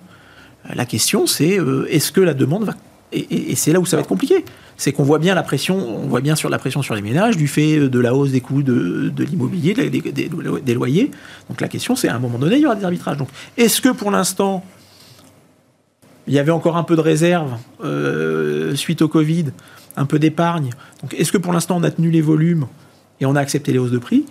La 0.73 0.85
question, 0.85 1.27
c'est 1.27 1.59
euh, 1.59 1.85
est-ce 1.91 2.11
que 2.11 2.21
la 2.21 2.33
demande 2.33 2.63
va. 2.63 2.73
Et, 3.13 3.19
et- 3.19 3.51
et 3.51 3.55
c'est 3.55 3.71
là 3.73 3.79
où 3.79 3.85
ça 3.85 3.95
va 3.95 4.01
être 4.01 4.09
compliqué. 4.09 4.43
C'est 4.75 4.91
qu'on 4.91 5.03
voit 5.03 5.19
bien 5.19 5.35
la 5.35 5.43
pression, 5.43 5.75
on 5.77 6.07
voit 6.07 6.21
bien 6.21 6.35
sur 6.35 6.49
la 6.49 6.57
pression 6.57 6.81
sur 6.81 6.95
les 6.95 7.01
ménages 7.01 7.37
du 7.37 7.47
fait 7.47 7.87
de 7.89 7.99
la 7.99 8.15
hausse 8.15 8.31
des 8.31 8.41
coûts 8.41 8.63
de, 8.63 9.09
de 9.15 9.23
l'immobilier, 9.23 9.73
des, 9.75 9.89
des- 9.89 10.01
des- 10.11 10.29
des 10.65 10.73
loyers. 10.73 11.11
Donc 11.49 11.61
la 11.61 11.67
question, 11.67 11.95
c'est 11.95 12.07
à 12.07 12.15
un 12.15 12.19
moment 12.19 12.39
donné, 12.39 12.55
il 12.55 12.61
y 12.61 12.65
aura 12.65 12.75
des 12.75 12.83
arbitrages. 12.83 13.17
Donc 13.17 13.29
est-ce 13.57 13.81
que 13.81 13.89
pour 13.89 14.09
l'instant, 14.09 14.63
il 16.27 16.33
y 16.33 16.39
avait 16.39 16.51
encore 16.51 16.77
un 16.77 16.83
peu 16.83 16.95
de 16.95 17.01
réserve 17.01 17.51
euh, 17.83 18.75
suite 18.75 19.01
au 19.01 19.07
Covid, 19.07 19.45
un 19.95 20.05
peu 20.05 20.17
d'épargne? 20.19 20.69
Donc 21.01 21.13
est-ce 21.13 21.31
que 21.31 21.37
pour 21.37 21.53
l'instant, 21.53 21.77
on 21.79 21.83
a 21.83 21.91
tenu 21.91 22.09
les 22.09 22.21
volumes 22.21 22.65
et 23.21 23.25
on 23.25 23.35
a 23.35 23.39
accepté 23.41 23.71
les 23.73 23.77
hausses 23.79 23.91
de 23.91 23.97
prix? 23.99 24.25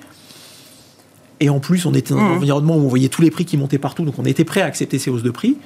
Et 1.40 1.48
en 1.50 1.61
plus, 1.61 1.86
on 1.86 1.94
était 1.94 2.14
dans 2.14 2.20
un 2.20 2.28
Mhm. 2.30 2.36
environnement 2.36 2.76
où 2.76 2.80
on 2.80 2.88
voyait 2.88 3.09
tous 3.09 3.22
les 3.22 3.30
prix 3.30 3.44
qui 3.44 3.56
montaient 3.56 3.78
partout, 3.78 4.04
donc 4.04 4.18
on 4.18 4.24
était 4.24 4.44
prêt 4.44 4.61
à 4.62 4.66
accepter 4.66 4.98
ces 4.98 5.11
hausses 5.11 5.22
de 5.24 5.30
prix. 5.30 5.56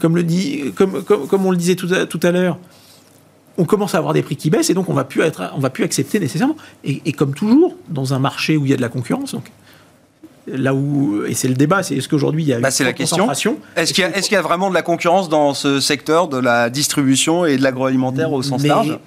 Comme, 0.00 0.16
le 0.16 0.22
dit, 0.24 0.72
comme, 0.74 1.02
comme, 1.04 1.26
comme 1.28 1.46
on 1.46 1.50
le 1.50 1.56
disait 1.56 1.76
tout 1.76 1.88
à, 1.92 2.06
tout 2.06 2.20
à 2.22 2.30
l'heure, 2.30 2.58
on 3.58 3.64
commence 3.64 3.94
à 3.94 3.98
avoir 3.98 4.14
des 4.14 4.22
prix 4.22 4.36
qui 4.36 4.48
baissent 4.50 4.70
et 4.70 4.74
donc 4.74 4.88
on 4.88 4.94
va 4.94 5.04
plus 5.04 5.20
être, 5.22 5.52
on 5.54 5.60
va 5.60 5.70
plus 5.70 5.84
accepter 5.84 6.18
nécessairement. 6.18 6.56
Et, 6.84 7.02
et 7.04 7.12
comme 7.12 7.34
toujours, 7.34 7.76
dans 7.88 8.14
un 8.14 8.18
marché 8.18 8.56
où 8.56 8.64
il 8.64 8.70
y 8.70 8.72
a 8.72 8.76
de 8.76 8.82
la 8.82 8.88
concurrence, 8.88 9.32
donc 9.32 9.44
là 10.48 10.74
où 10.74 11.22
et 11.24 11.34
c'est 11.34 11.48
le 11.48 11.54
débat, 11.54 11.82
c'est 11.82 11.96
est-ce 11.96 12.08
qu'aujourd'hui 12.08 12.42
il 12.42 12.48
y 12.48 12.52
a 12.52 12.58
Bah, 12.58 12.70
une 12.80 12.86
la 12.86 12.92
question. 12.94 13.28
Est-ce 13.76 13.92
qu'il 13.92 14.02
y, 14.02 14.06
a- 14.36 14.40
y 14.40 14.42
vraiment 14.42 14.70
de 14.70 14.74
la 14.74 14.82
concurrence 14.82 15.28
dans 15.28 15.54
ce 15.54 15.78
secteur 15.80 16.28
de 16.28 16.38
la 16.38 16.70
distribution 16.70 17.44
et 17.44 17.56
de 17.58 17.62
l'agroalimentaire 17.62 18.32
au 18.32 18.42
sens 18.42 18.62
Mais 18.62 18.68
large? 18.68 18.98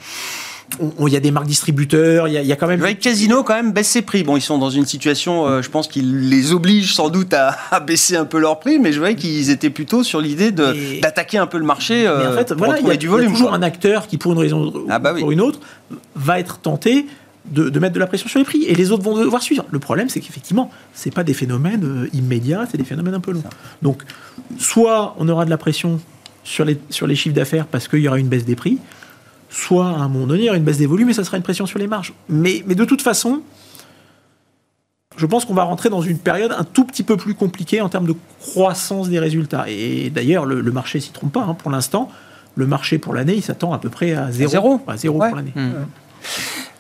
Il 0.80 1.14
y 1.14 1.16
a 1.16 1.20
des 1.20 1.32
marques 1.32 1.48
distributeurs, 1.48 2.28
il 2.28 2.34
y 2.34 2.38
a, 2.38 2.42
il 2.42 2.48
y 2.48 2.52
a 2.52 2.56
quand 2.56 2.68
même. 2.68 2.82
Que 2.82 2.92
Casino 2.94 3.44
quand 3.44 3.54
même 3.56 3.72
baisse 3.72 3.88
ses 3.88 4.02
prix. 4.02 4.24
Bon, 4.24 4.36
ils 4.36 4.42
sont 4.42 4.58
dans 4.58 4.70
une 4.70 4.86
situation, 4.86 5.48
euh, 5.48 5.62
je 5.62 5.70
pense 5.70 5.88
qu'ils 5.88 6.30
les 6.30 6.54
obligent 6.54 6.94
sans 6.94 7.10
doute 7.10 7.34
à, 7.34 7.56
à 7.72 7.80
baisser 7.80 8.18
un 8.18 8.26
peu 8.26 8.40
leurs 8.40 8.60
prix, 8.60 8.80
mais 8.80 8.92
je 8.92 9.00
voyais 9.00 9.16
qu'ils 9.16 9.50
étaient 9.52 9.70
plutôt 9.70 10.04
sur 10.04 10.20
l'idée 10.22 10.52
d'attaquer 10.52 11.38
un 11.38 11.48
peu 11.48 11.58
le 11.58 11.66
marché 11.66 12.08
euh, 12.08 12.20
Mais 12.20 12.28
en 12.28 12.38
fait, 12.38 12.48
pour 12.50 12.58
voilà, 12.58 12.80
y, 12.82 12.92
a, 12.92 12.96
du 12.98 13.06
il 13.06 13.10
y 13.10 13.14
a 13.14 13.16
volume. 13.16 13.32
toujours 13.32 13.50
quoi. 13.50 13.58
un 13.58 13.62
acteur 13.62 14.08
qui, 14.08 14.18
pour 14.18 14.34
une 14.34 14.40
raison 14.40 14.66
ou 14.66 14.86
Ah 14.90 15.00
bah 15.00 15.12
oui. 15.14 15.22
pour 15.22 15.32
une 15.32 15.42
autre, 15.42 15.60
va 16.16 16.40
être 16.40 16.60
tenté 16.60 17.06
de, 17.46 17.70
de 17.70 17.80
mettre 17.80 17.94
de 17.94 18.00
la 18.00 18.08
pression 18.08 18.28
sur 18.28 18.40
les 18.40 18.46
prix. 18.46 18.64
Et 18.66 18.74
les 18.76 18.92
autres 18.92 19.04
vont 19.04 19.16
devoir 19.18 19.42
suivre. 19.44 19.66
Le 19.72 19.80
problème, 19.80 20.10
c'est 20.10 20.20
qu'effectivement, 20.20 20.72
c'est 20.94 21.14
pas 21.14 21.24
des 21.24 21.34
phénomènes 21.36 21.84
euh, 21.86 22.10
immédiats, 22.14 22.66
c'est 22.70 22.78
des 22.78 22.84
phénomènes 22.86 23.14
un 23.14 23.20
peu 23.20 23.32
longs. 23.32 23.44
Donc, 23.82 24.02
soit 24.58 25.16
on 25.20 25.30
aura 25.30 25.46
de 25.46 25.50
la 25.52 25.58
pression 25.58 26.02
sur 26.44 26.66
les, 26.66 26.80
sur 26.90 27.08
les 27.08 27.16
chiffres 27.16 27.36
d'affaires 27.36 27.66
parce 27.68 27.88
qu'il 27.88 28.00
y 28.00 28.08
aura 28.08 28.20
une 28.20 28.28
baisse 28.28 28.46
des 28.46 28.56
prix, 28.56 28.80
soit 29.58 29.88
à 29.88 29.92
un 30.02 30.10
moment 30.10 30.28
donné, 30.28 30.42
il 30.44 30.46
y 30.46 30.50
aura 30.50 30.58
une 30.58 30.64
baisse 30.64 30.78
des 30.78 30.86
volumes 30.86 31.10
et 31.10 31.14
ça 31.14 31.24
sera 31.24 31.38
une 31.38 31.44
pression 31.44 31.66
sur 31.66 31.80
les 31.80 31.88
marges. 31.88 32.14
Mais, 32.28 32.64
mais 32.68 32.76
de 32.76 32.84
toute 32.84 33.02
façon, 33.02 33.42
je 35.18 35.26
pense 35.26 35.46
qu'on 35.46 35.54
va 35.54 35.64
rentrer 35.64 35.90
dans 35.90 36.02
une 36.02 36.18
période 36.18 36.54
un 36.58 36.66
tout 36.66 36.84
petit 36.84 37.04
peu 37.04 37.16
plus 37.16 37.36
compliquée 37.36 37.80
en 37.80 37.88
termes 37.88 38.06
de 38.08 38.16
croissance 38.42 39.08
des 39.10 39.20
résultats. 39.20 39.66
Et 39.70 40.10
d'ailleurs, 40.10 40.46
le, 40.46 40.60
le 40.60 40.72
marché 40.72 41.00
s'y 41.00 41.12
trompe 41.12 41.32
pas. 41.32 41.44
hein. 41.44 41.54
Pour 41.54 41.72
l'instant, 41.72 42.12
le 42.56 42.68
marché 42.68 42.98
pour 42.98 43.14
l'année, 43.14 43.36
il 43.36 43.42
s'attend 43.42 43.72
à 43.72 43.78
peu 43.80 43.90
près 43.90 44.14
à 44.14 44.30
zéro. 44.32 44.50
zéro. 44.52 44.82
À 44.88 44.98
zéro 44.98 45.20
Ouais. 45.20 45.30
pour 45.30 45.38
l'année. 45.38 45.54
Hmm. 45.56 45.72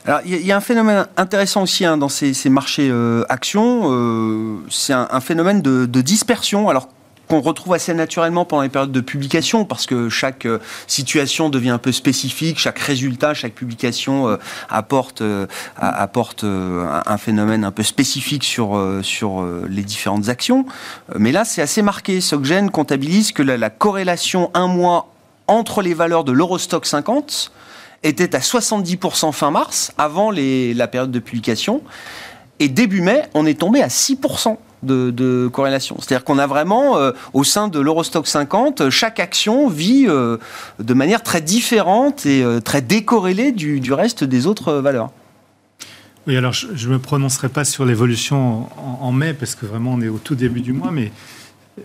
Alors, 0.05 0.19
il 0.25 0.31
y, 0.31 0.35
a- 0.35 0.37
il 0.39 0.45
y 0.45 0.51
a 0.51 0.57
un 0.57 0.61
phénomène 0.61 1.05
intéressant 1.17 1.63
aussi 1.63 1.85
hein, 1.85 1.97
dans 1.97 2.09
ces, 2.09 2.33
ces 2.33 2.49
marchés 2.49 2.89
euh, 2.91 3.23
actions. 3.29 3.83
euh, 3.85 4.57
c'est 4.69 4.93
un, 4.93 5.07
un 5.09 5.21
phénomène 5.21 5.61
de, 5.61 5.85
de 5.85 6.01
dispersion. 6.01 6.67
Alors 6.69 6.89
qu'on 7.27 7.41
retrouve 7.41 7.73
assez 7.73 7.93
naturellement 7.93 8.45
pendant 8.45 8.61
les 8.61 8.69
périodes 8.69 8.91
de 8.91 9.01
publication, 9.01 9.65
parce 9.65 9.85
que 9.85 10.09
chaque 10.09 10.45
euh, 10.45 10.59
situation 10.87 11.49
devient 11.49 11.69
un 11.69 11.77
peu 11.77 11.91
spécifique, 11.91 12.59
chaque 12.59 12.79
résultat, 12.79 13.33
chaque 13.33 13.53
publication 13.53 14.27
euh, 14.27 14.37
apporte, 14.69 15.21
euh, 15.21 15.47
apporte 15.77 16.43
un, 16.43 17.17
phénomène 17.17 17.63
un 17.63 17.71
peu 17.71 17.83
spécifique 17.83 18.43
sur, 18.43 18.79
sur 19.01 19.45
les 19.67 19.83
différentes 19.83 20.29
actions. 20.29 20.65
Mais 21.17 21.31
là, 21.31 21.45
c'est 21.45 21.61
assez 21.61 21.81
marqué. 21.81 22.21
Soggen 22.21 22.69
comptabilise 22.69 23.31
que 23.31 23.41
la, 23.41 23.57
la 23.57 23.69
corrélation 23.69 24.51
un 24.53 24.67
mois 24.67 25.07
entre 25.47 25.81
les 25.81 25.93
valeurs 25.93 26.23
de 26.23 26.31
l'Eurostock 26.31 26.85
50 26.85 27.51
était 28.03 28.35
à 28.35 28.39
70% 28.39 29.31
fin 29.31 29.51
mars, 29.51 29.91
avant 29.97 30.31
la 30.31 30.87
période 30.87 31.11
de 31.11 31.19
publication. 31.19 31.81
Et 32.59 32.69
début 32.69 33.01
mai, 33.01 33.23
on 33.33 33.45
est 33.45 33.59
tombé 33.59 33.81
à 33.81 33.87
6% 33.87 34.57
de, 34.85 35.49
corrélation. 35.51 35.97
C'est-à-dire 35.99 36.23
qu'on 36.23 36.37
a 36.37 36.47
vraiment, 36.47 36.97
euh, 36.97 37.11
au 37.33 37.43
sein 37.43 37.67
de 37.67 37.79
l'Eurostock 37.79 38.27
50, 38.27 38.89
chaque 38.89 39.19
action 39.19 39.67
vit 39.69 40.05
euh, 40.07 40.37
de 40.79 40.93
manière 40.93 41.23
très 41.23 41.41
différente 41.41 42.25
et 42.25 42.43
euh, 42.43 42.59
très 42.59 42.81
décorrélée 42.81 43.51
du, 43.51 43.93
reste 43.93 44.23
des 44.23 44.47
autres 44.47 44.73
valeurs. 44.73 45.11
Oui, 46.27 46.35
alors 46.35 46.53
je 46.53 46.87
ne 46.87 46.93
me 46.93 46.99
prononcerai 46.99 47.49
pas 47.49 47.65
sur 47.65 47.85
l'évolution 47.85 48.67
en, 48.77 48.99
en 49.01 49.11
mai, 49.11 49.33
parce 49.33 49.55
que 49.55 49.65
vraiment 49.65 49.93
on 49.93 50.01
est 50.01 50.07
au 50.07 50.17
tout 50.17 50.35
début 50.35 50.61
du 50.61 50.73
mois, 50.73 50.91
mais 50.91 51.11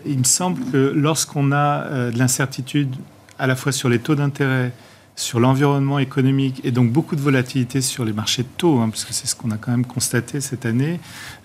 il 0.05 0.17
me 0.17 0.23
semble 0.23 0.59
que 0.71 0.91
lorsqu'on 0.95 1.51
a 1.51 2.09
de 2.11 2.17
l'incertitude 2.17 2.95
à 3.37 3.45
la 3.45 3.55
fois 3.55 3.71
sur 3.71 3.87
les 3.87 3.99
taux 3.99 4.15
d'intérêt, 4.15 4.71
sur 5.21 5.39
l'environnement 5.39 5.99
économique 5.99 6.61
et 6.63 6.71
donc 6.71 6.91
beaucoup 6.91 7.15
de 7.15 7.21
volatilité 7.21 7.81
sur 7.81 8.03
les 8.05 8.11
marchés 8.11 8.41
de 8.41 8.47
taux, 8.57 8.79
hein, 8.79 8.89
parce 8.89 9.05
que 9.05 9.13
c'est 9.13 9.27
ce 9.27 9.35
qu'on 9.35 9.51
a 9.51 9.57
quand 9.57 9.71
même 9.71 9.85
constaté 9.85 10.41
cette 10.41 10.65
année, 10.65 10.99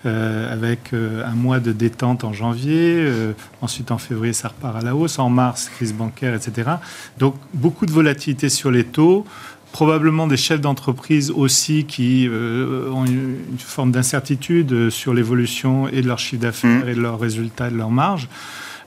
euh, 0.05 0.51
avec 0.51 0.93
euh, 0.93 1.23
un 1.25 1.35
mois 1.35 1.59
de 1.59 1.71
détente 1.71 2.23
en 2.23 2.33
janvier, 2.33 2.95
euh, 2.97 3.33
ensuite 3.61 3.91
en 3.91 3.99
février 3.99 4.33
ça 4.33 4.47
repart 4.47 4.75
à 4.75 4.81
la 4.81 4.95
hausse, 4.95 5.19
en 5.19 5.29
mars 5.29 5.69
crise 5.69 5.93
bancaire, 5.93 6.33
etc. 6.33 6.71
Donc 7.19 7.35
beaucoup 7.53 7.85
de 7.85 7.91
volatilité 7.91 8.49
sur 8.49 8.71
les 8.71 8.83
taux, 8.83 9.25
probablement 9.71 10.25
des 10.25 10.37
chefs 10.37 10.61
d'entreprise 10.61 11.29
aussi 11.29 11.85
qui 11.85 12.27
euh, 12.27 12.89
ont 12.89 13.05
une, 13.05 13.35
une 13.51 13.59
forme 13.59 13.91
d'incertitude 13.91 14.89
sur 14.89 15.13
l'évolution 15.13 15.87
et 15.87 16.01
de 16.01 16.07
leur 16.07 16.17
chiffre 16.17 16.41
d'affaires 16.41 16.83
Mhm. 16.85 16.89
et 16.89 16.95
de 16.95 17.01
leurs 17.01 17.19
résultats, 17.19 17.69
de 17.69 17.77
leurs 17.77 17.91
marges. 17.91 18.27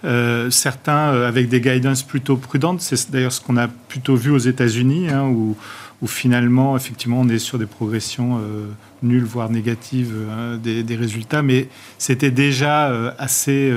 Euh, 0.05 0.49
certains 0.51 1.13
euh, 1.13 1.29
avec 1.29 1.49
des 1.49 1.61
guidance 1.61 2.03
plutôt 2.03 2.37
prudentes. 2.37 2.81
C'est 2.81 3.11
d'ailleurs 3.11 3.33
ce 3.33 3.41
qu'on 3.41 3.57
a 3.59 3.69
plutôt 3.69 4.17
vu 4.17 4.31
aux 4.31 4.39
États-Unis, 4.39 5.11
hein, 5.11 5.25
où, 5.25 5.57
où 6.01 6.07
finalement, 6.07 6.77
effectivement, 6.77 7.21
on 7.21 7.29
est 7.29 7.39
sur 7.39 7.59
des 7.59 7.67
progressions 7.67 8.39
euh, 8.39 8.65
nulles, 9.03 9.25
voire 9.25 9.51
négatives 9.51 10.15
des, 10.63 10.83
des 10.83 10.97
résultats. 10.97 11.43
Mais 11.43 11.69
c'était 11.99 12.31
déjà 12.31 12.91
assez 13.19 13.71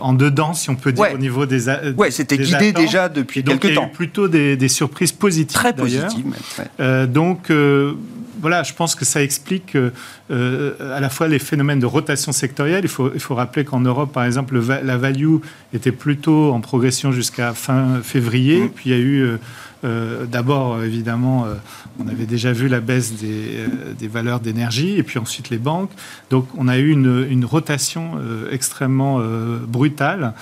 en 0.00 0.14
dedans, 0.14 0.52
si 0.52 0.68
on 0.70 0.74
peut 0.74 0.90
dire, 0.90 1.02
Ouais. 1.04 1.14
au 1.14 1.18
niveau 1.18 1.46
des. 1.46 1.68
Ouais, 1.96 2.10
c'était 2.10 2.38
guidé 2.38 2.54
attentes. 2.70 2.74
déjà 2.82 3.08
depuis 3.08 3.42
donc, 3.44 3.60
quelques 3.60 3.64
il 3.72 3.76
y 3.76 3.78
a 3.78 3.82
eu 3.82 3.86
temps. 3.86 3.92
plutôt 3.94 4.26
des, 4.26 4.56
des 4.56 4.68
surprises 4.68 5.12
positives. 5.12 5.56
Très 5.56 5.72
ouais. 5.80 5.90
Euh, 6.80 7.06
donc, 7.06 7.50
euh, 7.50 7.92
voilà, 8.40 8.62
je 8.62 8.72
pense 8.72 8.94
que 8.94 9.04
ça 9.04 9.22
explique 9.22 9.76
euh, 9.76 9.90
euh, 10.30 10.96
à 10.96 11.00
la 11.00 11.08
fois 11.08 11.28
les 11.28 11.38
phénomènes 11.38 11.80
de 11.80 11.86
rotation 11.86 12.32
sectorielle. 12.32 12.84
Il 12.84 12.88
faut, 12.88 13.10
il 13.14 13.20
faut 13.20 13.34
rappeler 13.34 13.64
qu'en 13.64 13.80
Europe, 13.80 14.12
par 14.12 14.24
exemple, 14.24 14.58
la 14.58 14.96
value 14.96 15.36
était 15.72 15.92
plutôt 15.92 16.52
en 16.52 16.60
progression 16.60 17.12
jusqu'à 17.12 17.54
fin 17.54 18.00
février. 18.02 18.60
Mhm. 18.60 18.68
Puis 18.70 18.90
il 18.90 18.92
y 18.92 18.94
a 18.94 19.02
eu 19.02 19.38
euh, 19.84 20.24
d'abord, 20.26 20.82
évidemment, 20.82 21.44
euh, 21.44 21.54
on 21.98 22.08
avait 22.08 22.26
déjà 22.26 22.52
vu 22.52 22.68
la 22.68 22.80
baisse 22.80 23.14
des, 23.14 23.58
euh, 23.58 23.92
des 23.98 24.08
valeurs 24.08 24.40
d'énergie, 24.40 24.96
et 24.96 25.02
puis 25.02 25.18
ensuite 25.18 25.50
les 25.50 25.58
banques. 25.58 25.90
Donc 26.30 26.48
on 26.56 26.68
a 26.68 26.78
eu 26.78 26.90
une, 26.90 27.26
une 27.28 27.44
rotation 27.44 28.12
extrêmement 28.50 29.20
brutale. 29.66 30.34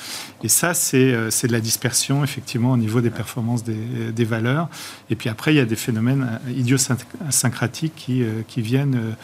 Et 0.43 0.49
ça, 0.49 0.75
c'est 0.75 1.13
de 1.13 1.53
la 1.53 1.61
dispersion, 1.61 2.25
effectivement, 2.25 2.73
au 2.73 2.77
niveau 2.77 3.01
des 3.01 3.11
performances 3.11 3.65
des, 3.65 4.13
des 4.15 4.25
valeurs. 4.25 4.69
Et 5.11 5.17
puis 5.17 5.29
après, 5.29 5.53
il 5.55 5.57
y 5.57 5.61
a 5.61 5.65
des 5.65 5.77
phénomènes 5.77 6.41
idiosyncratiques 6.49 7.95
qui, 7.97 8.23
qui 8.49 8.63
viennent, 8.63 9.17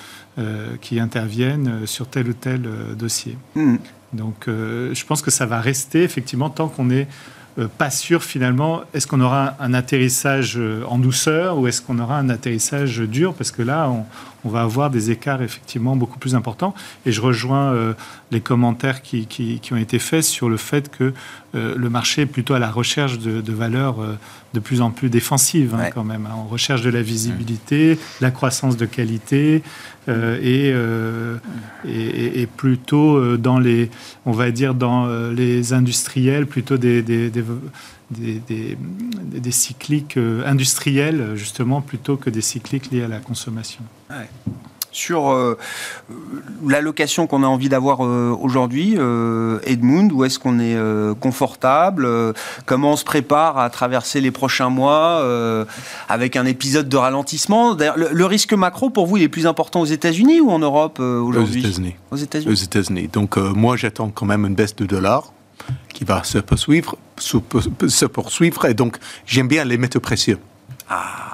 qui 0.81 1.01
interviennent 1.01 1.87
sur 1.87 2.07
tel 2.07 2.29
ou 2.29 2.33
tel 2.33 2.69
dossier. 2.99 3.37
Mhm. 3.55 3.79
Donc, 4.13 4.45
je 4.47 5.05
pense 5.05 5.23
que 5.23 5.31
ça 5.31 5.47
va 5.47 5.61
rester 5.61 6.03
effectivement 6.03 6.51
tant 6.51 6.69
qu'on 6.69 6.91
euh, 6.91 7.05
pas 7.79 7.91
sûr 7.91 8.23
finalement. 8.23 8.83
Est-ce 8.95 9.07
qu'on 9.07 9.21
aura 9.21 9.55
un, 9.59 9.71
un 9.71 9.75
atterrissage 9.75 10.55
euh, 10.57 10.85
en 10.87 10.99
douceur 10.99 11.59
ou 11.59 11.67
est-ce 11.67 11.83
qu'on 11.83 11.99
aura 11.99 12.19
un 12.19 12.29
atterrissage 12.29 12.99
dur? 13.01 13.35
Parce 13.35 13.51
que 13.51 13.63
là, 13.63 13.89
on, 13.89 14.05
on 14.45 14.49
va 14.49 14.63
avoir 14.63 14.91
des 14.91 15.11
écarts 15.11 15.43
effectivement 15.43 15.97
beaucoup 15.97 16.19
plus 16.19 16.35
importants. 16.35 16.75
Et 17.07 17.13
je 17.13 17.21
rejoins 17.21 17.73
euh, 17.73 17.93
les 18.31 18.41
commentaires 18.41 19.03
qui, 19.03 19.27
qui- 19.27 19.61
qui 19.61 19.73
ont 19.73 19.77
été 19.77 19.99
faits 19.99 20.25
sur 20.25 20.49
le 20.49 20.57
fait 20.57 20.91
que 20.91 21.13
euh, 21.55 21.75
le 21.77 21.91
marché 21.91 22.23
est 22.23 22.27
plutôt 22.27 22.55
à 22.55 22.59
la 22.59 22.71
recherche 22.71 23.19
de, 23.19 23.41
de 23.41 23.53
valeurs 23.53 24.01
euh, 24.01 24.15
de 24.55 24.61
plus 24.61 24.81
en 24.81 24.91
plus 24.91 25.11
défensives 25.11 25.75
hein, 25.75 25.81
Ouais. 25.85 25.91
quand 25.95 26.05
même. 26.05 26.27
hein. 26.27 26.35
On 26.39 26.49
recherche 26.49 26.83
de 26.83 26.91
la 26.91 27.03
visibilité, 27.03 27.99
la 28.21 28.31
croissance 28.31 28.77
de 28.77 28.87
qualité 28.87 29.63
et, 30.09 30.13
et, 30.69 30.75
et- 31.87 32.41
et 32.43 32.47
plutôt 32.47 33.37
dans 33.37 33.59
les, 33.59 33.91
on 34.27 34.33
va 34.33 34.51
dire 34.51 34.75
dans 34.75 35.07
les 35.31 35.73
industriels, 35.73 36.47
plutôt 36.47 36.77
des, 36.79 37.03
des, 37.03 37.31
des, 37.31 37.43
des- 38.11 38.41
des- 38.41 38.77
des- 39.29 39.41
des 39.41 39.51
cycliques 39.53 40.19
industriels 40.45 41.33
justement 41.37 41.81
plutôt 41.81 42.17
que 42.17 42.29
des 42.31 42.41
cycliques 42.41 42.91
liés 42.91 43.03
à 43.05 43.09
la 43.09 43.19
consommation. 43.21 43.83
Sur 44.93 45.31
euh, 45.31 45.57
l'allocation 46.67 47.29
qu'on 47.29 47.45
a 47.45 47.47
envie 47.47 47.69
d'avoir 47.69 48.05
euh, 48.05 48.37
aujourd'hui, 48.41 48.97
euh, 48.99 49.61
Edmund, 49.65 50.11
où 50.11 50.25
est-ce 50.25 50.41
qu'on 50.41 50.59
est 50.59 50.77
confortable 51.21 52.09
Comment 52.67 52.93
on 52.93 52.97
se 52.97 53.05
prépare 53.05 53.57
à 53.59 53.71
traverser 53.71 54.21
les 54.21 54.33
prochains 54.33 54.69
mois 54.69 55.25
avec 56.09 56.35
un 56.35 56.45
épisode 56.45 56.89
de 56.89 56.97
ralentissement 56.97 57.75
le, 57.75 58.09
le 58.13 58.27
risque 58.27 58.53
macro, 58.53 58.91
pour 58.91 59.07
vous, 59.07 59.17
il 59.17 59.23
est 59.23 59.29
plus 59.29 59.47
important 59.47 59.81
aux 59.81 59.87
États-Unis 59.87 60.41
ou 60.41 60.51
en 60.51 60.59
Europe 60.59 60.99
euh, 60.99 61.21
Aux 61.21 61.29
aujourd'hui? 61.29 61.61
États-Unis. 61.61 61.95
Aux 62.11 62.17
États-Unis. 62.17 63.09
Donc, 63.13 63.37
moi, 63.37 63.77
j'attends 63.77 64.11
quand 64.11 64.27
même 64.27 64.45
une 64.45 64.57
baisse 64.57 64.75
de 64.75 64.87
dollar 64.87 65.33
qui 65.95 66.05
va 66.05 66.25
se 66.25 66.39
poursuivre, 66.39 66.97
se 67.17 68.07
poursuivre 68.07 68.65
et 68.65 68.75
donc, 68.75 68.97
j'aime 69.25 69.47
bien 69.47 69.65
les 69.65 69.79
métaux 69.79 70.01
précieux. 70.01 70.39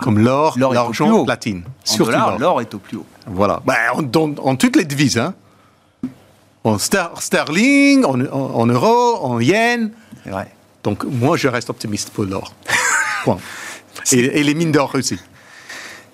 Comme 0.03 0.19
l'or, 0.19 0.57
l'argent, 0.75 1.25
platine. 1.25 1.63
En 1.67 1.71
Surtout 1.85 2.13
l'or. 2.39 2.61
est 2.61 2.75
au 2.75 2.79
plus 2.79 2.99
haut. 2.99 3.07
Voilà. 3.27 3.61
Ben, 3.67 3.75
en, 3.95 4.03
dans- 4.03 4.35
en 4.43 4.57
toutes 4.57 4.77
les 4.77 4.85
devises. 4.85 5.19
Hein. 5.19 5.35
En 6.65 6.77
ster- 6.79 7.11
sterling, 7.21 8.05
en, 8.05 8.21
en- 8.27 8.55
en 8.55 8.67
euros, 8.67 9.19
en 9.23 9.41
yen. 9.41 9.93
Donc, 10.83 11.05
moi, 11.05 11.37
je 11.37 11.49
reste 11.49 11.71
optimiste 11.71 12.11
pour 12.11 12.25
l'or. 12.25 12.53
Et 14.13 14.43
les 14.43 14.55
mines 14.55 14.73
d'or 14.73 14.91
aussi. 14.95 15.19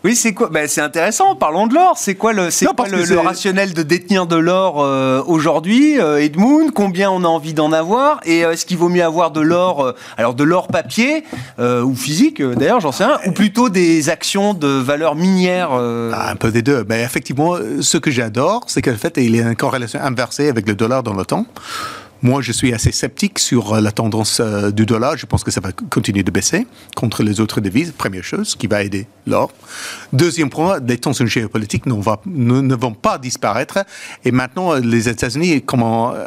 Oui, 0.05 0.17
c'est 0.17 0.35
quoi? 0.35 0.49
Ben, 0.49 0.67
C'est 0.67 0.81
intéressant, 0.81 1.37
parlons 1.37 1.69
de 1.69 1.75
l'or. 1.75 1.97
C'est 1.97 2.17
quoi 2.17 2.33
le, 2.33 2.51
c'est 2.51 2.65
Non, 2.65 2.73
quoi 2.75 2.87
parce 2.87 3.09
le, 3.09 3.19
rationnel 3.19 3.73
de 3.73 3.83
détenir 3.83 4.27
de 4.27 4.37
l'or 4.37 4.83
euh, 4.83 5.23
aujourd'hui 5.27 6.01
euh, 6.01 6.21
Edmund, 6.21 6.73
combien 6.73 7.11
on 7.11 7.23
a 7.23 7.29
envie 7.29 7.55
d'en 7.55 7.73
avoir? 7.73 8.21
Et 8.25 8.45
euh, 8.45 8.53
est-ce 8.53 8.67
qu'il 8.67 8.79
vaut 8.79 8.89
mieux 8.89 9.05
avoir 9.05 9.31
de 9.31 9.41
l'or, 9.41 9.95
alors 10.17 10.35
de 10.35 10.43
l'or 10.43 10.69
papier 10.69 11.25
ou 11.59 11.95
physique 11.95 12.43
d'ailleurs, 12.43 12.81
j'en 12.81 12.93
sais 12.93 13.05
rien, 13.05 13.19
ou 13.27 13.33
plutôt 13.33 13.69
des 13.69 14.09
actions 14.09 14.55
de 14.55 14.67
valeur 14.67 15.15
minière 15.15 15.71
Ah, 15.73 16.31
un 16.31 16.37
peu 16.37 16.51
des 16.51 16.63
deux. 16.63 16.85
Mais 16.89 17.03
effectivement, 17.03 17.57
ce 17.81 17.99
que 17.99 18.11
j'adore, 18.11 18.65
c'est 18.67 18.83
qu'en 18.83 18.97
fait, 18.97 19.15
il 19.19 19.37
y 19.37 19.41
a 19.41 19.49
une 19.49 19.57
corrélation 19.57 20.01
inversée 20.01 20.49
avec 20.49 20.67
le 20.67 20.75
dollar 20.75 21.03
dans 21.03 21.15
le 21.15 21.25
temps. 21.25 21.47
Moi, 22.25 22.41
je 22.41 22.53
suis 22.53 22.73
assez 22.73 22.93
sceptique 22.93 23.41
sur 23.41 23.75
euh, 23.75 23.81
la 23.81 23.91
tendance 23.91 24.39
euh, 24.39 24.71
du 24.71 24.87
dollar. 24.87 25.17
Je 25.17 25.27
pense 25.27 25.43
que 25.43 25.51
ça 25.51 25.61
va 25.61 25.73
continuer 25.73 26.23
de 26.23 26.31
baisser 26.31 26.69
contre 26.95 27.25
les 27.25 27.41
autres 27.41 27.61
devises. 27.61 27.91
Première 27.91 28.23
chose, 28.23 28.55
qui 28.55 28.69
va 28.69 28.85
aider 28.85 29.09
l'or. 29.27 29.53
Deuxième 30.13 30.49
point, 30.49 30.79
les 30.87 30.99
tensions 30.99 31.27
géopolitiques 31.27 31.85
ne, 31.87 32.75
vont 32.75 32.95
pas 32.95 33.19
disparaître. 33.19 33.85
Et 34.25 34.31
maintenant, 34.31 34.73
euh, 34.73 34.79
les 34.79 35.09
États-Unis, 35.09 35.65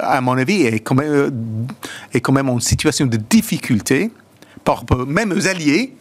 à 0.02 0.20
mon 0.20 0.38
avis, 0.38 0.64
est 0.64 0.80
quand 0.82 0.96
même, 0.96 2.50
en 2.50 2.60
situation 2.60 3.06
de 3.06 3.16
difficulté 3.16 4.12
par 4.66 4.84
même 5.08 5.32
aux 5.32 5.48
alliés 5.48 5.94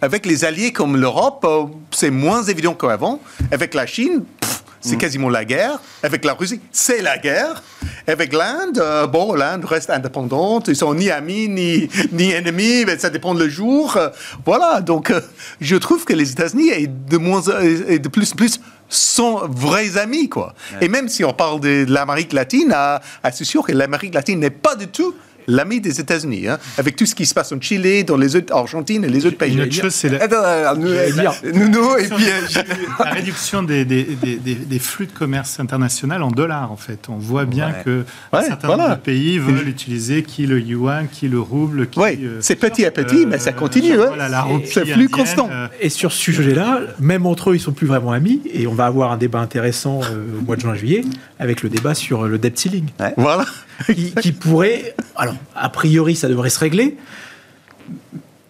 avec 0.00 0.26
les 0.26 0.44
alliés 0.44 0.72
comme 0.72 0.96
l'Europe, 0.96 1.46
c'est 1.90 2.10
moins 2.10 2.42
évident 2.42 2.74
qu'avant. 2.74 3.20
Avec 3.50 3.72
la 3.72 3.86
Chine, 3.86 4.24
pff, 4.40 4.55
c'est 4.86 4.96
quasiment 4.96 5.28
la 5.28 5.44
guerre. 5.44 5.80
Avec 6.02 6.24
la 6.24 6.34
Russie, 6.34 6.60
c'est 6.72 7.02
la 7.02 7.18
guerre. 7.18 7.62
Avec 8.06 8.32
l'Inde, 8.32 8.78
euh, 8.78 9.06
bon, 9.06 9.34
l'Inde 9.34 9.64
reste 9.64 9.90
indépendante. 9.90 10.68
Ils 10.68 10.76
sont 10.76 10.94
ni 10.94 11.10
amis 11.10 11.48
ni, 11.48 11.88
ni 12.12 12.30
ennemis, 12.30 12.84
mais 12.86 12.98
ça 12.98 13.10
dépend 13.10 13.34
le 13.34 13.48
jour. 13.48 13.96
Euh, 13.96 14.08
voilà, 14.44 14.80
donc 14.80 15.10
euh, 15.10 15.20
je 15.60 15.76
trouve 15.76 16.04
que 16.04 16.12
les 16.12 16.30
États-Unis 16.30 16.68
est 16.70 16.86
de 16.86 17.16
moins 17.16 17.42
et 17.88 17.98
de 17.98 18.08
plus 18.08 18.32
en 18.32 18.36
plus 18.36 18.60
sont 18.88 19.40
vrais 19.48 19.98
amis, 19.98 20.28
quoi. 20.28 20.54
Et 20.80 20.88
même 20.88 21.08
si 21.08 21.24
on 21.24 21.32
parle 21.32 21.58
de, 21.58 21.84
de 21.84 21.92
l'Amérique 21.92 22.32
latine, 22.32 22.72
ah, 22.72 23.00
c'est 23.32 23.44
sûr 23.44 23.64
que 23.64 23.72
l'Amérique 23.72 24.14
latine 24.14 24.38
n'est 24.38 24.50
pas 24.50 24.76
du 24.76 24.86
tout 24.86 25.12
l'ami 25.46 25.80
des 25.80 26.00
États-Unis, 26.00 26.48
hein, 26.48 26.58
avec 26.78 26.96
tout 26.96 27.06
ce 27.06 27.14
qui 27.14 27.26
se 27.26 27.34
passe 27.34 27.52
en 27.52 27.60
Chili, 27.60 28.04
dans 28.04 28.16
les 28.16 28.36
autres 28.36 28.52
Argentine 28.54 29.04
et 29.04 29.08
les 29.08 29.26
autres 29.26 29.38
pays. 29.38 29.54
Une 29.54 29.62
autre 29.62 29.72
chose, 29.72 29.94
c'est 29.94 30.08
la, 30.08 30.22
Attends, 30.22 30.42
alors, 30.42 30.76
nous, 30.76 30.88
J'allais 30.88 31.12
dire. 31.12 31.32
Nuno, 31.54 31.96
et 31.98 32.08
puis 32.08 32.24
euh, 32.24 32.62
la 32.98 33.10
réduction 33.10 33.62
des, 33.62 33.84
des, 33.84 34.04
des- 34.04 34.36
des- 34.36 34.54
des 34.54 34.78
flux 34.78 35.06
de 35.06 35.12
commerce 35.12 35.60
international 35.60 36.22
en 36.22 36.30
dollars, 36.30 36.72
en 36.72 36.76
fait. 36.76 37.08
On 37.08 37.16
voit 37.16 37.44
bien 37.44 37.68
Ouais. 37.68 37.82
que 37.84 38.04
un 38.32 38.38
Ouais, 38.38 38.44
certain 38.46 38.66
voilà. 38.68 38.82
nombre 38.84 38.96
de 38.96 39.00
pays 39.02 39.38
veulent 39.38 39.68
utiliser 39.68 40.22
qui 40.22 40.46
le 40.46 40.60
yuan, 40.60 41.06
qui 41.10 41.28
le 41.28 41.40
rouble, 41.40 41.88
qui... 41.88 41.98
Oui, 41.98 42.18
euh, 42.22 42.38
c'est 42.40 42.56
petit 42.56 42.84
à 42.84 42.90
petit, 42.90 43.26
mais 43.26 43.38
ça 43.38 43.52
continue. 43.52 43.92
hein. 43.94 44.06
voilà, 44.08 44.28
la 44.28 44.44
c'est 44.64 44.80
flux 44.80 44.92
indienne, 44.92 45.08
constant. 45.08 45.48
euh, 45.50 45.68
Et 45.80 45.88
sur 45.88 46.12
ce 46.12 46.18
sujet-là, 46.18 46.80
même 47.00 47.26
entre 47.26 47.50
eux, 47.50 47.56
ils 47.56 47.60
sont 47.60 47.72
plus 47.72 47.86
vraiment 47.86 48.12
amis. 48.12 48.40
Et 48.52 48.66
on 48.66 48.74
va 48.74 48.86
avoir 48.86 49.12
un 49.12 49.16
débat 49.16 49.40
intéressant 49.40 50.00
euh, 50.04 50.38
au 50.40 50.44
mois 50.44 50.56
de 50.56 50.60
juin-juillet 50.62 51.02
avec 51.38 51.62
le 51.62 51.68
débat 51.68 51.94
sur 51.94 52.24
euh, 52.24 52.28
le 52.28 52.38
debt 52.38 52.56
ceiling, 52.58 52.86
Voilà. 53.16 53.44
Qui, 53.84 54.12
qui 54.14 54.32
pourrait, 54.32 54.94
alors 55.16 55.34
a 55.54 55.68
priori, 55.68 56.16
ça 56.16 56.28
devrait 56.28 56.50
se 56.50 56.58
régler. 56.58 56.96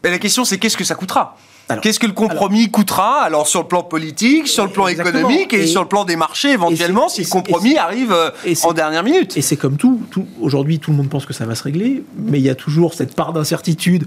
Mais 0.04 0.10
la 0.10 0.18
question, 0.18 0.44
c'est 0.44 0.58
qu'est-ce 0.58 0.76
que 0.76 0.84
ça 0.84 0.94
coûtera? 0.94 1.36
Qu'est-ce 1.82 1.98
que 1.98 2.06
le 2.06 2.12
compromis 2.12 2.70
coûtera? 2.70 3.22
Alors 3.22 3.48
sur 3.48 3.62
le 3.62 3.66
plan 3.66 3.82
politique, 3.82 4.46
sur 4.46 4.64
le 4.64 4.70
plan 4.70 4.86
économique 4.86 5.52
et, 5.52 5.62
Et- 5.62 5.66
sur 5.66 5.82
le 5.82 5.88
plan 5.88 6.04
des 6.04 6.14
marchés 6.14 6.52
éventuellement 6.52 7.08
si 7.08 7.22
le 7.22 7.28
compromis 7.28 7.76
arrive 7.76 8.12
euh, 8.12 8.30
en 8.62 8.72
dernière 8.72 9.02
minute. 9.02 9.36
Et 9.36 9.42
c'est 9.42 9.56
comme 9.56 9.76
tout, 9.76 10.00
tout 10.12 10.26
aujourd'hui, 10.40 10.78
tout 10.78 10.92
le 10.92 10.96
monde 10.96 11.08
pense 11.08 11.26
que 11.26 11.32
ça 11.32 11.44
va 11.44 11.56
se 11.56 11.64
régler, 11.64 12.04
mais 12.16 12.38
il 12.38 12.44
y 12.44 12.50
a 12.50 12.54
toujours 12.54 12.94
cette 12.94 13.16
part 13.16 13.32
d'incertitude 13.32 14.06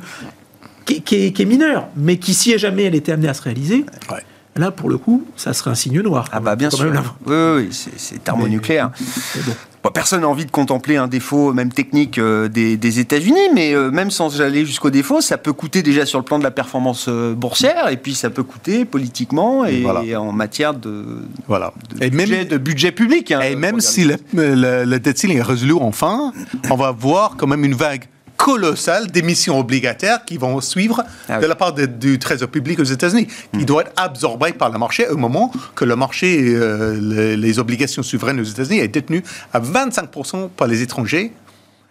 qui, 0.86 1.02
qui 1.02 1.16
est, 1.26 1.32
qui 1.34 1.42
est 1.42 1.46
mineure, 1.46 1.90
mais 1.98 2.18
qui, 2.18 2.34
si 2.34 2.58
jamais 2.58 2.84
elle 2.84 2.96
était 2.96 3.12
amenée 3.12 3.28
à 3.28 3.34
se 3.34 3.42
réaliser, 3.42 3.86
Ouais. 4.10 4.24
là, 4.56 4.72
pour 4.72 4.90
le 4.90 4.98
coup, 4.98 5.26
ça 5.36 5.52
serait 5.52 5.72
un 5.72 5.76
signe 5.76 6.00
noir. 6.00 6.30
Ah 6.32 6.40
bah 6.40 6.56
bien 6.56 6.70
sûr. 6.70 6.90
même. 6.90 7.04
Oui, 7.26 7.36
oui, 7.36 7.52
oui, 7.66 7.70
c'est- 7.74 7.92
c'est 7.98 8.24
thermonucléaire. 8.24 8.92
Mais 9.36 9.42
bon. 9.42 9.54
Bon, 9.82 9.92
personne 9.92 10.22
n'a 10.22 10.28
envie 10.28 10.46
de 10.46 10.52
contempler 10.52 10.98
un 10.98 11.08
défaut, 11.08 11.54
même 11.54 11.72
technique, 11.72 12.18
euh, 12.18 12.50
des, 12.50 12.76
des 12.76 13.00
États-Unis, 13.00 13.48
mais 13.54 13.74
euh, 13.74 13.90
même 13.92 14.12
sans 14.12 14.42
aller 14.42 14.66
jusqu'au 14.66 14.90
défaut, 14.90 15.22
ça 15.22 15.38
peut 15.38 15.54
coûter 15.54 15.82
déjà 15.84 16.06
sur 16.06 16.20
le 16.20 16.26
plan 16.26 16.38
de 16.38 16.44
la 16.44 16.52
performance 16.52 17.06
euh, 17.08 17.34
boursière, 17.34 17.88
et 17.90 17.96
puis 17.96 18.14
ça 18.14 18.30
peut 18.30 18.44
coûter 18.44 18.84
politiquement 18.84 19.64
et, 19.66 19.80
Voilà. 19.82 20.04
et 20.04 20.18
en 20.18 20.34
matière 20.34 20.74
de, 20.74 21.06
Voilà. 21.48 21.72
de 21.98 22.04
Et 22.04 22.10
budget, 22.10 22.38
même, 22.40 22.48
de 22.50 22.58
budget 22.58 22.92
public. 22.92 23.32
hein, 23.32 23.40
et 23.40 23.56
même 23.56 23.80
si 23.80 24.04
le, 24.04 24.18
le, 24.34 24.84
le 24.84 25.00
ceiling 25.16 25.38
est 25.38 25.42
résolu 25.42 25.74
enfin, 25.80 26.34
on 26.70 26.76
va 26.76 26.92
voir 26.92 27.36
quand 27.38 27.48
même 27.48 27.64
une 27.64 27.74
vague 27.76 28.04
colossale 28.44 29.08
d'émissions 29.08 29.60
obligataires 29.60 30.24
qui 30.26 30.38
vont 30.38 30.62
suivre 30.62 31.04
Ah 31.28 31.36
oui. 31.36 31.42
de 31.42 31.46
la 31.48 31.56
part 31.56 31.74
de- 31.74 31.86
du 31.86 32.18
Trésor 32.20 32.48
public 32.48 32.80
aux 32.80 32.84
États-Unis, 32.86 33.28
qui 33.54 33.66
doit 33.66 33.82
être 33.84 33.92
absorbé 33.98 34.54
par 34.54 34.70
le 34.70 34.80
marché 34.80 35.08
au 35.10 35.18
moment 35.18 35.52
que 35.76 35.84
le 35.84 35.96
marché, 35.98 36.38
euh, 36.56 36.98
les, 37.02 37.36
les 37.38 37.60
obligations 37.60 38.02
souveraines 38.02 38.40
aux 38.40 38.44
États-Unis 38.44 38.80
est 38.80 38.88
détenu 38.88 39.24
à 39.54 39.60
25% 39.60 40.50
par 40.50 40.68
les 40.68 40.82
étrangers. 40.82 41.34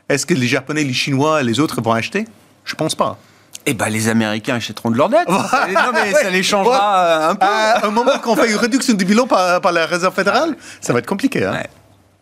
Est-ce 0.08 0.24
que 0.24 0.32
les 0.34 0.46
Japonais, 0.48 0.84
les 0.84 0.94
Chinois 0.94 1.42
et 1.42 1.44
les 1.44 1.60
autres 1.60 1.82
vont 1.82 1.92
acheter? 1.92 2.24
Je 2.64 2.74
pense 2.74 2.94
pas. 2.94 3.18
Eh 3.66 3.74
ben, 3.74 3.90
les 3.90 4.08
Américains 4.08 4.54
achèteront 4.54 4.90
de 4.90 4.96
leur 4.96 5.10
dette. 5.10 5.28
non, 5.28 5.42
mais 5.92 6.12
ça 6.12 6.30
les 6.30 6.42
changera 6.42 7.04
euh, 7.04 7.30
un 7.30 7.34
peu. 7.34 7.44
À 7.46 7.86
un 7.86 7.90
moment 7.90 8.18
qu'on 8.22 8.34
fait 8.34 8.50
une 8.50 8.56
réduction 8.56 8.94
du 8.94 9.04
bilan 9.04 9.26
par, 9.26 9.60
par 9.60 9.72
la 9.72 9.84
Réserve 9.84 10.14
fédérale, 10.14 10.56
ça 10.80 10.94
va 10.94 11.00
être 11.00 11.06
compliqué. 11.06 11.44
hein. 11.44 11.52
Ouais. 11.52 11.66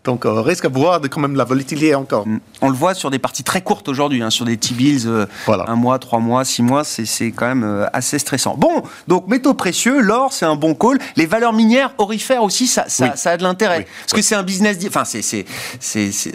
Donc, 0.07 0.25
on 0.25 0.41
risque 0.43 0.69
de 0.69 0.73
voir 0.79 1.01
de, 1.01 1.09
quand 1.09 1.21
même 1.21 1.35
la 1.35 1.43
volatilité 1.45 1.95
encore. 1.95 2.27
Mm. 2.27 2.39
On 2.63 2.69
le 2.71 2.77
voit 2.77 2.95
sur 2.95 3.11
des 3.11 3.19
parties 3.19 3.43
très 3.43 3.61
courtes 3.61 3.89
aujourd'hui, 3.89 4.23
hein, 4.23 4.31
sur 4.31 4.45
des 4.45 4.57
T-bills, 4.57 5.03
euh, 5.07 5.27
Voilà. 5.47 5.65
un 5.69 5.75
mois, 5.75 5.99
trois 5.99 6.21
mois, 6.21 6.45
six 6.45 6.63
mois, 6.63 6.85
c'est 6.85 7.33
quand 7.33 7.47
même 7.47 7.65
euh, 7.65 7.87
assez 7.93 8.19
stressant. 8.19 8.55
Bon, 8.57 8.83
donc 9.09 9.27
métaux 9.27 9.53
précieux, 9.55 10.01
l'or, 10.01 10.33
c'est 10.33 10.47
un 10.47 10.55
bon 10.55 10.75
call. 10.75 10.99
Les 11.17 11.27
valeurs 11.27 11.53
minières, 11.53 11.93
orifères 11.99 12.45
aussi, 12.45 12.69
ça, 12.69 12.85
ça, 12.89 13.05
Oui. 13.07 13.11
ça 13.17 13.33
a 13.33 13.37
de 13.37 13.43
l'intérêt. 13.43 13.79
Oui. 13.81 13.85
Parce 14.03 14.13
que 14.13 14.23
c'est 14.23 14.37
un 14.37 14.45
business. 14.45 14.79
Enfin, 14.87 15.05
c'est, 15.05 15.45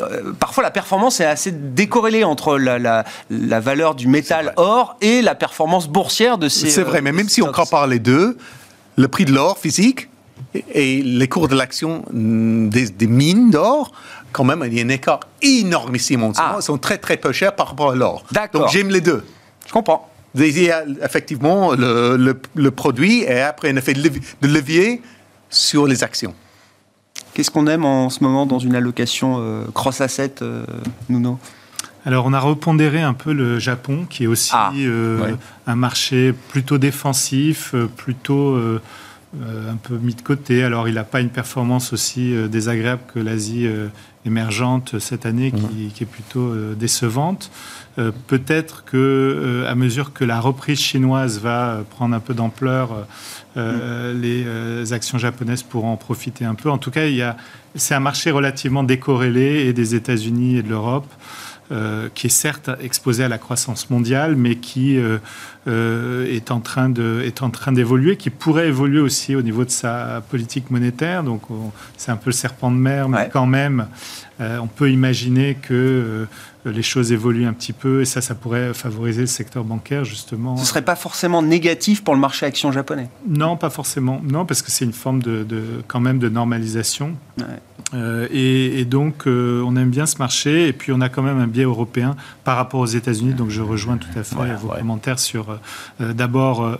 euh, 0.02 0.34
parfois 0.38 0.64
la 0.64 0.72
performance 0.72 1.20
est 1.22 1.26
assez 1.26 1.52
décorrélée 1.52 2.26
entre 2.26 2.58
la, 2.58 2.78
la, 2.78 3.06
la 3.30 3.60
valeur 3.62 3.96
du 3.96 4.08
métal 4.08 4.54
or 4.58 4.98
et 5.02 5.22
la 5.22 5.34
performance 5.36 5.88
boursière 5.88 6.38
de 6.38 6.50
ces. 6.50 6.70
C'est 6.70 6.84
vrai, 6.84 7.00
euh, 7.00 7.02
mais 7.02 7.14
même 7.14 7.30
si 7.30 7.42
on 7.42 7.52
compare 7.52 7.88
les 7.88 8.00
deux, 8.00 8.38
le 8.98 9.08
prix 9.08 9.24
de 9.26 9.32
l'or 9.32 9.58
physique 9.58 10.10
et- 10.54 11.02
les 11.02 11.28
cours 11.28 11.48
de 11.48 11.56
l'action 11.56 12.04
mm, 12.12 12.70
des, 12.70 12.90
des 12.90 13.08
mines 13.08 13.50
d'or, 13.52 13.92
quand 14.32 14.44
même, 14.44 14.64
il 14.66 14.74
y 14.74 14.82
a 14.82 14.86
un 14.86 14.90
écart 14.90 15.22
énormissime 15.42 16.24
en 16.24 16.34
ce 16.34 16.40
Ah. 16.42 16.48
moment. 16.48 16.60
Ils 16.60 16.64
sont 16.64 16.78
très, 16.78 16.98
très 16.98 17.18
peu 17.18 17.32
chers 17.32 17.56
par 17.56 17.68
rapport 17.70 17.92
à 17.92 17.96
l'or. 17.96 18.24
D'accord. 18.32 18.62
Donc, 18.62 18.70
j'aime 18.72 18.90
les 18.90 19.02
deux. 19.02 19.24
Je 19.68 19.72
comprends. 19.74 20.08
Il 20.36 20.58
y 20.62 20.72
a 20.72 20.84
effectivement 21.04 21.74
le, 21.74 22.16
le- 22.16 22.42
le 22.56 22.72
produit 22.72 23.24
et 23.24 23.42
après 23.42 23.70
un 23.70 23.76
effet 23.76 23.94
de 23.94 24.02
levi- 24.02 24.22
de 24.42 24.48
levier 24.48 25.02
sur 25.50 25.86
les 25.88 26.04
actions. 26.04 26.34
Qu'est-ce 27.34 27.52
qu'on 27.52 27.68
aime 27.68 27.84
en 27.86 28.10
ce 28.10 28.24
moment 28.24 28.46
dans 28.46 28.60
une 28.60 28.76
allocation 28.76 29.38
euh, 29.40 29.64
cross-asset, 29.74 30.36
euh, 30.42 30.64
Nuno? 31.10 31.38
Alors, 32.06 32.26
on 32.26 32.34
a 32.34 32.40
repondéré 32.40 33.02
un 33.02 33.14
peu 33.14 33.32
le 33.34 33.60
Japon, 33.60 34.06
qui 34.10 34.24
est 34.24 34.28
aussi 34.28 34.52
Ah, 34.54 34.72
euh, 34.76 35.22
ouais. 35.22 35.36
un 35.68 35.76
marché 35.76 36.34
plutôt 36.50 36.78
défensif, 36.78 37.72
euh, 37.76 37.88
plutôt 37.88 38.56
euh, 38.56 38.82
un 39.34 39.78
peu 39.78 39.96
mis 39.96 40.14
de 40.14 40.22
côté. 40.22 40.64
Alors, 40.64 40.90
il 40.90 40.96
n'a 40.96 41.06
pas 41.06 41.22
une 41.22 41.30
performance 41.30 41.94
aussi 41.94 42.34
euh, 42.34 42.48
désagréable 42.48 43.02
que 43.14 43.20
l'Asie 43.20 43.66
euh, 43.66 43.88
émergente 44.26 45.00
cette 45.00 45.26
année, 45.26 45.52
qui, 45.52 45.88
qui 45.88 46.04
est 46.04 46.06
plutôt 46.06 46.52
euh, 46.52 46.76
décevante. 46.76 47.50
Euh, 47.98 48.12
Peut-être 48.28 48.84
que, 48.84 48.98
euh, 48.98 49.72
à 49.72 49.76
mesure 49.76 50.12
que 50.14 50.26
la 50.26 50.40
reprise 50.40 50.80
chinoise 50.80 51.40
va 51.40 51.70
euh, 51.70 51.82
prendre 51.84 52.14
un 52.14 52.20
peu 52.20 52.34
d'ampleur, 52.34 53.08
euh, 53.58 54.14
les 54.14 54.44
euh, 54.46 54.86
actions 54.92 55.18
japonaises 55.18 55.64
pourront 55.64 55.94
en 55.94 55.98
profiter 55.98 56.46
un 56.46 56.56
peu. 56.56 56.70
En 56.70 56.78
tout 56.78 56.92
cas, 56.92 57.06
il 57.08 57.16
y 57.16 57.22
a, 57.22 57.38
c'est 57.76 57.96
un 57.96 58.00
marché 58.00 58.32
relativement 58.32 58.84
décorrélé 58.84 59.66
et 59.66 59.74
des 59.74 59.96
États-Unis 59.96 60.58
et 60.58 60.64
de 60.64 60.70
l'Europe. 60.70 61.08
Euh, 61.72 62.10
qui 62.14 62.28
est 62.28 62.30
certes 62.30 62.70
exposé 62.82 63.24
à 63.24 63.28
la 63.30 63.38
croissance 63.38 63.90
mondiale, 63.90 64.36
mais 64.36 64.56
qui 64.56 64.98
euh, 64.98 65.18
euh, 65.68 66.26
est 66.26 66.52
en 66.52 66.60
train 66.60 66.90
de 66.90 67.22
est 67.24 67.42
en 67.42 67.50
train 67.50 67.72
d'évoluer, 67.72 68.18
qui 68.18 68.30
pourrait 68.30 68.68
évoluer 68.68 69.00
aussi 69.00 69.36
au 69.36 69.42
niveau 69.42 69.64
de 69.64 69.70
sa 69.70 70.22
politique 70.30 70.70
monétaire. 70.72 71.24
Donc 71.24 71.50
on- 71.50 71.72
c'est 71.98 72.12
un 72.12 72.18
peu 72.18 72.30
le 72.32 72.34
serpent 72.36 72.72
de 72.72 72.78
mer, 72.78 73.08
mais 73.10 73.18
Ouais. 73.18 73.30
quand 73.32 73.46
même, 73.46 73.88
on 74.40 74.66
peut 74.68 74.90
imaginer 74.92 75.54
que 75.62 76.26
les 76.66 76.82
choses 76.82 77.12
évoluent 77.12 77.46
un 77.46 77.54
petit 77.54 77.74
peu, 77.74 78.02
et 78.02 78.06
ça, 78.06 78.22
ça 78.22 78.34
pourrait 78.34 78.74
favoriser 78.74 79.22
le 79.22 79.28
secteur 79.28 79.64
bancaire 79.64 80.04
justement. 80.04 80.58
Ce 80.58 80.66
serait 80.66 80.82
pas 80.84 80.96
forcément 80.96 81.42
négatif 81.44 82.04
pour 82.04 82.16
le 82.16 82.20
marché 82.20 82.46
action 82.48 82.72
japonais? 82.72 83.10
Non, 83.28 83.56
pas 83.56 83.70
forcément. 83.70 84.20
Non, 84.28 84.46
parce 84.46 84.62
que 84.64 84.72
c'est 84.72 84.86
une 84.86 84.94
forme 84.94 85.22
de, 85.22 85.44
de- 85.44 85.84
quand 85.88 86.00
même 86.00 86.18
de 86.20 86.28
normalisation. 86.30 87.16
Ouais. 87.40 87.46
Euh, 87.94 88.28
et, 88.32 88.80
et 88.80 88.86
donc, 88.86 89.28
euh, 89.28 89.62
on 89.66 89.76
aime 89.76 89.90
bien 89.90 90.06
ce 90.06 90.18
marché. 90.18 90.68
Et 90.68 90.74
puis, 90.74 90.92
on 90.94 91.02
a 91.02 91.10
quand 91.10 91.22
même 91.22 91.40
un 91.40 91.48
biais 91.48 91.64
européen 91.64 92.16
par 92.44 92.56
rapport 92.58 92.80
aux 92.80 92.86
États-Unis. 92.86 93.34
Donc, 93.34 93.50
je 93.50 93.62
rejoins 93.62 93.98
tout 93.98 94.08
à 94.18 94.24
fait 94.24 94.36
vos 94.56 94.70
ouais. 94.70 94.78
commentaires 94.80 95.20
sur 95.20 95.58
euh, 96.00 96.14
d'abord 96.14 96.78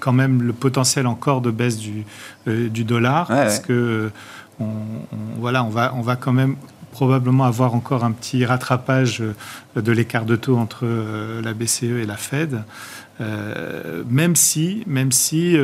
quand 0.00 0.12
même 0.12 0.42
le 0.42 0.52
potentiel 0.52 1.06
encore 1.06 1.42
de 1.42 1.52
baisse 1.52 1.78
du, 1.78 2.04
du 2.46 2.82
dollar, 2.84 3.30
Ouais, 3.30 3.36
parce 3.36 3.60
que 3.60 4.10
on, 4.58 4.64
on- 4.64 5.40
voilà, 5.40 5.62
on 5.62 5.68
va, 5.70 5.92
on 5.94 6.00
va 6.02 6.16
quand 6.16 6.32
même 6.32 6.56
probablement 6.90 7.44
avoir 7.44 7.74
encore 7.76 8.02
un 8.04 8.10
petit 8.10 8.44
rattrapage 8.44 9.22
de 9.76 9.92
l'écart 9.92 10.24
de 10.26 10.34
taux 10.34 10.56
entre 10.58 10.86
la 11.40 11.54
BCE 11.54 11.84
et 12.02 12.04
la 12.04 12.16
Fed, 12.16 12.64
même 14.10 14.34
si, 14.36 14.82
même 14.86 15.12
si 15.12 15.56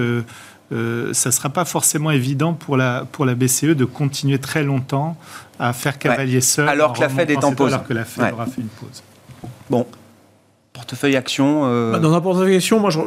euh, 0.70 1.14
ça 1.14 1.30
ne 1.30 1.34
sera 1.34 1.48
pas 1.48 1.64
forcément 1.64 2.10
évident 2.10 2.52
pour 2.52 2.76
la, 2.76 3.06
pour 3.10 3.24
la 3.24 3.34
BCE 3.34 3.74
de 3.74 3.84
continuer 3.84 4.38
très 4.38 4.62
longtemps 4.62 5.16
à 5.58 5.72
faire 5.72 5.98
cavalier 5.98 6.40
seul. 6.40 6.68
Alors 6.68 6.92
que 6.92 7.00
la 7.00 7.08
Fed 7.08 7.30
est 7.30 7.44
en 7.44 7.54
pause. 7.54 7.72
Alors 7.72 7.86
que 7.86 7.94
la 7.94 8.04
Fed 8.04 8.32
aura 8.32 8.46
fait 8.46 8.60
une 8.60 8.68
pause. 8.68 9.02
Bon, 9.70 9.86
portefeuille 10.72 11.16
action 11.16 11.62
euh, 11.64 11.92
bah, 11.92 11.98
Dans 11.98 12.12
un 12.14 12.20
portefeuille 12.20 12.56
action, 12.56 12.80
moi, 12.80 12.90
je, 12.90 13.00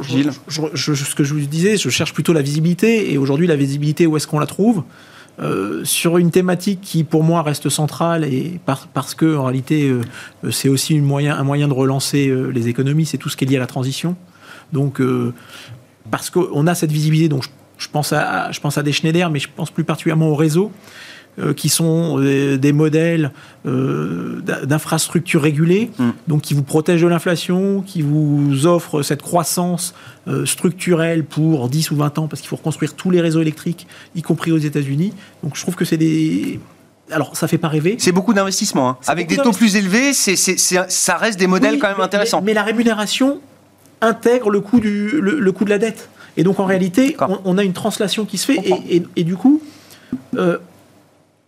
je, 0.47 0.93
ce 0.93 1.15
que 1.15 1.23
je 1.23 1.33
vous 1.33 1.39
disais, 1.41 1.77
je 1.77 1.89
cherche 1.89 2.13
plutôt 2.13 2.33
la 2.33 2.41
visibilité. 2.41 3.13
Et 3.13 3.17
aujourd'hui, 3.17 3.47
la 3.47 3.55
visibilité, 3.55 4.07
où 4.07 4.17
est-ce 4.17 4.27
qu'on 4.27 4.39
la 4.39 4.47
trouve? 4.47 4.83
Euh, 5.39 5.85
sur 5.85 6.17
une 6.17 6.29
thématique 6.29 6.81
qui 6.81 7.05
pour 7.05 7.23
moi 7.23 7.41
reste 7.41 7.69
centrale 7.69 8.25
et 8.25 8.59
parce 8.93 9.15
que 9.15 9.37
en 9.37 9.45
réalité 9.45 9.87
euh, 9.87 10.51
c'est 10.51 10.67
aussi 10.67 10.93
une 10.93 11.05
moyen, 11.05 11.37
un 11.37 11.43
moyen 11.43 11.69
de 11.69 11.73
relancer 11.73 12.31
les 12.51 12.67
économies, 12.67 13.05
c'est 13.05 13.17
tout 13.17 13.29
ce 13.29 13.37
qui 13.37 13.45
est 13.45 13.47
lié 13.47 13.55
à 13.55 13.61
la 13.61 13.65
transition. 13.65 14.17
Donc 14.73 15.01
parce 16.11 16.29
qu'on 16.29 16.67
a 16.67 16.75
cette 16.75 16.91
visibilité, 16.91 17.29
donc 17.29 17.45
je, 17.77 17.87
pense 17.87 18.13
à, 18.13 18.51
je 18.51 18.59
pense 18.59 18.77
à 18.77 18.83
des 18.83 18.91
Schneider, 18.91 19.29
mais 19.29 19.39
je 19.39 19.47
pense 19.53 19.71
plus 19.71 19.83
particulièrement 19.83 20.29
au 20.29 20.35
réseau. 20.35 20.71
Euh, 21.39 21.53
qui 21.53 21.69
sont 21.69 22.19
euh, 22.19 22.57
des, 22.57 22.73
modèles 22.73 23.31
euh, 23.65 24.41
d'infrastructures 24.65 25.41
régulées, 25.41 25.89
mm. 25.97 26.09
donc 26.27 26.41
qui 26.41 26.53
vous 26.53 26.61
protègent 26.61 27.03
de 27.03 27.07
l'inflation, 27.07 27.81
qui 27.81 28.01
vous 28.01 28.67
offrent 28.67 29.01
cette 29.01 29.21
croissance 29.21 29.93
structurelle 30.43 31.23
pour 31.23 31.69
10 31.69 31.91
ou 31.91 31.95
20 31.95 32.19
ans, 32.19 32.27
parce 32.27 32.41
qu'il 32.41 32.49
faut 32.49 32.57
reconstruire 32.57 32.95
tous 32.95 33.11
les 33.11 33.21
réseaux 33.21 33.41
électriques, 33.41 33.87
y 34.13 34.21
compris 34.21 34.51
aux 34.51 34.57
États-Unis. 34.57 35.13
Donc 35.41 35.55
je 35.55 35.61
trouve 35.61 35.75
que 35.75 35.85
c'est 35.85 35.95
des, 35.95 36.59
alors, 37.11 37.35
ça 37.35 37.47
fait 37.47 37.57
pas 37.57 37.69
rêver. 37.69 37.95
C'est 37.97 38.11
beaucoup 38.11 38.33
d'investissement. 38.33 38.89
Hein. 38.89 38.97
Avec 39.07 39.27
des 39.27 39.37
taux 39.37 39.51
plus 39.51 39.75
élevés, 39.75 40.13
c'est, 40.13 40.35
ça 40.35 41.17
reste 41.17 41.39
des 41.39 41.47
modèles 41.47 41.79
quand 41.79 41.89
même 41.89 42.01
intéressants. 42.01 42.41
Mais, 42.41 42.53
la 42.53 42.63
rémunération 42.63 43.39
intègre 44.01 44.49
le 44.49 44.61
coût, 44.61 44.79
du, 44.79 45.21
le, 45.21 45.51
coût 45.51 45.65
de 45.65 45.69
la 45.69 45.77
dette. 45.77 46.09
Et 46.37 46.43
donc, 46.43 46.59
en 46.59 46.65
réalité, 46.65 47.15
on, 47.45 47.57
a 47.57 47.63
une 47.63 47.73
translation 47.73 48.25
qui 48.25 48.37
se 48.37 48.51
fait. 48.51 48.59
Et, 49.15 49.23
du 49.23 49.35
coup, 49.35 49.61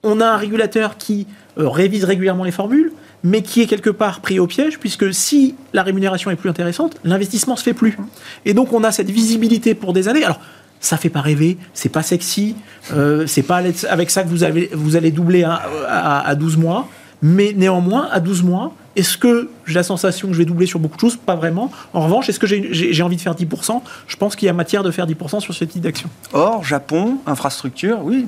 on 0.03 0.21
a 0.21 0.25
un 0.25 0.37
régulateur 0.37 0.97
qui 0.97 1.27
euh, 1.57 1.69
révise 1.69 2.03
régulièrement 2.03 2.43
les 2.43 2.51
formules, 2.51 2.91
mais 3.23 3.41
qui 3.41 3.61
est 3.61 3.67
quelque 3.67 3.89
part 3.89 4.19
pris 4.19 4.39
au 4.39 4.47
piège, 4.47 4.79
puisque 4.79 5.13
si 5.13 5.55
la 5.71 5.83
rémunération 5.83 6.29
est 6.29 6.35
plus 6.35 6.49
intéressante, 6.49 6.97
l'investissement 7.03 7.55
se 7.55 7.63
fait 7.63 7.73
plus. 7.73 7.97
Et 8.45 8.53
donc 8.53 8.73
on 8.73 8.83
a 8.83 8.91
cette 8.91 9.09
visibilité 9.09 9.75
pour 9.75 9.93
des 9.93 10.09
années. 10.09 10.25
Alors, 10.25 10.39
ça 10.81 10.97
fait 10.97 11.09
pas 11.09 11.21
rêver, 11.21 11.57
c'est 11.73 11.89
pas 11.89 12.03
sexy, 12.03 12.55
euh, 12.91 13.25
c'est 13.25 13.43
pas 13.43 13.63
avec 13.89 14.11
ça 14.11 14.23
que 14.23 14.27
vous, 14.27 14.43
avez, 14.43 14.69
vous 14.73 14.97
allez 14.97 15.11
doubler 15.11 15.43
à, 15.43 16.35
12 16.35 16.57
mois, 16.57 16.89
mais 17.21 17.53
néanmoins, 17.55 18.09
à 18.11 18.19
12 18.19 18.43
mois, 18.43 18.75
est-ce 18.95 19.17
que 19.17 19.49
j'ai 19.65 19.73
la 19.73 19.83
sensation 19.83 20.27
que 20.27 20.33
je 20.33 20.39
vais 20.39 20.45
doubler 20.45 20.65
sur 20.65 20.79
beaucoup 20.79 20.95
de 20.95 21.01
choses? 21.01 21.17
Pas 21.17 21.35
vraiment. 21.35 21.71
En 21.93 22.01
revanche, 22.01 22.29
est-ce 22.29 22.39
que 22.39 22.47
j'ai 22.47 23.03
envie 23.03 23.15
de 23.15 23.21
faire 23.21 23.35
10% 23.35 23.81
Je 24.07 24.15
pense 24.15 24.35
qu'il 24.35 24.45
y 24.45 24.49
a 24.49 24.53
matière 24.53 24.83
de 24.83 24.91
faire 24.91 25.07
10% 25.07 25.39
sur 25.39 25.53
ce 25.53 25.65
type 25.65 25.81
d'action. 25.81 26.09
Or, 26.33 26.63
Japon, 26.63 27.17
infrastructure, 27.25 27.99
oui, 28.03 28.27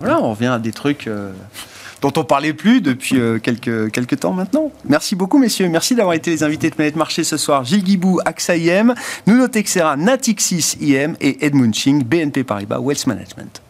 voilà, 0.00 0.20
on 0.20 0.30
revient 0.30 0.46
à 0.46 0.58
des 0.58 0.72
trucs 0.72 1.06
euh, 1.06 1.32
dont 2.00 2.12
on 2.16 2.24
parlait 2.24 2.54
plus 2.54 2.80
depuis 2.80 3.18
euh, 3.18 3.38
quelques, 3.38 3.90
quelques 3.90 4.20
temps 4.20 4.32
maintenant. 4.32 4.72
Merci 4.86 5.14
beaucoup, 5.14 5.38
messieurs. 5.38 5.68
Merci 5.68 5.94
d'avoir 5.94 6.14
été 6.14 6.30
les 6.30 6.42
invités 6.42 6.70
de 6.70 6.74
Planète 6.74 6.96
Marché 6.96 7.22
ce 7.22 7.36
soir. 7.36 7.64
Gilles 7.64 7.84
Guibou, 7.84 8.18
AXA 8.24 8.56
IM, 8.56 8.94
Nuno 9.26 9.48
Texera, 9.48 9.96
Natixis 9.96 10.76
IM 10.80 11.16
et 11.20 11.44
Edmund 11.44 11.74
Ching, 11.74 12.02
BNP 12.02 12.44
Paribas 12.44 12.78
Wealth 12.78 13.06
Management. 13.06 13.60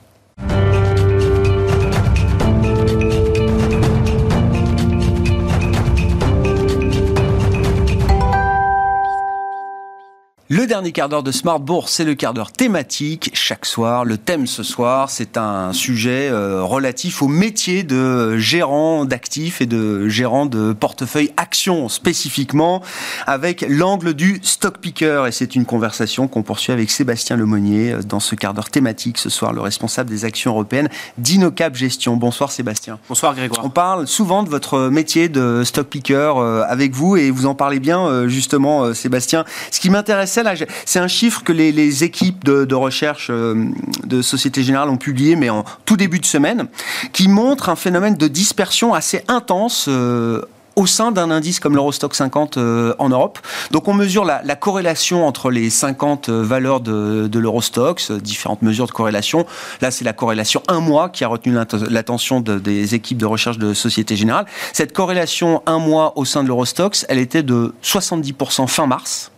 Le 10.53 10.67
dernier 10.67 10.91
quart 10.91 11.09
d'heure 11.09 11.23
de 11.23 11.31
Smart 11.31 11.61
Bourse, 11.61 11.93
c'est 11.93 12.05
le 12.05 12.17
quart 12.17 12.35
d'heure 12.35 12.51
thématique. 12.51 13.31
Chaque 13.35 13.65
soir, 13.65 14.05
le 14.05 14.19
thème 14.19 14.49
ce 14.49 14.65
soir, 14.65 15.09
c'est 15.09 15.37
un 15.37 15.73
sujet 15.73 16.29
euh, 16.29 16.65
relatif 16.65 17.23
au 17.23 17.29
métier 17.29 17.85
de 17.85 18.37
gérant 18.37 19.05
d'actifs 19.05 19.61
et 19.61 19.67
de 19.67 20.09
gérant 20.09 20.47
de 20.47 20.73
portefeuille 20.73 21.31
actions 21.37 21.89
spécifiquement, 21.89 22.83
avec 23.29 23.65
l'angle 23.69 24.13
du 24.13 24.41
stock 24.43 24.79
picker. 24.79 25.23
Et 25.29 25.31
c'est 25.31 25.55
une 25.55 25.65
conversation 25.65 26.27
qu'on 26.27 26.43
poursuit 26.43 26.73
avec 26.73 26.91
Sébastien 26.91 27.37
Lemonnier 27.37 27.93
euh, 27.93 28.03
dans 28.03 28.19
ce 28.19 28.35
quart 28.35 28.53
d'heure 28.53 28.71
thématique 28.71 29.19
ce 29.19 29.31
soir, 29.31 29.53
le 29.53 29.61
responsable 29.61 30.11
des 30.11 30.25
actions 30.25 30.51
européennes 30.51 30.89
d'Inocap 31.17 31.77
Gestion. 31.77 32.17
Bonsoir 32.17 32.51
Sébastien. 32.51 32.99
Bonsoir 33.09 33.37
Grégoire. 33.37 33.65
On 33.65 33.71
parle 33.71 34.09
souvent 34.09 34.43
de 34.43 34.49
votre 34.49 34.89
métier 34.89 35.29
de 35.29 35.63
stock 35.63 35.87
picker 35.87 36.33
euh, 36.39 36.65
avec 36.67 36.93
vous 36.93 37.17
et 37.17 37.31
vous 37.31 37.47
en 37.47 37.55
parlez 37.55 37.79
bien 37.79 38.27
justement 38.27 38.93
Sébastien. 38.95 39.45
Ce 39.71 39.79
qui 39.79 39.91
m'intéressait 39.91 40.40
c'est 40.85 40.99
un 40.99 41.09
chiffre 41.09 41.43
que 41.43 41.53
les, 41.53 42.05
équipes 42.05 42.45
de, 42.45 42.75
recherche 42.75 43.29
euh, 43.31 43.67
de 44.05 44.23
Société 44.23 44.63
Générale 44.63 44.89
ont 44.89 44.97
publié, 44.97 45.37
mais 45.37 45.51
en 45.51 45.65
tout 45.85 45.97
début 45.97 46.19
de 46.19 46.27
semaine, 46.27 46.69
qui 47.13 47.29
montre 47.29 47.69
un 47.69 47.77
phénomène 47.77 48.17
de 48.17 48.29
dispersion 48.29 48.95
assez 48.95 49.23
intense. 49.29 49.87
Euh, 49.89 50.43
au 50.77 50.87
sein 50.87 51.11
d'un 51.13 51.31
indice 51.31 51.61
comme 51.61 51.75
l'Eurostock 51.75 52.15
50 52.15 52.57
euh, 52.57 52.95
en 52.99 53.11
Europe. 53.11 53.39
Donc 53.71 53.89
on 53.89 53.93
mesure 53.93 54.25
la, 54.25 54.41
corrélation 54.57 55.27
entre 55.27 55.51
les 55.51 55.69
50 55.69 56.31
valeurs 56.31 56.81
de, 56.81 57.27
de 57.27 57.39
l'Eurostox, 57.39 58.13
différentes 58.13 58.63
mesures 58.63 58.87
de 58.87 58.93
corrélation. 58.93 59.47
Là, 59.83 59.91
c'est 59.91 60.05
la 60.05 60.13
corrélation 60.13 60.63
un 60.69 60.81
mois 60.81 61.09
qui 61.09 61.25
a 61.25 61.29
retenu 61.29 61.55
l'attention 61.91 62.41
des 62.41 62.95
équipes 62.95 63.19
de 63.19 63.27
recherche 63.27 63.59
de 63.59 63.75
Société 63.75 64.17
Générale. 64.17 64.47
Cette 64.73 64.93
corrélation 64.93 65.63
un 65.67 65.81
mois 65.81 66.17
au 66.17 66.25
sein 66.25 66.43
de 66.45 66.49
l'Eurostox, 66.49 67.05
elle 67.09 67.19
était 67.19 67.43
de 67.43 67.75
70% 67.83 68.67
fin 68.69 68.87
mars. 68.87 69.33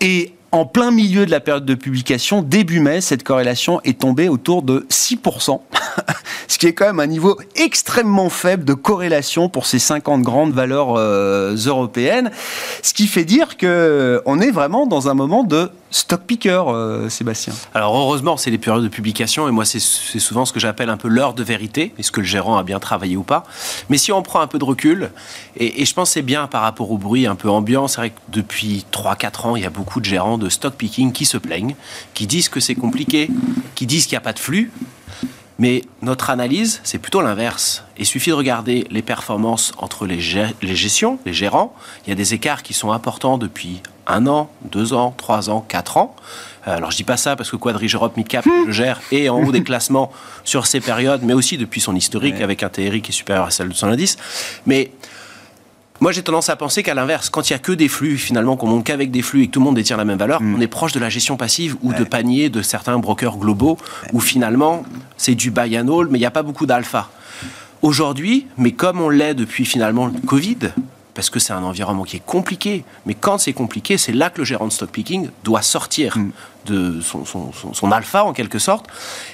Et 0.00 0.32
en 0.52 0.64
plein 0.64 0.90
milieu 0.90 1.26
de 1.26 1.30
la 1.30 1.40
période 1.40 1.66
de 1.66 1.74
publication, 1.74 2.40
début 2.40 2.80
mai, 2.80 3.00
cette 3.00 3.22
corrélation 3.22 3.80
est 3.82 4.00
tombée 4.00 4.28
autour 4.28 4.62
de 4.62 4.86
6%, 4.88 5.60
ce 6.48 6.58
qui 6.58 6.66
est 6.66 6.72
quand 6.72 6.86
même 6.86 7.00
un 7.00 7.06
niveau 7.06 7.38
extrêmement 7.54 8.30
faible 8.30 8.64
de 8.64 8.72
corrélation 8.72 9.50
pour 9.50 9.66
ces 9.66 9.78
50 9.78 10.22
grandes 10.22 10.52
valeurs 10.52 10.96
euh, 10.96 11.54
européennes, 11.66 12.30
ce 12.82 12.94
qui 12.94 13.08
fait 13.08 13.24
dire 13.24 13.58
que 13.58 14.22
on 14.24 14.40
est 14.40 14.50
vraiment 14.50 14.86
dans 14.86 15.08
un 15.08 15.14
moment 15.14 15.44
de 15.44 15.70
stock 15.90 16.22
picker, 16.22 16.62
euh, 16.68 17.08
Sébastien 17.08 17.54
Alors 17.74 17.96
heureusement, 17.96 18.36
c'est 18.36 18.50
les 18.50 18.58
périodes 18.58 18.82
de 18.82 18.88
publication 18.88 19.48
et 19.48 19.50
moi 19.50 19.64
c'est 19.64 19.78
souvent 19.78 20.44
ce 20.44 20.52
que 20.52 20.60
j'appelle 20.60 20.90
un 20.90 20.96
peu 20.96 21.08
l'heure 21.08 21.34
de 21.34 21.42
vérité, 21.42 21.94
est-ce 21.98 22.12
que 22.12 22.20
le 22.20 22.26
gérant 22.26 22.58
a 22.58 22.62
bien 22.62 22.78
travaillé 22.78 23.16
ou 23.16 23.22
pas? 23.22 23.44
Mais 23.88 23.98
si 23.98 24.12
on 24.12 24.22
prend 24.22 24.40
un 24.40 24.46
peu 24.46 24.58
de 24.58 24.64
recul, 24.64 25.10
et, 25.56 25.84
je 25.84 25.94
pense 25.94 26.10
c'est 26.10 26.22
bien 26.22 26.46
par 26.46 26.62
rapport 26.62 26.90
au 26.90 26.98
bruit 26.98 27.26
un 27.26 27.34
peu 27.34 27.48
ambiant, 27.48 27.88
c'est 27.88 28.00
vrai 28.00 28.10
que 28.10 28.20
depuis 28.28 28.84
3-4 28.92 29.46
ans, 29.46 29.56
il 29.56 29.62
y 29.62 29.66
a 29.66 29.70
beaucoup 29.70 30.00
de 30.00 30.04
gérants 30.04 30.38
de 30.38 30.48
stock 30.48 30.74
picking 30.74 31.12
qui 31.12 31.24
se 31.24 31.38
plaignent, 31.38 31.74
qui 32.14 32.26
disent 32.26 32.48
que 32.48 32.60
c'est 32.60 32.74
compliqué, 32.74 33.30
qui 33.74 33.86
disent 33.86 34.06
qu'il 34.06 34.14
n'y 34.14 34.18
a 34.18 34.22
pas 34.22 34.32
de 34.32 34.38
flux. 34.38 34.70
Mais 35.58 35.82
notre 36.02 36.30
analyse, 36.30 36.80
c'est 36.84 36.98
plutôt 36.98 37.20
l'inverse. 37.20 37.82
Il 37.98 38.06
suffit 38.06 38.30
de 38.30 38.34
regarder 38.36 38.86
les 38.90 39.02
performances 39.02 39.72
entre 39.78 40.06
les, 40.06 40.20
les 40.62 40.76
gestions, 40.76 41.18
les 41.26 41.32
gérants. 41.32 41.74
Il 42.06 42.10
y 42.10 42.12
a 42.12 42.16
des 42.16 42.32
écarts 42.32 42.62
qui 42.62 42.74
sont 42.74 42.92
importants 42.92 43.38
depuis 43.38 43.82
un 44.06 44.26
an, 44.28 44.50
deux 44.62 44.92
ans, 44.92 45.12
trois 45.16 45.50
ans, 45.50 45.64
quatre 45.66 45.96
ans. 45.96 46.14
Euh, 46.66 46.76
alors 46.76 46.92
je 46.92 46.96
dis 46.96 47.04
pas 47.04 47.16
ça 47.16 47.34
parce 47.34 47.50
que 47.50 47.56
Quadrige 47.56 47.94
Europe 47.94 48.16
Midcap 48.16 48.46
le 48.46 48.72
gère 48.72 49.00
et 49.10 49.28
en 49.28 49.42
haut 49.42 49.52
des 49.52 49.62
classements 49.62 50.12
sur 50.44 50.66
ces 50.66 50.80
périodes, 50.80 51.22
mais 51.22 51.34
aussi 51.34 51.58
depuis 51.58 51.80
son 51.80 51.94
historique 51.96 52.40
avec 52.40 52.62
un 52.62 52.68
TRI 52.68 53.02
qui 53.02 53.10
est 53.10 53.14
supérieur 53.14 53.46
à 53.46 53.50
celle 53.50 53.68
de 53.68 53.74
son 53.74 53.88
indice. 53.88 54.16
Mais 54.64 54.92
moi, 56.00 56.12
j'ai 56.12 56.22
tendance 56.22 56.48
à 56.48 56.56
penser 56.56 56.82
qu'à 56.82 56.94
l'inverse, 56.94 57.28
quand 57.28 57.50
il 57.50 57.52
y 57.52 57.56
a 57.56 57.58
que 57.58 57.72
des 57.72 57.88
flux, 57.88 58.18
finalement, 58.18 58.56
qu'on 58.56 58.68
monte 58.68 58.84
qu'avec 58.84 59.10
des 59.10 59.22
flux 59.22 59.42
et 59.42 59.46
que 59.48 59.52
tout 59.52 59.60
le 59.60 59.64
monde 59.64 59.74
détient 59.74 59.96
la 59.96 60.04
même 60.04 60.18
valeur, 60.18 60.40
mm. 60.40 60.54
on 60.56 60.60
est 60.60 60.68
proche 60.68 60.92
de 60.92 61.00
la 61.00 61.08
gestion 61.08 61.36
passive 61.36 61.76
ou 61.82 61.92
de 61.92 62.04
panier 62.04 62.50
de 62.50 62.62
certains 62.62 62.98
brokers 62.98 63.36
globaux 63.36 63.78
où 64.12 64.20
finalement, 64.20 64.84
c'est 65.16 65.34
du 65.34 65.50
buy 65.50 65.78
and 65.78 65.88
hold, 65.88 66.10
mais 66.10 66.18
il 66.18 66.22
n'y 66.22 66.26
a 66.26 66.30
pas 66.30 66.42
beaucoup 66.42 66.66
d'alpha. 66.66 67.08
Aujourd'hui, 67.82 68.46
mais 68.56 68.72
comme 68.72 69.00
on 69.00 69.08
l'est 69.08 69.34
depuis 69.34 69.64
finalement 69.64 70.06
le 70.06 70.18
Covid, 70.26 70.58
parce 71.18 71.30
que 71.30 71.40
c'est 71.40 71.52
un 71.52 71.64
environnement 71.64 72.04
qui 72.04 72.14
est 72.14 72.24
compliqué. 72.24 72.84
Mais 73.04 73.14
quand 73.14 73.38
c'est 73.38 73.52
compliqué, 73.52 73.98
c'est 73.98 74.12
là 74.12 74.30
que 74.30 74.38
le 74.38 74.44
gérant 74.44 74.68
de 74.68 74.72
stock 74.72 74.88
picking 74.88 75.30
doit 75.42 75.62
sortir 75.62 76.16
mm. 76.16 76.30
de 76.66 77.00
son, 77.00 77.90
alpha 77.90 78.22
en 78.22 78.32
quelque 78.32 78.60
sorte. 78.60 78.86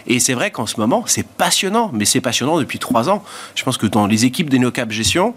Et 0.07 0.19
c'est 0.19 0.33
vrai 0.33 0.51
qu'en 0.51 0.65
ce 0.65 0.81
moment, 0.81 1.05
c'est 1.07 1.27
passionnant, 1.27 1.91
mais 1.93 2.07
c'est 2.07 2.23
passionnant 2.23 2.59
depuis 2.59 2.79
trois 2.79 3.11
ans. 3.11 3.23
Je 3.55 3.65
pense 3.65 3.77
que 3.77 3.87
dans 3.87 4.07
les 4.07 4.25
équipes 4.25 4.49
d'Enocap 4.49 4.91
Gestion, 4.93 5.35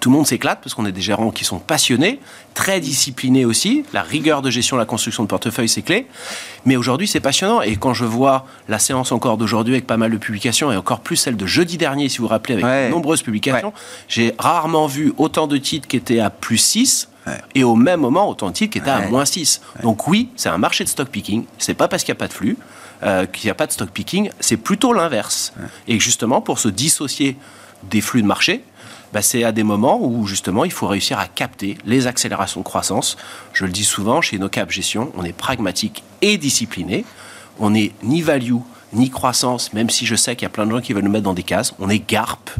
tout 0.00 0.10
le 0.10 0.16
monde 0.16 0.26
s'éclate 0.26 0.60
parce 0.62 0.74
qu'on 0.74 0.86
est 0.86 0.92
des 0.92 1.00
gérants 1.00 1.30
qui 1.30 1.44
sont 1.44 1.58
passionnés, 1.58 2.20
très 2.54 2.80
disciplinés 2.80 3.44
aussi. 3.44 3.84
La 3.92 4.02
rigueur 4.02 4.42
de 4.42 4.50
gestion, 4.50 4.76
la 4.76 4.84
construction 4.84 5.22
de 5.22 5.28
portefeuille, 5.28 5.68
c'est 5.68 5.82
clé. 5.82 6.06
Mais 6.64 6.76
aujourd'hui, 6.76 7.06
c'est 7.06 7.20
passionnant. 7.20 7.62
Et 7.62 7.76
quand 7.76 7.94
je 7.94 8.04
vois 8.04 8.46
la 8.68 8.78
séance 8.78 9.12
encore 9.12 9.36
d'aujourd'hui 9.36 9.74
avec 9.74 9.86
pas 9.86 9.96
mal 9.96 10.10
de 10.10 10.16
publications 10.16 10.72
et 10.72 10.76
encore 10.76 11.00
plus 11.00 11.16
celle 11.16 11.36
de 11.36 11.46
jeudi 11.46 11.76
dernier, 11.76 12.08
si 12.08 12.18
vous 12.18 12.24
vous 12.24 12.28
rappelez, 12.28 12.62
avec 12.62 12.88
de 12.88 12.90
nombreuses 12.90 13.22
publications, 13.22 13.72
j'ai 14.08 14.34
rarement 14.38 14.86
vu 14.86 15.12
autant 15.18 15.46
de 15.46 15.56
titres 15.56 15.86
qui 15.86 15.96
étaient 15.96 16.20
à 16.20 16.30
plus 16.30 16.58
6 16.58 17.08
et 17.54 17.62
au 17.62 17.76
même 17.76 18.00
moment 18.00 18.28
autant 18.28 18.48
de 18.48 18.54
titres 18.54 18.72
qui 18.72 18.78
étaient 18.78 18.90
à 18.90 19.08
moins 19.08 19.24
6. 19.24 19.60
Donc 19.82 20.08
oui, 20.08 20.28
c'est 20.36 20.48
un 20.48 20.58
marché 20.58 20.84
de 20.84 20.88
stock 20.88 21.08
picking. 21.08 21.44
C'est 21.58 21.74
pas 21.74 21.88
parce 21.88 22.02
qu'il 22.02 22.12
n'y 22.12 22.18
a 22.18 22.20
pas 22.20 22.28
de 22.28 22.32
flux 22.32 22.56
euh, 23.04 23.26
qu'il 23.26 23.46
n'y 23.46 23.50
a 23.50 23.54
pas 23.54 23.66
de 23.66 23.72
stock 23.72 23.90
picking. 23.90 24.30
C'est 24.40 24.56
plutôt 24.56 24.92
l'inverse. 24.92 25.52
Et 25.88 25.98
justement, 25.98 26.40
pour 26.40 26.58
se 26.58 26.68
dissocier 26.68 27.36
des 27.90 28.00
flux 28.00 28.22
de 28.22 28.26
marché, 28.26 28.62
bah, 29.12 29.22
c'est 29.22 29.44
à 29.44 29.52
des 29.52 29.62
moments 29.62 30.00
où 30.02 30.26
justement 30.26 30.64
il 30.64 30.72
faut 30.72 30.86
réussir 30.86 31.18
à 31.18 31.26
capter 31.26 31.76
les 31.84 32.06
accélérations 32.06 32.60
de 32.60 32.64
croissance. 32.64 33.16
Je 33.52 33.64
le 33.64 33.72
dis 33.72 33.84
souvent, 33.84 34.20
chez 34.20 34.38
nos 34.38 34.48
cap 34.48 34.70
gestion, 34.70 35.12
on 35.16 35.24
est 35.24 35.32
pragmatique 35.32 36.02
et 36.22 36.38
discipliné. 36.38 37.04
On 37.60 37.70
n'est 37.70 37.92
ni 38.02 38.22
value 38.22 38.56
ni 38.94 39.10
croissance, 39.10 39.72
même 39.72 39.88
si 39.88 40.04
je 40.04 40.14
sais 40.14 40.36
qu'il 40.36 40.44
y 40.44 40.46
a 40.46 40.50
plein 40.50 40.66
de 40.66 40.70
gens 40.70 40.80
qui 40.80 40.92
veulent 40.92 41.04
nous 41.04 41.10
mettre 41.10 41.24
dans 41.24 41.34
des 41.34 41.42
cases. 41.42 41.74
On 41.78 41.88
est 41.88 41.98
GARP 41.98 42.50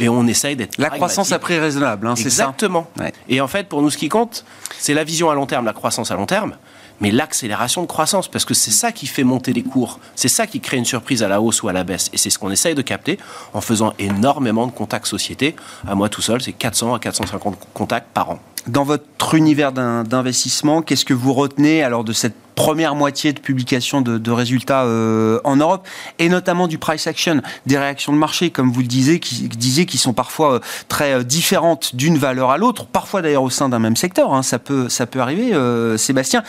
et 0.00 0.08
on 0.08 0.26
essaye 0.26 0.56
d'être. 0.56 0.76
La 0.78 0.90
croissance 0.90 1.30
à 1.32 1.38
prix 1.38 1.58
raisonnable, 1.58 2.06
hein, 2.06 2.16
c'est 2.16 2.30
ça? 2.30 2.44
Exactement. 2.44 2.90
Et 3.28 3.40
en 3.40 3.48
fait, 3.48 3.68
pour 3.68 3.82
nous, 3.82 3.90
ce 3.90 3.96
qui 3.96 4.08
compte, 4.08 4.44
c'est 4.78 4.94
la 4.94 5.04
vision 5.04 5.30
à 5.30 5.34
long 5.34 5.46
terme, 5.46 5.64
la 5.64 5.72
croissance 5.72 6.10
à 6.10 6.16
long 6.16 6.26
terme 6.26 6.56
mais 7.00 7.10
l'accélération 7.10 7.82
de 7.82 7.86
croissance, 7.86 8.28
parce 8.28 8.44
que 8.44 8.54
c'est 8.54 8.70
ça 8.70 8.92
qui 8.92 9.06
fait 9.06 9.24
monter 9.24 9.52
les 9.52 9.62
cours, 9.62 10.00
c'est 10.14 10.28
ça 10.28 10.46
qui 10.46 10.60
crée 10.60 10.76
une 10.76 10.84
surprise 10.84 11.22
à 11.22 11.28
la 11.28 11.40
hausse 11.40 11.62
ou 11.62 11.68
à 11.68 11.72
la 11.72 11.84
baisse. 11.84 12.10
Et 12.12 12.18
c'est 12.18 12.30
ce 12.30 12.38
qu'on 12.38 12.50
essaye 12.50 12.74
de 12.74 12.82
capter 12.82 13.18
en 13.52 13.60
faisant 13.60 13.92
énormément 13.98 14.66
de 14.66 14.72
contacts 14.72 15.06
sociétés. 15.06 15.56
À 15.86 15.94
moi 15.94 16.08
tout 16.08 16.22
seul, 16.22 16.40
c'est 16.40 16.52
400 16.52 16.94
à 16.94 16.98
450 16.98 17.58
contacts 17.74 18.08
par 18.12 18.30
an. 18.30 18.40
Dans 18.68 18.84
votre 18.84 19.34
univers 19.34 19.72
d'investissement, 19.72 20.82
qu'est-ce 20.82 21.06
que 21.06 21.14
vous 21.14 21.32
retenez 21.32 21.82
alors 21.82 22.04
de 22.04 22.12
cette 22.12 22.34
première 22.58 22.96
moitié 22.96 23.32
de 23.32 23.38
publication 23.38 24.00
de, 24.00 24.30
résultats 24.32 24.82
euh, 24.82 25.38
en 25.44 25.54
Europe, 25.56 25.86
et 26.18 26.28
notamment 26.28 26.66
du 26.66 26.76
price 26.76 27.06
action, 27.06 27.40
des 27.66 27.78
réactions 27.78 28.12
de 28.12 28.18
marché, 28.18 28.50
comme 28.50 28.72
vous 28.72 28.80
le 28.80 28.88
disiez, 28.88 29.20
qui, 29.20 29.98
sont 29.98 30.12
parfois 30.12 30.54
euh, 30.54 30.60
très 30.88 31.12
euh, 31.12 31.22
différentes 31.22 31.94
d'une 31.94 32.18
valeur 32.18 32.50
à 32.50 32.58
l'autre, 32.58 32.84
parfois 32.86 33.22
d'ailleurs 33.22 33.44
au 33.44 33.50
sein 33.50 33.68
d'un 33.68 33.78
même 33.78 33.94
secteur, 33.94 34.34
hein, 34.34 34.42
ça, 34.42 34.58
peut, 34.58 34.88
ça 34.88 35.06
peut 35.06 35.20
arriver, 35.20 35.56
Sébastien. 35.96 36.42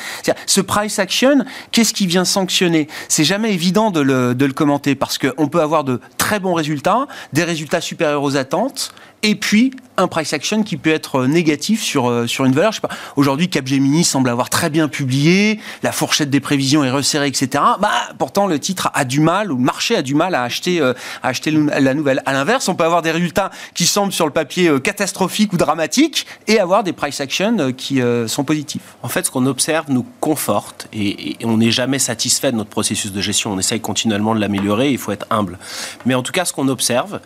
Ce 0.47 0.61
price 0.61 0.97
action, 0.97 1.45
qu'est-ce 1.71 1.93
qui 1.93 2.07
vient 2.07 2.25
sanctionner? 2.25 2.87
C'est 3.07 3.23
jamais 3.23 3.53
évident 3.53 3.91
de 3.91 4.01
le, 4.01 4.33
de 4.33 4.45
le 4.45 4.53
commenter, 4.53 4.95
parce 4.95 5.19
qu'on 5.19 5.47
peut 5.47 5.61
avoir 5.61 5.83
de 5.83 6.01
très 6.17 6.39
bons 6.39 6.55
résultats, 6.55 7.07
des 7.33 7.43
résultats 7.43 7.81
supérieurs 7.81 8.23
aux 8.23 8.35
attentes, 8.35 8.93
et 9.23 9.35
puis 9.35 9.71
un 9.97 10.07
price 10.07 10.31
action 10.31 10.63
qui 10.63 10.77
peut 10.77 10.91
être 10.91 11.25
négatif 11.25 11.83
sur, 11.83 12.27
sur 12.27 12.45
une 12.45 12.53
valeur. 12.53 12.71
Je 12.71 12.77
sais 12.77 12.87
pas, 12.87 12.93
aujourd'hui 13.17 13.49
Capgemini 13.49 14.05
semble 14.05 14.29
avoir 14.29 14.49
très 14.49 14.69
bien 14.69 14.87
publié, 14.87 15.59
la 15.83 15.91
fourchette 15.91 16.29
des 16.29 16.39
prévisions 16.39 16.83
est 16.83 16.89
resserrée, 16.89 17.27
etc. 17.27 17.63
Bah, 17.79 17.91
pourtant, 18.17 18.47
le 18.47 18.59
titre 18.59 18.89
a 18.93 19.05
du 19.05 19.19
mal, 19.19 19.51
ou 19.51 19.57
le 19.57 19.63
marché 19.63 19.95
a 19.95 20.01
du 20.01 20.15
mal 20.15 20.35
à 20.35 20.43
acheter, 20.43 20.81
euh, 20.81 20.93
à 21.23 21.29
acheter 21.29 21.51
la 21.51 21.93
nouvelle. 21.93 22.21
À 22.25 22.33
l'inverse, 22.33 22.67
on 22.67 22.75
peut 22.75 22.83
avoir 22.83 23.01
des 23.01 23.11
résultats 23.11 23.51
qui 23.73 23.85
semblent 23.85 24.13
sur 24.13 24.25
le 24.25 24.31
papier 24.31 24.67
euh, 24.67 24.79
catastrophiques 24.79 25.53
ou 25.53 25.57
dramatiques 25.57 26.25
et 26.47 26.59
avoir 26.59 26.83
des 26.83 26.93
price 26.93 27.19
actions 27.21 27.57
euh, 27.59 27.71
qui 27.71 28.01
sont 28.27 28.43
positifs. 28.43 28.81
En 29.03 29.07
fait, 29.07 29.25
ce 29.25 29.31
qu'on 29.31 29.45
observe 29.45 29.85
nous 29.89 30.05
conforte 30.19 30.87
et, 30.93 31.37
on 31.43 31.57
n'est 31.57 31.71
jamais 31.71 31.99
satisfait 31.99 32.51
de 32.51 32.57
notre 32.57 32.69
processus 32.69 33.11
de 33.11 33.21
gestion. 33.21 33.53
On 33.53 33.59
essaye 33.59 33.79
continuellement 33.79 34.35
de 34.35 34.39
l'améliorer, 34.39 34.91
il 34.91 34.97
faut 34.97 35.11
être 35.11 35.25
humble. 35.29 35.57
Mais 36.05 36.15
en 36.15 36.23
tout 36.23 36.31
cas, 36.31 36.45
ce 36.45 36.53
qu'on 36.53 36.67
observe, 36.67 37.19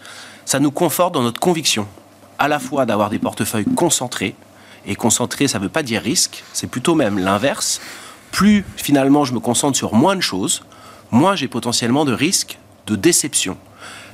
ça 0.46 0.60
nous 0.60 0.72
conforte 0.72 1.14
dans 1.14 1.24
notre 1.24 1.40
conviction 1.40 1.88
à 2.40 2.48
la 2.48 2.60
fois 2.60 2.86
d'avoir 2.86 3.10
des 3.10 3.20
portefeuilles 3.20 3.66
concentrés, 3.76 4.36
et 4.86 4.96
concentrés, 4.96 5.48
ça 5.48 5.60
ne 5.60 5.64
veut 5.64 5.70
pas 5.70 5.84
dire 5.84 6.02
risque, 6.02 6.44
c'est 6.52 6.68
plutôt 6.68 6.96
même 6.96 7.18
l'inverse 7.18 7.80
plus 8.34 8.66
finalement 8.76 9.24
je 9.24 9.34
me 9.34 9.40
concentre 9.40 9.78
sur 9.78 9.94
moins 9.94 10.16
de 10.16 10.22
choses, 10.22 10.64
moins 11.12 11.36
j'ai 11.36 11.48
potentiellement 11.48 12.04
de 12.04 12.14
risques 12.14 12.58
de 12.88 12.98
déception. 12.98 13.56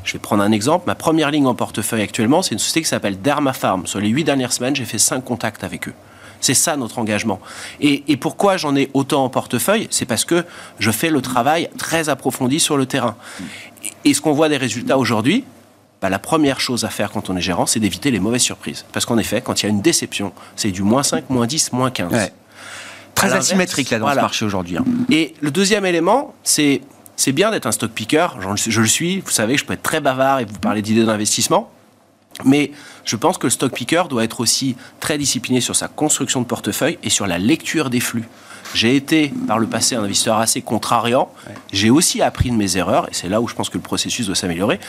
Je 0.03 0.13
vais 0.13 0.19
prendre 0.19 0.43
un 0.43 0.51
exemple. 0.51 0.86
Ma 0.88 0.95
première 0.95 1.32
ligne 1.32 1.47
en 1.47 1.55
portefeuille 1.55 2.01
actuellement, 2.01 2.41
c'est 2.41 2.53
une 2.53 2.59
société 2.59 2.82
qui 2.82 2.88
s'appelle 2.88 3.21
Dermapharm. 3.21 3.88
Sur 3.88 3.99
les 3.99 4.09
huit 4.09 4.23
dernières 4.23 4.53
semaines, 4.53 4.75
j'ai 4.75 4.86
fait 4.86 4.99
cinq 4.99 5.23
contacts 5.23 5.63
avec 5.63 5.88
eux. 5.88 5.93
C'est 6.41 6.53
ça 6.53 6.77
notre 6.77 6.99
engagement. 6.99 7.39
Et, 7.82 8.15
pourquoi 8.17 8.57
j'en 8.57 8.75
ai 8.75 8.89
autant 8.93 9.25
en 9.25 9.30
portefeuille? 9.30 9.88
C'est 9.89 10.05
parce 10.05 10.23
que 10.23 10.45
je 10.80 10.91
fais 10.91 11.09
le 11.09 11.21
travail 11.21 11.69
très 11.77 12.07
approfondi 12.07 12.59
sur 12.59 12.77
le 12.77 12.86
terrain. 12.86 13.15
Et, 14.05 14.13
ce 14.13 14.21
qu'on 14.21 14.34
voit 14.34 14.47
des 14.47 14.57
résultats 14.57 14.97
aujourd'hui, 14.97 15.43
bah, 16.02 16.10
la 16.10 16.20
première 16.20 16.60
chose 16.60 16.86
à 16.86 16.89
faire 16.89 17.12
quand 17.12 17.30
on 17.30 17.36
est 17.36 17.41
gérant, 17.41 17.66
c'est 17.66 17.80
d'éviter 17.80 18.12
les 18.12 18.20
mauvaises 18.20 18.41
surprises. 18.41 18.86
Parce 18.93 19.06
qu'en 19.06 19.18
effet, 19.18 19.41
quand 19.41 19.62
il 19.62 19.66
y 19.66 19.66
a 19.68 19.70
une 19.70 19.82
déception, 19.82 20.34
c'est 20.56 20.72
du 20.72 20.84
moins 20.84 21.04
5, 21.04 21.30
moins 21.30 21.47
10, 21.47 21.74
moins 21.74 21.91
15 21.91 22.32
très 23.16 23.34
asymétrique 23.34 23.89
là 23.89 24.00
dans 24.00 24.10
ce 24.10 24.16
marché 24.16 24.45
aujourd'hui. 24.45 24.78
Hein. 24.78 24.86
Et 25.10 25.34
le 25.41 25.52
deuxième 25.52 25.86
élément, 25.86 26.34
c'est 26.43 26.82
c'est 27.16 27.34
bien 27.34 27.52
d'être 27.52 27.66
un 27.66 27.74
stock 27.74 27.91
picker. 27.91 28.28
Je, 28.56 28.80
le 28.80 28.88
suis. 28.88 29.20
Vous 29.20 29.32
savez, 29.32 29.58
je 29.58 29.66
peux 29.66 29.74
être 29.74 29.84
très 29.84 30.00
bavard 30.00 30.39
et 30.39 30.45
vous 30.45 30.58
parler 30.58 30.82
d'idées 30.82 31.04
d'investissement. 31.04 31.70
Mais 32.45 32.72
je 33.04 33.18
pense 33.18 33.38
que 33.38 33.47
le 33.47 33.52
stock 33.52 33.74
picker 33.74 34.04
doit 34.10 34.24
être 34.24 34.39
aussi 34.39 34.78
très 35.02 35.18
discipliné 35.18 35.60
sur 35.60 35.76
sa 35.76 35.89
construction 35.89 36.39
de 36.39 36.45
portefeuille 36.45 36.97
et 37.04 37.10
sur 37.10 37.28
la 37.28 37.38
lecture 37.38 37.89
des 37.89 38.00
flux. 38.00 38.24
J'ai 38.74 38.95
été 38.95 39.34
par 39.47 39.59
le 39.59 39.67
passé 39.67 39.95
un 39.95 40.03
investisseur 40.03 40.38
assez 40.38 40.61
contrariant. 40.61 41.30
J'ai 41.72 41.89
aussi 41.89 42.22
appris 42.22 42.51
de 42.51 42.55
mes 42.55 42.78
erreurs, 42.78 43.07
et 43.09 43.13
c'est 43.13 43.30
là 43.30 43.41
où 43.41 43.47
je 43.47 43.55
pense 43.55 43.70
que 43.70 43.78
le 43.78 43.84
processus 43.84 44.28
doit 44.28 44.36
s'améliorer. 44.36 44.80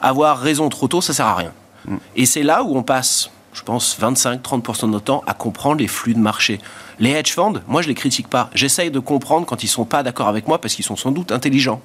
Avoir 0.00 0.38
raison 0.38 0.68
trop 0.68 0.88
tôt, 0.88 1.00
ça 1.00 1.12
sert 1.12 1.26
à 1.26 1.34
rien. 1.34 1.52
Mm. 1.86 1.96
Et 2.16 2.26
c'est 2.26 2.42
là 2.42 2.62
où 2.62 2.76
on 2.76 2.82
passe 2.82 3.30
je 3.56 3.62
pense, 3.62 3.98
25-30% 3.98 4.82
de 4.82 4.86
notre 4.88 5.04
temps 5.04 5.24
à 5.26 5.32
comprendre 5.32 5.78
les 5.78 5.88
flux 5.88 6.12
de 6.12 6.18
marché. 6.18 6.60
Les 6.98 7.10
hedge 7.10 7.32
funds, 7.32 7.60
moi 7.66 7.82
je 7.82 7.88
les 7.88 7.94
critique 7.94 8.28
pas. 8.28 8.50
J'essaye 8.54 8.90
de 8.90 8.98
comprendre 8.98 9.46
quand 9.46 9.62
ils 9.62 9.68
sont 9.68 9.84
pas 9.84 10.02
d'accord 10.02 10.28
avec 10.28 10.48
moi 10.48 10.60
parce 10.60 10.74
qu'ils 10.74 10.84
sont 10.84 10.96
sans 10.96 11.10
doute 11.10 11.30
intelligents. 11.32 11.80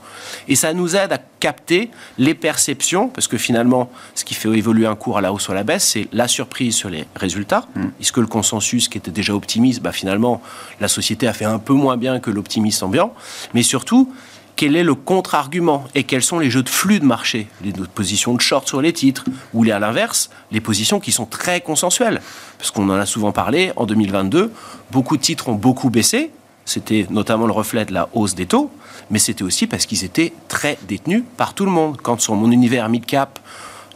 Et 0.47 0.55
ça 0.55 0.74
nous 0.74 0.95
aide 0.95 1.12
à 1.12 1.18
capter 1.39 1.91
les 2.18 2.34
perceptions 2.34 3.09
parce 3.09 3.28
que 3.28 3.38
finalement, 3.38 3.91
ce 4.16 4.24
qui 4.24 4.34
fait 4.34 4.49
évoluer 4.49 4.86
un 4.86 4.95
cours 4.95 5.18
à 5.18 5.22
la 5.22 5.34
hausse 5.34 5.49
ou 5.49 5.51
à 5.51 5.55
la 5.55 5.64
baisse, 5.64 5.86
c'est 5.86 6.07
la 6.14 6.28
surprise 6.28 6.76
sur 6.76 6.89
les 6.89 7.05
résultats. 7.16 7.66
Mm. 7.76 7.86
Est-ce 7.99 8.12
que 8.12 8.22
le 8.22 8.28
consensus 8.28 8.88
qui 8.88 8.97
était 8.97 9.12
déjà 9.12 9.36
optimiste, 9.36 9.82
bah 9.82 9.91
finalement, 9.91 10.41
la 10.80 10.88
société 10.88 11.28
a 11.28 11.34
fait 11.34 11.45
un 11.45 11.59
peu 11.59 11.74
moins 11.74 11.97
bien 11.97 12.20
que 12.20 12.32
l'optimiste 12.32 12.84
ambiant. 12.84 13.14
Mais 13.53 13.64
surtout, 13.64 14.14
quel 14.62 14.76
est 14.76 14.84
le 14.84 14.93
contre-argument 14.93 15.86
et 15.95 16.03
quels 16.03 16.22
sont 16.22 16.38
les 16.38 16.51
jeux 16.51 16.62
de 16.62 16.70
flux 16.70 16.99
de 16.99 17.05
marché, 17.05 17.47
les 17.64 17.72
positions 17.72 18.36
de 18.36 18.41
short 18.41 18.68
sur 18.68 18.80
les 18.80 18.93
titres, 18.93 19.26
ou 19.55 19.64
les, 19.64 19.72
à 19.72 19.80
l'inverse, 19.80 20.30
les 20.51 20.62
positions 20.62 20.99
qui 20.99 21.12
sont 21.12 21.26
très 21.26 21.62
consensuelles. 21.62 22.22
Parce 22.59 22.70
qu'on 22.70 22.88
en 22.89 22.93
a 22.93 23.07
souvent 23.07 23.32
parlé, 23.32 23.72
en 23.76 23.88
2022, 23.88 24.51
beaucoup 24.91 25.18
de 25.18 25.22
titres 25.24 25.49
ont 25.49 25.55
beaucoup 25.55 25.89
baissé, 25.89 26.30
c'était 26.64 27.07
notamment 27.09 27.47
le 27.47 27.53
reflet 27.53 27.86
de 27.86 27.93
la 27.95 28.07
hausse 28.14 28.36
des 28.36 28.45
taux, 28.45 28.70
mais 29.09 29.18
c'était 29.18 29.41
aussi 29.41 29.66
parce 29.66 29.88
qu'ils 29.88 30.03
étaient 30.03 30.32
très 30.47 30.78
détenus 30.88 31.24
par 31.38 31.55
tout 31.55 31.66
le 31.66 31.72
monde. 31.72 31.97
Quand 31.99 32.22
sur 32.22 32.36
mon 32.36 32.51
univers 32.51 32.88
mid-cap, 32.88 33.39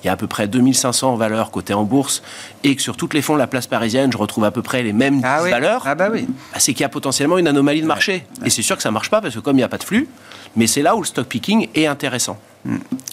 il 0.05 0.07
y 0.07 0.09
a 0.09 0.13
à 0.13 0.17
peu 0.17 0.27
près 0.27 0.47
2500 0.47 1.15
valeurs 1.15 1.49
cotées 1.49 1.73
en 1.73 1.83
bourse 1.83 2.21
et 2.63 2.75
que 2.75 2.81
sur 2.83 2.95
toutes 2.95 3.15
les 3.15 3.23
fonds 3.23 3.33
de 3.33 3.39
la 3.39 3.47
place 3.47 3.65
parisienne, 3.65 4.11
je 4.11 4.17
retrouve 4.17 4.43
à 4.43 4.51
peu 4.51 4.61
près 4.61 4.83
les 4.83 4.93
mêmes 4.93 5.19
ah 5.23 5.41
valeurs, 5.41 5.81
ah 5.83 5.95
bah 5.95 6.09
oui. 6.13 6.27
Bah, 6.29 6.59
c'est 6.59 6.73
qu'il 6.73 6.81
y 6.81 6.85
a 6.85 6.89
potentiellement 6.89 7.39
une 7.39 7.47
anomalie 7.47 7.81
de 7.81 7.87
marché. 7.87 8.23
Et 8.45 8.51
c'est 8.51 8.61
sûr 8.61 8.75
que 8.75 8.83
ça 8.83 8.89
ne 8.89 8.93
marche 8.93 9.09
pas 9.09 9.19
parce 9.19 9.33
que 9.33 9.39
comme 9.39 9.55
il 9.55 9.61
n'y 9.61 9.63
a 9.63 9.67
pas 9.67 9.79
de 9.79 9.83
flux, 9.83 10.07
mais 10.55 10.67
c'est 10.67 10.83
là 10.83 10.95
où 10.95 10.99
le 10.99 11.07
stock 11.07 11.25
picking 11.25 11.69
est 11.73 11.87
intéressant. 11.87 12.37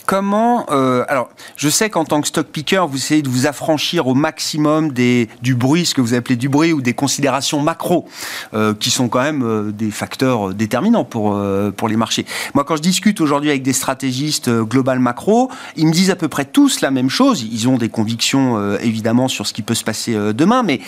Comment 0.06 0.66
euh, 0.70 1.04
Alors, 1.08 1.30
je 1.56 1.68
sais 1.68 1.88
qu'en 1.88 2.04
tant 2.04 2.20
que 2.20 2.28
stock 2.28 2.46
picker, 2.46 2.86
vous 2.88 2.96
essayez 2.96 3.22
de 3.22 3.28
vous 3.28 3.46
affranchir 3.46 4.06
au 4.08 4.14
maximum 4.14 4.92
des, 4.92 5.28
du 5.42 5.54
bruit, 5.54 5.86
ce 5.86 5.94
que 5.94 6.00
vous 6.00 6.14
appelez 6.14 6.36
du 6.36 6.48
bruit, 6.48 6.72
ou 6.72 6.82
des 6.82 6.92
considérations 6.92 7.60
macro, 7.60 8.06
euh, 8.52 8.74
qui 8.74 8.90
sont 8.90 9.08
quand 9.08 9.22
même 9.22 9.42
euh, 9.42 9.70
des 9.70 9.90
facteurs 9.90 10.54
déterminants 10.54 11.04
pour, 11.04 11.40
pour 11.76 11.88
les 11.88 11.96
marchés. 11.96 12.26
Moi, 12.54 12.64
quand 12.64 12.76
je 12.76 12.82
discute 12.82 13.20
aujourd'hui 13.20 13.50
avec 13.50 13.62
des 13.62 13.72
stratégistes 13.72 14.50
global 14.50 14.98
macro, 14.98 15.50
ils 15.76 15.86
me 15.86 15.92
disent 15.92 16.10
à 16.10 16.16
peu 16.16 16.28
près 16.28 16.44
tous 16.44 16.80
la 16.80 16.90
même 16.90 17.08
chose. 17.08 17.42
Ils 17.42 17.68
ont 17.68 17.78
des 17.78 17.88
convictions, 17.88 18.76
évidemment, 18.78 19.28
sur 19.28 19.46
ce 19.46 19.52
qui 19.52 19.62
peut 19.62 19.74
se 19.74 19.84
passer 19.84 20.14
demain, 20.34 20.62
mais 20.62 20.80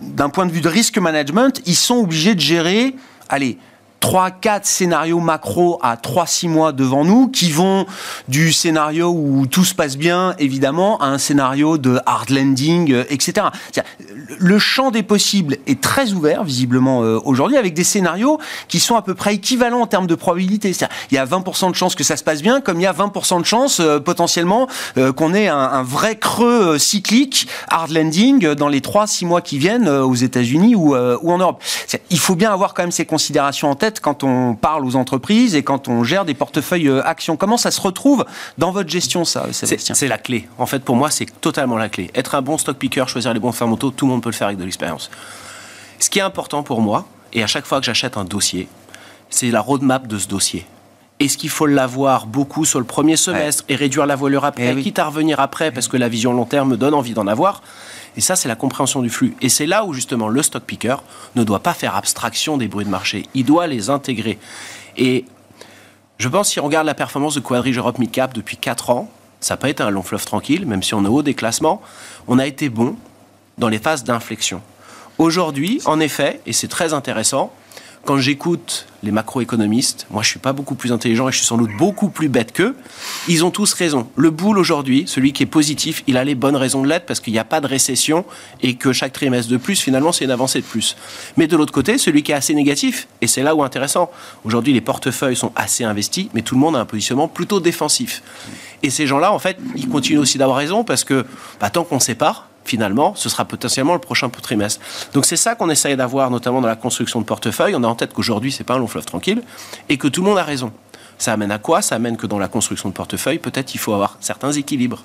d'un 0.00 0.28
point 0.28 0.46
de 0.46 0.52
vue 0.52 0.60
de 0.60 0.68
risk 0.68 0.98
management, 0.98 1.62
ils 1.66 1.76
sont 1.76 1.96
obligés 1.96 2.34
de 2.34 2.40
gérer, 2.40 2.94
allez, 3.28 3.58
3 4.02 4.32
quatre 4.32 4.66
scénarios 4.66 5.20
macro 5.20 5.78
à 5.80 5.94
3-6 5.94 6.48
mois 6.48 6.72
devant 6.72 7.04
nous 7.04 7.28
qui 7.28 7.52
vont 7.52 7.86
du 8.26 8.52
scénario 8.52 9.10
où 9.10 9.46
tout 9.46 9.64
se 9.64 9.76
passe 9.76 9.96
bien, 9.96 10.34
évidemment, 10.40 10.98
à 10.98 11.06
un 11.06 11.18
scénario 11.18 11.78
de 11.78 12.00
hard 12.04 12.30
landing, 12.30 12.92
euh, 12.92 13.04
etc. 13.10 13.46
Le 14.38 14.58
champ 14.58 14.90
des 14.90 15.04
possibles 15.04 15.58
est 15.68 15.80
très 15.80 16.12
ouvert, 16.14 16.42
visiblement, 16.42 17.04
euh, 17.04 17.20
aujourd'hui, 17.24 17.56
avec 17.56 17.74
des 17.74 17.84
scénarios 17.84 18.40
qui 18.66 18.80
sont 18.80 18.96
à 18.96 19.02
peu 19.02 19.14
près 19.14 19.36
équivalents 19.36 19.82
en 19.82 19.86
termes 19.86 20.08
de 20.08 20.16
probabilité. 20.16 20.74
Il 21.12 21.14
y 21.14 21.18
a 21.18 21.24
20% 21.24 21.70
de 21.70 21.76
chances 21.76 21.94
que 21.94 22.02
ça 22.02 22.16
se 22.16 22.24
passe 22.24 22.42
bien, 22.42 22.60
comme 22.60 22.80
il 22.80 22.82
y 22.82 22.86
a 22.86 22.92
20% 22.92 23.40
de 23.40 23.46
chances, 23.46 23.78
euh, 23.78 24.00
potentiellement, 24.00 24.66
qu'on 25.16 25.32
ait 25.32 25.46
un, 25.46 25.82
vrai 25.84 26.16
creux 26.16 26.76
cyclique, 26.76 27.46
hard 27.68 27.92
landing, 27.92 28.54
dans 28.54 28.68
les 28.68 28.80
3-6 28.80 29.26
mois 29.26 29.40
qui 29.40 29.58
viennent 29.58 29.88
aux 29.88 30.14
États-Unis 30.14 30.74
ou 30.74 30.96
en 30.96 31.38
Europe. 31.38 31.62
Il 32.10 32.18
faut 32.18 32.34
bien 32.34 32.52
avoir 32.52 32.74
quand 32.74 32.82
même 32.82 32.90
ces 32.90 33.06
considérations 33.06 33.70
en 33.70 33.74
tête 33.74 33.91
quand 34.00 34.24
on 34.24 34.54
parle 34.54 34.84
aux 34.84 34.96
entreprises 34.96 35.54
et 35.54 35.62
quand 35.62 35.88
on 35.88 36.04
gère 36.04 36.24
des 36.24 36.34
portefeuilles 36.34 36.88
euh, 36.88 37.06
actions 37.06 37.36
Comment 37.36 37.56
ça 37.56 37.70
se 37.70 37.80
retrouve 37.80 38.24
dans 38.58 38.70
votre 38.70 38.88
gestion, 38.88 39.24
ça, 39.24 39.52
Sébastien? 39.52 39.94
C'est 39.94 40.08
la 40.08 40.18
clé. 40.18 40.48
En 40.58 40.66
fait, 40.66 40.80
pour 40.80 40.96
moi, 40.96 41.10
c'est 41.10 41.26
totalement 41.40 41.76
la 41.76 41.88
clé. 41.88 42.10
Être 42.14 42.34
un 42.34 42.42
bon 42.42 42.58
stock 42.58 42.76
picker, 42.76 43.04
choisir 43.08 43.32
les 43.32 43.40
bons 43.40 43.52
fondamentaux, 43.52 43.90
tout 43.90 44.06
le 44.06 44.12
monde 44.12 44.22
peut 44.22 44.30
le 44.30 44.34
faire 44.34 44.48
avec 44.48 44.58
de 44.58 44.64
l'expérience. 44.64 45.10
Ce 45.98 46.10
qui 46.10 46.18
est 46.18 46.22
important 46.22 46.62
pour 46.62 46.80
moi, 46.80 47.06
et 47.32 47.42
à 47.42 47.46
chaque 47.46 47.64
fois 47.64 47.80
que 47.80 47.86
j'achète 47.86 48.16
un 48.16 48.24
dossier, 48.24 48.68
c'est 49.30 49.50
la 49.50 49.60
roadmap 49.60 50.06
de 50.06 50.18
ce 50.18 50.28
dossier. 50.28 50.66
Est-ce 51.20 51.38
qu'il 51.38 51.50
faut 51.50 51.66
l'avoir 51.66 52.26
beaucoup 52.26 52.64
sur 52.64 52.80
le 52.80 52.84
premier 52.84 53.16
semestre 53.16 53.64
et 53.68 53.76
réduire 53.76 54.06
la 54.06 54.16
voilure 54.16 54.44
après, 54.44 54.74
eh 54.76 54.82
quitte 54.82 54.98
à 54.98 55.04
revenir 55.06 55.38
après 55.38 55.70
parce 55.70 55.86
que 55.86 55.96
la 55.96 56.08
vision 56.08 56.32
long 56.32 56.44
terme 56.44 56.70
me 56.70 56.76
donne 56.76 56.94
envie 56.94 57.14
d'en 57.14 57.28
avoir? 57.28 57.62
Et 58.16 58.20
ça, 58.20 58.36
c'est 58.36 58.48
la 58.48 58.56
compréhension 58.56 59.02
du 59.02 59.10
flux. 59.10 59.34
Et 59.40 59.48
c'est 59.48 59.66
là 59.66 59.84
où 59.84 59.92
justement 59.92 60.28
le 60.28 60.42
stock 60.42 60.64
picker 60.64 60.96
ne 61.34 61.44
doit 61.44 61.60
pas 61.60 61.74
faire 61.74 61.96
abstraction 61.96 62.56
des 62.56 62.68
bruits 62.68 62.84
de 62.84 62.90
marché. 62.90 63.26
Il 63.34 63.44
doit 63.44 63.66
les 63.66 63.90
intégrer. 63.90 64.38
Et 64.96 65.24
je 66.18 66.28
pense, 66.28 66.50
si 66.50 66.60
on 66.60 66.64
regarde 66.64 66.86
la 66.86 66.94
performance 66.94 67.34
de 67.34 67.40
Quadrige 67.40 67.78
Europe 67.78 67.98
Midcap 67.98 68.34
depuis 68.34 68.56
4 68.56 68.90
ans, 68.90 69.10
Ça 69.42 69.54
n'a 69.54 69.58
pas 69.58 69.68
été 69.68 69.82
un 69.82 69.90
long 69.90 70.04
fleuve 70.04 70.24
tranquille, 70.24 70.66
même 70.66 70.84
si 70.84 70.94
on 70.94 71.04
est 71.04 71.08
haut 71.08 71.22
des 71.22 71.34
classements. 71.34 71.82
On 72.28 72.38
a 72.38 72.46
été 72.46 72.68
bon 72.68 72.96
dans 73.58 73.68
les 73.68 73.80
phases 73.80 74.04
d'inflexion. 74.04 74.62
Aujourd'hui, 75.18 75.82
en 75.84 75.98
effet, 75.98 76.40
et 76.46 76.52
c'est 76.52 76.68
très 76.68 76.94
intéressant, 76.94 77.52
quand 78.04 78.18
j'écoute 78.18 78.86
les 79.04 79.12
macroéconomistes, 79.12 80.06
moi 80.10 80.22
je 80.22 80.28
suis 80.28 80.38
pas 80.38 80.52
beaucoup 80.52 80.74
plus 80.74 80.92
intelligent 80.92 81.28
et 81.28 81.32
je 81.32 81.38
suis 81.38 81.46
sans 81.46 81.56
doute 81.56 81.70
beaucoup 81.78 82.08
plus 82.08 82.28
bête 82.28 82.52
qu'eux, 82.52 82.76
ils 83.28 83.44
ont 83.44 83.50
tous 83.50 83.72
raison. 83.74 84.08
Le 84.16 84.30
boule 84.30 84.58
aujourd'hui, 84.58 85.04
celui 85.06 85.32
qui 85.32 85.44
est 85.44 85.46
positif, 85.46 86.02
il 86.06 86.16
a 86.16 86.24
les 86.24 86.34
bonnes 86.34 86.56
raisons 86.56 86.82
de 86.82 86.88
l'être 86.88 87.06
parce 87.06 87.20
qu'il 87.20 87.32
n'y 87.32 87.38
a 87.38 87.44
pas 87.44 87.60
de 87.60 87.66
récession 87.66 88.24
et 88.60 88.74
que 88.74 88.92
chaque 88.92 89.12
trimestre 89.12 89.50
de 89.50 89.56
plus, 89.56 89.80
finalement, 89.80 90.12
c'est 90.12 90.24
une 90.24 90.30
avancée 90.30 90.60
de 90.60 90.66
plus. 90.66 90.96
Mais 91.36 91.46
de 91.46 91.56
l'autre 91.56 91.72
côté, 91.72 91.98
celui 91.98 92.22
qui 92.22 92.32
est 92.32 92.36
assez 92.36 92.54
négatif, 92.54 93.08
et 93.20 93.26
c'est 93.26 93.42
là 93.42 93.54
où 93.54 93.62
intéressant, 93.62 94.10
aujourd'hui 94.44 94.72
les 94.72 94.80
portefeuilles 94.80 95.36
sont 95.36 95.52
assez 95.54 95.84
investis, 95.84 96.28
mais 96.34 96.42
tout 96.42 96.54
le 96.54 96.60
monde 96.60 96.76
a 96.76 96.80
un 96.80 96.84
positionnement 96.84 97.28
plutôt 97.28 97.60
défensif. 97.60 98.22
Et 98.82 98.90
ces 98.90 99.06
gens-là, 99.06 99.32
en 99.32 99.38
fait, 99.38 99.58
ils 99.76 99.88
continuent 99.88 100.20
aussi 100.20 100.38
d'avoir 100.38 100.58
raison 100.58 100.82
parce 100.82 101.04
que 101.04 101.24
bah, 101.60 101.70
tant 101.70 101.84
qu'on 101.84 102.00
sépare, 102.00 102.48
finalement, 102.64 103.14
ce 103.14 103.28
sera 103.28 103.44
potentiellement 103.44 103.94
le 103.94 104.00
prochain 104.00 104.28
trimestre. 104.28 104.80
Donc 105.14 105.26
c'est 105.26 105.36
ça 105.36 105.54
qu'on 105.54 105.70
essaye 105.70 105.96
d'avoir, 105.96 106.30
notamment 106.30 106.60
dans 106.60 106.68
la 106.68 106.76
construction 106.76 107.20
de 107.20 107.26
portefeuille. 107.26 107.74
On 107.76 107.82
a 107.84 107.88
en 107.88 107.94
tête 107.94 108.12
qu'aujourd'hui, 108.12 108.52
c'est 108.52 108.64
pas 108.64 108.74
un 108.74 108.78
long 108.78 108.86
fleuve 108.86 109.04
tranquille 109.04 109.42
et 109.88 109.98
que 109.98 110.08
tout 110.08 110.22
le 110.22 110.28
monde 110.28 110.38
a 110.38 110.44
raison. 110.44 110.72
Ça 111.18 111.32
amène 111.32 111.52
à 111.52 111.58
quoi? 111.58 111.82
Ça 111.82 111.94
amène 111.94 112.16
que 112.16 112.26
dans 112.26 112.38
la 112.38 112.48
construction 112.48 112.88
de 112.88 112.94
portefeuille, 112.94 113.38
peut-être 113.38 113.74
il 113.74 113.78
faut 113.78 113.92
avoir 113.92 114.16
certains 114.18 114.50
équilibres. 114.50 115.04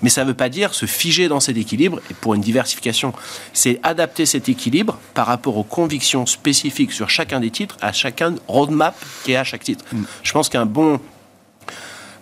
Mais 0.00 0.08
ça 0.08 0.24
ne 0.24 0.28
veut 0.28 0.34
pas 0.34 0.48
dire 0.48 0.74
se 0.74 0.86
figer 0.86 1.28
dans 1.28 1.38
cet 1.38 1.56
équilibre 1.56 2.00
et 2.10 2.14
pour 2.14 2.34
une 2.34 2.40
diversification. 2.40 3.12
C'est 3.52 3.78
adapter 3.84 4.26
cet 4.26 4.48
équilibre 4.48 4.98
par 5.14 5.28
rapport 5.28 5.56
aux 5.56 5.62
convictions 5.62 6.26
spécifiques 6.26 6.92
sur 6.92 7.10
chacun 7.10 7.38
des 7.38 7.50
titres, 7.50 7.76
à 7.80 7.92
chacun 7.92 8.34
roadmap 8.48 8.96
qui 9.24 9.32
est 9.32 9.36
à 9.36 9.44
chaque 9.44 9.62
titre. 9.62 9.84
Mm. 9.92 10.02
Je 10.24 10.32
pense 10.32 10.48
qu'un 10.48 10.66
bon... 10.66 10.98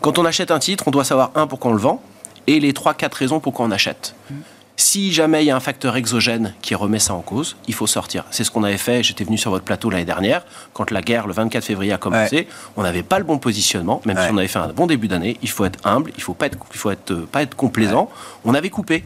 Quand 0.03 0.19
on 0.19 0.27
achète 0.27 0.51
un 0.51 0.59
titre, 0.59 0.85
on 0.87 0.91
doit 0.91 1.05
savoir, 1.05 1.31
un, 1.35 1.47
pourquoi 1.47 1.71
on 1.71 1.75
le 1.75 1.81
vend, 1.81 2.03
et 2.47 2.61
les 2.61 2.75
trois, 2.75 2.93
quatre 2.93 3.15
raisons 3.15 3.41
pourquoi 3.41 3.65
on 3.65 3.71
achète. 3.71 4.15
Mm. 4.31 4.35
Si 4.81 5.13
jamais 5.13 5.45
il 5.45 5.47
y 5.47 5.51
a 5.51 5.57
un 5.57 5.61
facteur 5.61 5.95
exogène 5.97 6.55
qui 6.63 6.75
remet 6.75 6.99
ça 6.99 7.13
en 7.13 7.21
cause, 7.21 7.55
il 7.69 7.75
faut 7.75 7.87
sortir. 7.87 8.25
C'est 8.31 8.45
ce 8.45 8.51
qu'on 8.51 8.65
avait 8.65 8.79
fait. 8.79 9.03
J'étais 9.03 9.25
venu 9.25 9.37
sur 9.37 9.51
votre 9.51 9.63
plateau 9.63 9.91
l'année 9.91 10.07
dernière, 10.07 10.43
quand 10.73 10.91
la 10.91 11.03
guerre, 11.03 11.27
le 11.27 11.35
24 11.35 11.63
février, 11.63 11.93
a 11.93 11.99
commencé. 11.99 12.49
On 12.79 12.83
n'avait 12.83 13.03
pas 13.03 13.19
le 13.19 13.27
bon 13.27 13.37
positionnement, 13.37 14.01
même 14.07 14.17
si 14.17 14.33
on 14.33 14.39
avait 14.39 14.49
fait 14.49 14.59
un 14.59 14.69
bon 14.69 14.87
début 14.87 15.07
d'année. 15.07 15.37
Il 15.43 15.51
faut 15.51 15.67
être 15.67 15.87
humble, 15.87 16.13
il 16.17 16.21
ne 16.21 16.23
faut 16.23 16.33
pas 16.33 16.47
être, 16.47 16.57
il 16.73 16.79
faut 16.79 16.91
être, 16.91 17.11
euh, 17.11 17.29
pas 17.31 17.43
être 17.43 17.55
complaisant. 17.57 18.09
On 18.47 18.55
avait 18.55 18.71
coupé. 18.71 19.05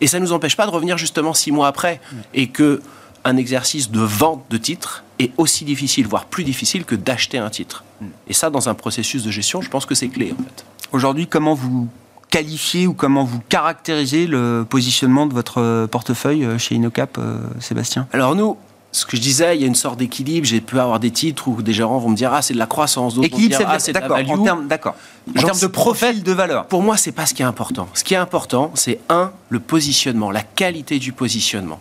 Et 0.00 0.06
ça 0.06 0.18
ne 0.18 0.24
nous 0.24 0.32
empêche 0.32 0.56
pas 0.56 0.64
de 0.64 0.70
revenir 0.70 0.96
justement 0.96 1.34
six 1.34 1.52
mois 1.52 1.68
après. 1.68 2.00
Et 2.32 2.46
que 2.46 2.80
un 3.24 3.36
exercice 3.36 3.90
de 3.90 4.00
vente 4.00 4.46
de 4.48 4.56
titres 4.56 5.04
est 5.18 5.32
aussi 5.36 5.66
difficile, 5.66 6.06
voire 6.06 6.24
plus 6.24 6.44
difficile 6.44 6.86
que 6.86 6.94
d'acheter 6.94 7.36
un 7.36 7.50
titre. 7.50 7.84
Mm. 8.00 8.06
Et 8.28 8.32
ça, 8.32 8.48
dans 8.48 8.70
un 8.70 8.74
processus 8.74 9.22
de 9.22 9.30
gestion, 9.30 9.60
je 9.60 9.68
pense 9.68 9.84
que 9.84 9.94
c'est 9.94 10.08
clé 10.08 10.32
en 10.32 10.42
fait. 10.42 10.64
Aujourd'hui, 10.92 11.26
comment 11.26 11.52
vous 11.52 11.90
qualifier 12.34 12.88
ou 12.88 12.94
comment 12.94 13.22
vous 13.22 13.38
caractérisez 13.48 14.26
le 14.26 14.66
positionnement 14.68 15.26
de 15.26 15.32
votre 15.32 15.86
portefeuille 15.86 16.44
euh, 16.44 16.58
chez 16.58 16.74
Inocap, 16.74 17.16
euh, 17.18 17.38
Sébastien? 17.60 18.08
Alors 18.12 18.34
nous, 18.34 18.56
ce 18.90 19.06
que 19.06 19.16
je 19.16 19.22
disais, 19.22 19.56
il 19.56 19.60
y 19.60 19.64
a 19.64 19.68
une 19.68 19.76
sorte 19.76 20.00
d'équilibre. 20.00 20.44
J'ai 20.44 20.60
pu 20.60 20.80
avoir 20.80 20.98
des 20.98 21.12
titres 21.12 21.46
où 21.46 21.62
des 21.62 21.72
gérants 21.72 21.98
vont 21.98 22.08
me 22.08 22.16
dire 22.16 22.34
ah 22.34 22.42
c'est 22.42 22.54
de 22.54 22.58
la 22.58 22.66
croissance, 22.66 23.14
d'autres 23.14 23.30
vont 23.30 23.38
dire 23.38 23.60
ah 23.68 23.78
c'est 23.78 23.92
de 23.92 24.00
la 24.00 24.08
value. 24.08 24.30
En 24.30 24.42
termes, 24.42 24.66
d'accord. 24.66 24.96
En 25.30 25.42
termes 25.42 25.60
de 25.60 25.66
profil 25.68 26.24
de 26.24 26.32
valeur. 26.32 26.66
Pour 26.66 26.82
moi, 26.82 26.96
c'est 26.96 27.12
pas 27.12 27.24
ce 27.24 27.34
qui 27.34 27.42
est 27.42 27.44
important. 27.44 27.88
Ce 27.94 28.02
qui 28.02 28.14
est 28.14 28.18
important, 28.18 28.72
c'est 28.74 28.98
un 29.08 29.30
le 29.48 29.60
positionnement, 29.60 30.32
la 30.32 30.42
qualité 30.42 30.98
du 30.98 31.12
positionnement. 31.12 31.78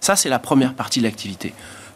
Ça, 0.00 0.16
c'est 0.16 0.28
la 0.28 0.40
première 0.40 0.74
partie 0.74 0.98
de 0.98 1.04
l'activité. 1.04 1.54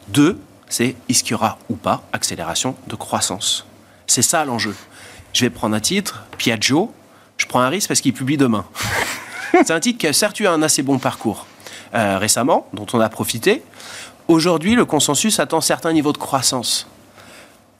Deux, 0.08 0.38
c'est 0.68 0.94
est-ce 1.08 1.24
qu'il 1.24 1.32
y 1.32 1.34
aura 1.34 1.58
ou 1.68 1.74
pas 1.74 2.04
accélération 2.12 2.76
de 2.86 2.94
croissance? 2.94 3.66
C'est 4.06 4.22
ça 4.22 4.44
l'enjeu. 4.44 4.76
Je 5.32 5.44
vais 5.44 5.50
prendre 5.50 5.74
un 5.74 5.80
titre, 5.80 6.24
Piaggio, 6.38 6.92
je 7.36 7.46
prends 7.46 7.60
un 7.60 7.68
risque 7.68 7.88
parce 7.88 8.00
qu'il 8.00 8.12
publie 8.12 8.36
demain. 8.36 8.64
c'est 9.52 9.70
un 9.70 9.80
titre 9.80 9.98
qui 9.98 10.06
a 10.06 10.12
certes 10.12 10.40
eu 10.40 10.46
un 10.46 10.62
assez 10.62 10.82
bon 10.82 10.98
parcours 10.98 11.46
euh, 11.94 12.18
récemment, 12.18 12.66
dont 12.72 12.86
on 12.92 13.00
a 13.00 13.08
profité. 13.08 13.62
Aujourd'hui, 14.28 14.74
le 14.74 14.84
consensus 14.84 15.38
attend 15.38 15.60
certains 15.60 15.92
niveaux 15.92 16.12
de 16.12 16.18
croissance. 16.18 16.88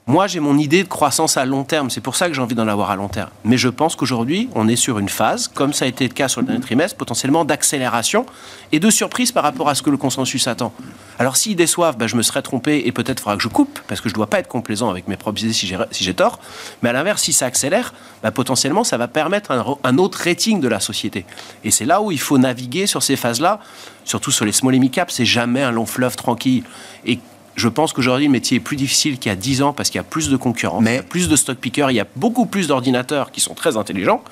Moi, 0.09 0.29
j'ai 0.29 0.39
mon 0.39 0.57
idée 0.57 0.85
de 0.85 0.89
croissance 0.89 1.37
à 1.37 1.45
long 1.45 1.65
terme. 1.65 1.91
C'est 1.91 2.01
pour 2.01 2.15
ça 2.15 2.29
que 2.29 2.33
j'ai 2.33 2.41
envie 2.41 2.55
d'en 2.55 2.69
avoir 2.69 2.93
à 2.93 2.97
long 2.97 3.09
terme. 3.09 3.29
Mais 3.45 3.59
je 3.59 3.69
pense 3.69 3.97
qu'aujourd'hui, 3.97 4.49
on 4.55 4.69
est 4.69 4.77
sur 4.77 5.01
une 5.01 5.09
phase, 5.09 5.49
comme 5.49 5.73
ça 5.73 5.85
a 5.85 5.89
été 5.89 6.07
le 6.07 6.15
cas 6.15 6.29
sur 6.29 6.41
le 6.43 6.47
dernier 6.47 6.63
trimestre, 6.63 6.97
potentiellement 6.97 7.45
d'accélération 7.45 8.25
et 8.71 8.79
de 8.79 8.89
surprise 8.89 9.33
par 9.33 9.43
rapport 9.43 9.69
à 9.69 9.75
ce 9.75 9.83
que 9.83 9.91
le 9.91 9.97
consensus 9.97 10.47
attend. 10.47 10.73
Alors, 11.19 11.37
s'ils 11.37 11.57
déçoivent, 11.57 11.97
ben, 11.97 12.07
je 12.07 12.15
me 12.15 12.23
serais 12.23 12.43
trompé 12.43 12.85
et 12.87 12.93
peut-être 12.93 13.19
faudra 13.19 13.37
que 13.37 13.43
je 13.43 13.49
coupe, 13.49 13.81
parce 13.89 14.01
que 14.01 14.09
je 14.09 14.15
ne 14.15 14.19
dois 14.19 14.29
pas 14.29 14.39
être 14.39 14.47
complaisant 14.47 14.91
avec 14.91 15.09
mes 15.09 15.17
propres 15.17 15.43
idées 15.43 15.53
si 15.53 15.67
j'ai 15.67 16.15
tort. 16.15 16.39
Mais 16.83 16.91
à 16.91 16.93
l'inverse, 16.93 17.23
si 17.23 17.33
ça 17.33 17.47
accélère, 17.47 17.93
ben, 18.23 18.31
potentiellement, 18.31 18.85
ça 18.85 18.99
va 18.99 19.09
permettre 19.09 19.51
un, 19.51 19.77
un 19.83 19.99
autre 19.99 20.21
rating 20.23 20.61
de 20.61 20.69
la 20.69 20.79
société. 20.79 21.27
Et 21.65 21.73
c'est 21.73 21.85
là 21.85 22.01
où 22.01 22.13
il 22.13 22.21
faut 22.21 22.39
naviguer 22.39 22.87
sur 22.87 23.03
ces 23.03 23.17
phases-là, 23.17 23.59
surtout 24.05 24.31
sur 24.31 24.45
les 24.45 24.53
small 24.53 24.77
et 24.77 24.79
mid 24.79 24.93
cap. 24.93 25.11
C'est 25.11 25.25
jamais 25.25 25.65
un 25.65 25.73
long 25.73 25.85
fleuve 25.85 26.15
tranquille. 26.15 26.63
Et 27.05 27.19
je 27.57 27.69
pense 27.69 27.95
qu'aujourd'hui, 27.95 28.27
le 28.27 28.33
métier 28.33 28.59
est 28.59 28.61
plus 28.61 28.77
difficile 28.77 29.19
qu'il 29.19 29.31
y 29.31 29.33
a 29.33 29.37
10 29.37 29.63
ans 29.63 29.73
parce 29.73 29.89
qu'il 29.89 29.99
y 29.99 30.01
a 30.01 30.05
plus 30.05 30.29
de 30.29 30.37
il 30.37 30.95
y 30.95 30.99
a 30.99 31.03
plus 31.03 31.29
de 31.29 31.37
stock 31.37 31.57
pickers, 31.59 31.91
il 31.91 31.95
y 31.95 32.01
a 32.01 32.07
beaucoup 32.15 32.45
plus 32.45 32.69
d'ordinateurs 32.69 33.33
qui 33.33 33.41
sont 33.41 33.55
très 33.55 33.79
intelligents. 33.79 34.23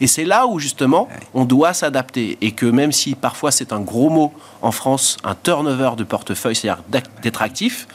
Et 0.00 0.08
c'est 0.08 0.24
là 0.24 0.46
où, 0.46 0.58
justement, 0.58 1.08
on 1.32 1.44
doit 1.44 1.72
s'adapter. 1.72 2.36
Et 2.40 2.50
que 2.50 2.66
même 2.66 2.90
si 2.90 3.14
parfois 3.14 3.52
c'est 3.52 3.72
un 3.72 3.80
gros 3.80 4.10
mot 4.10 4.32
en 4.62 4.72
France, 4.72 5.16
un 5.22 5.36
turnover 5.36 5.92
de 5.96 6.02
portefeuille, 6.02 6.56
c'est-à-dire 6.56 6.82
d'être 7.22 7.40
actif, 7.40 7.86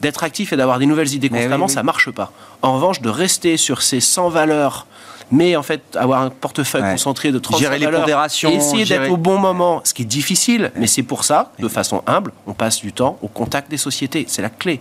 d'être 0.00 0.24
actif 0.24 0.52
et 0.52 0.56
d'avoir 0.56 0.80
des 0.80 0.86
nouvelles 0.86 1.14
idées 1.14 1.28
constamment, 1.28 1.68
ça 1.68 1.80
ne 1.80 1.86
marche 1.86 2.10
pas. 2.10 2.32
En 2.62 2.74
revanche, 2.74 3.00
de 3.00 3.08
rester 3.08 3.56
sur 3.56 3.80
ces 3.80 4.00
100 4.00 4.28
valeurs 4.28 4.86
mais 5.30 5.56
en 5.56 5.62
fait 5.62 5.82
avoir 5.96 6.22
un 6.22 6.30
portefeuille 6.30 6.82
concentré 6.82 7.32
de 7.32 7.38
30 7.38 7.58
gérer 7.58 7.78
les 7.78 7.88
pondérations, 7.88 8.50
et 8.50 8.54
essayer 8.54 8.84
d'être 8.84 9.10
au 9.10 9.16
bon 9.16 9.38
moment, 9.38 9.80
ce 9.84 9.94
qui 9.94 10.02
est 10.02 10.06
difficile, 10.06 10.70
mais 10.76 10.86
c'est 10.86 11.02
pour 11.02 11.24
ça, 11.24 11.52
de 11.58 11.68
façon 11.68 12.02
humble, 12.06 12.32
on 12.46 12.52
passe 12.52 12.80
du 12.80 12.92
temps 12.92 13.18
au 13.22 13.28
contact 13.28 13.70
des 13.70 13.76
sociétés, 13.76 14.24
c'est 14.28 14.42
la 14.42 14.50
clé. 14.50 14.80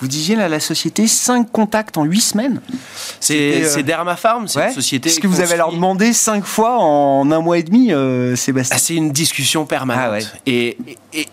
Vous 0.00 0.08
disiez 0.08 0.34
là, 0.34 0.48
la 0.48 0.60
société, 0.60 1.06
5 1.06 1.52
contacts 1.52 1.98
en 1.98 2.04
8 2.04 2.20
semaines 2.20 2.60
C'est 3.20 3.62
euh... 3.64 3.82
Dermapharm, 3.82 4.48
c'est 4.48 4.68
une 4.68 4.74
société. 4.74 5.10
Est-ce 5.10 5.20
que 5.20 5.26
vous 5.26 5.40
avez 5.40 5.56
leur 5.56 5.72
demandé 5.72 6.12
5 6.12 6.44
fois 6.44 6.78
en 6.78 7.30
un 7.30 7.40
mois 7.40 7.58
et 7.58 7.62
demi, 7.62 7.92
euh, 7.92 8.34
Sébastien 8.34 8.76
ah, 8.76 8.80
C'est 8.80 8.94
une 8.94 9.12
discussion 9.12 9.66
permanente. 9.66 10.22
Ah 10.24 10.38
et, 10.46 10.78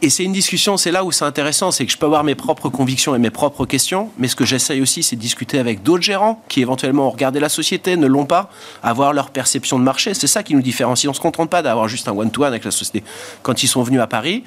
et, 0.01 0.09
c'est 0.09 0.23
une 0.23 0.33
discussion, 0.33 0.75
c'est 0.75 0.91
là 0.91 1.05
où 1.05 1.11
c'est 1.11 1.23
intéressant, 1.23 1.71
c'est 1.71 1.85
que 1.85 1.91
je 1.91 1.97
peux 1.97 2.05
avoir 2.05 2.25
mes 2.25 2.35
propres 2.35 2.69
convictions 2.69 3.15
et 3.15 3.19
mes 3.19 3.29
propres 3.29 3.65
questions, 3.65 4.09
mais 4.17 4.27
ce 4.27 4.35
que 4.35 4.43
j'essaye 4.43 4.81
aussi, 4.81 5.01
c'est 5.01 5.15
de 5.15 5.21
discuter 5.21 5.59
avec 5.59 5.83
d'autres 5.83 6.03
gérants 6.03 6.43
qui 6.49 6.61
éventuellement 6.61 7.07
ont 7.07 7.11
regardé 7.11 7.39
la 7.39 7.49
société, 7.49 7.95
ne 7.95 8.07
l'ont 8.07 8.25
pas, 8.25 8.49
avoir 8.83 9.13
leur 9.13 9.29
perception 9.29 9.79
de 9.79 9.83
marché. 9.83 10.13
C'est 10.13 10.27
ça 10.27 10.43
qui 10.43 10.55
nous 10.55 10.61
différencie. 10.61 11.07
On 11.07 11.11
ne 11.11 11.15
se 11.15 11.21
contente 11.21 11.49
pas 11.49 11.61
d'avoir 11.61 11.87
juste 11.87 12.07
un 12.07 12.13
one-to-one 12.13 12.47
avec 12.47 12.65
la 12.65 12.71
société. 12.71 13.03
Quand 13.43 13.63
ils 13.63 13.67
sont 13.67 13.83
venus 13.83 14.01
à 14.01 14.07
Paris, 14.07 14.43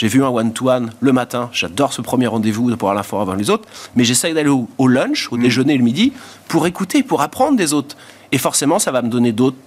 j'ai 0.00 0.08
vu 0.08 0.24
un 0.24 0.30
one-to-one 0.30 0.92
le 0.98 1.12
matin. 1.12 1.50
J'adore 1.52 1.92
ce 1.92 2.00
premier 2.00 2.26
rendez-vous 2.26 2.74
pour 2.74 2.88
avoir 2.88 2.94
l'info 2.94 3.18
avant 3.18 3.34
les 3.34 3.50
autres. 3.50 3.68
Mais 3.96 4.04
j'essaye 4.04 4.32
d'aller 4.32 4.48
au, 4.48 4.88
lunch, 4.88 5.30
au 5.30 5.36
mm. 5.36 5.42
déjeuner 5.42 5.76
le 5.76 5.84
midi, 5.84 6.14
pour 6.48 6.66
écouter, 6.66 7.02
pour 7.02 7.20
apprendre 7.20 7.58
des 7.58 7.74
autres. 7.74 7.98
Et 8.32 8.38
forcément, 8.38 8.78
ça 8.78 8.92
va 8.92 9.02
me 9.02 9.10
donner 9.10 9.32
d'autres 9.32 9.58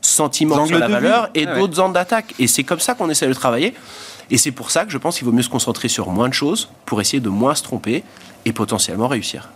sentiments 0.00 0.64
sur 0.64 0.78
la 0.78 0.88
valeur 0.88 1.28
et 1.34 1.46
ah 1.46 1.58
d'autres 1.58 1.78
angles 1.78 1.92
d'attaque. 1.92 2.34
Et 2.38 2.46
c'est 2.46 2.64
comme 2.64 2.80
ça 2.80 2.94
qu'on 2.94 3.10
essaie 3.10 3.28
de 3.28 3.34
travailler. 3.34 3.74
Et 4.30 4.38
c'est 4.38 4.50
pour 4.50 4.70
ça 4.70 4.86
que 4.86 4.90
je 4.90 4.96
pense 4.96 5.18
qu'il 5.18 5.26
vaut 5.26 5.32
mieux 5.32 5.42
se 5.42 5.50
concentrer 5.50 5.88
sur 5.88 6.08
moins 6.08 6.30
de 6.30 6.34
choses 6.34 6.70
pour 6.86 7.02
essayer 7.02 7.20
de 7.20 7.28
moins 7.28 7.54
se 7.54 7.62
tromper 7.62 8.02
et 8.46 8.54
potentiellement 8.54 9.08
réussir. 9.08 9.50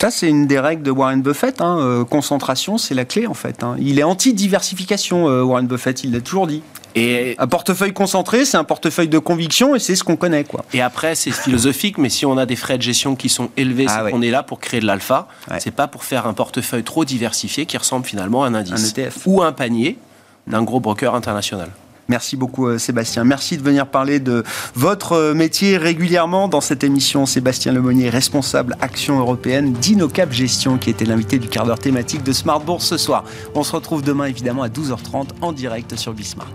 Ça, 0.00 0.10
c'est 0.10 0.30
une 0.30 0.46
des 0.46 0.58
règles 0.58 0.82
de 0.82 0.90
Warren 0.90 1.20
Buffett. 1.20 1.60
Hein. 1.60 1.78
Euh, 1.78 2.04
concentration, 2.06 2.78
c'est 2.78 2.94
la 2.94 3.04
clé 3.04 3.26
en 3.26 3.34
fait. 3.34 3.62
Hein. 3.62 3.76
Il 3.78 3.98
est 3.98 4.02
anti-diversification, 4.02 5.28
euh, 5.28 5.42
Warren 5.42 5.66
Buffett, 5.66 6.04
il 6.04 6.12
l'a 6.12 6.22
toujours 6.22 6.46
dit. 6.46 6.62
Et 6.94 7.36
un 7.38 7.46
portefeuille 7.46 7.92
concentré, 7.92 8.46
c'est 8.46 8.56
un 8.56 8.64
portefeuille 8.64 9.08
de 9.08 9.18
conviction 9.18 9.74
et 9.74 9.78
c'est 9.78 9.94
ce 9.94 10.02
qu'on 10.02 10.16
connaît. 10.16 10.44
Quoi. 10.44 10.64
Et 10.72 10.80
après, 10.80 11.14
c'est 11.14 11.32
philosophique, 11.32 11.98
mais 11.98 12.08
si 12.08 12.24
on 12.24 12.38
a 12.38 12.46
des 12.46 12.56
frais 12.56 12.78
de 12.78 12.82
gestion 12.82 13.14
qui 13.14 13.28
sont 13.28 13.50
élevés, 13.58 13.86
ah 13.90 14.06
on 14.12 14.22
est 14.22 14.30
là 14.30 14.42
pour 14.42 14.58
créer 14.58 14.80
de 14.80 14.86
l'alpha. 14.86 15.28
C'est 15.58 15.70
pas 15.70 15.86
pour 15.86 16.02
faire 16.02 16.26
un 16.26 16.32
portefeuille 16.32 16.82
trop 16.82 17.04
diversifié 17.04 17.66
qui 17.66 17.76
ressemble 17.76 18.06
finalement 18.06 18.44
à 18.44 18.46
un 18.46 18.54
indice 18.54 18.94
un 18.96 19.02
e 19.02 19.10
ou 19.26 19.42
un 19.42 19.52
panier 19.52 19.98
d'un 20.46 20.62
gros 20.62 20.80
broker 20.80 21.14
international. 21.14 21.68
Merci 22.10 22.36
beaucoup 22.36 22.66
euh, 22.66 22.76
Sébastien. 22.76 23.22
Merci 23.22 23.56
de 23.56 23.62
venir 23.62 23.86
parler 23.86 24.18
de 24.18 24.42
votre 24.74 25.12
euh, 25.12 25.32
métier 25.32 25.76
régulièrement 25.76 26.48
dans 26.48 26.60
cette 26.60 26.82
émission. 26.82 27.24
Sébastien 27.24 27.70
Lemonnier, 27.70 28.10
responsable 28.10 28.76
action 28.80 29.20
européenne 29.20 29.74
d'Inocap 29.74 30.32
Gestion, 30.32 30.76
qui 30.76 30.90
était 30.90 31.04
l'invité 31.04 31.38
du 31.38 31.46
quart 31.46 31.66
d'heure 31.66 31.78
thématique 31.78 32.24
de 32.24 32.32
Smart 32.32 32.58
Bourse 32.58 32.86
ce 32.86 32.96
soir. 32.96 33.22
On 33.54 33.62
se 33.62 33.70
retrouve 33.70 34.02
demain 34.02 34.24
évidemment 34.24 34.64
à 34.64 34.68
12h30 34.68 35.28
en 35.40 35.52
direct 35.52 35.94
sur 35.94 36.12
Bismart. 36.12 36.50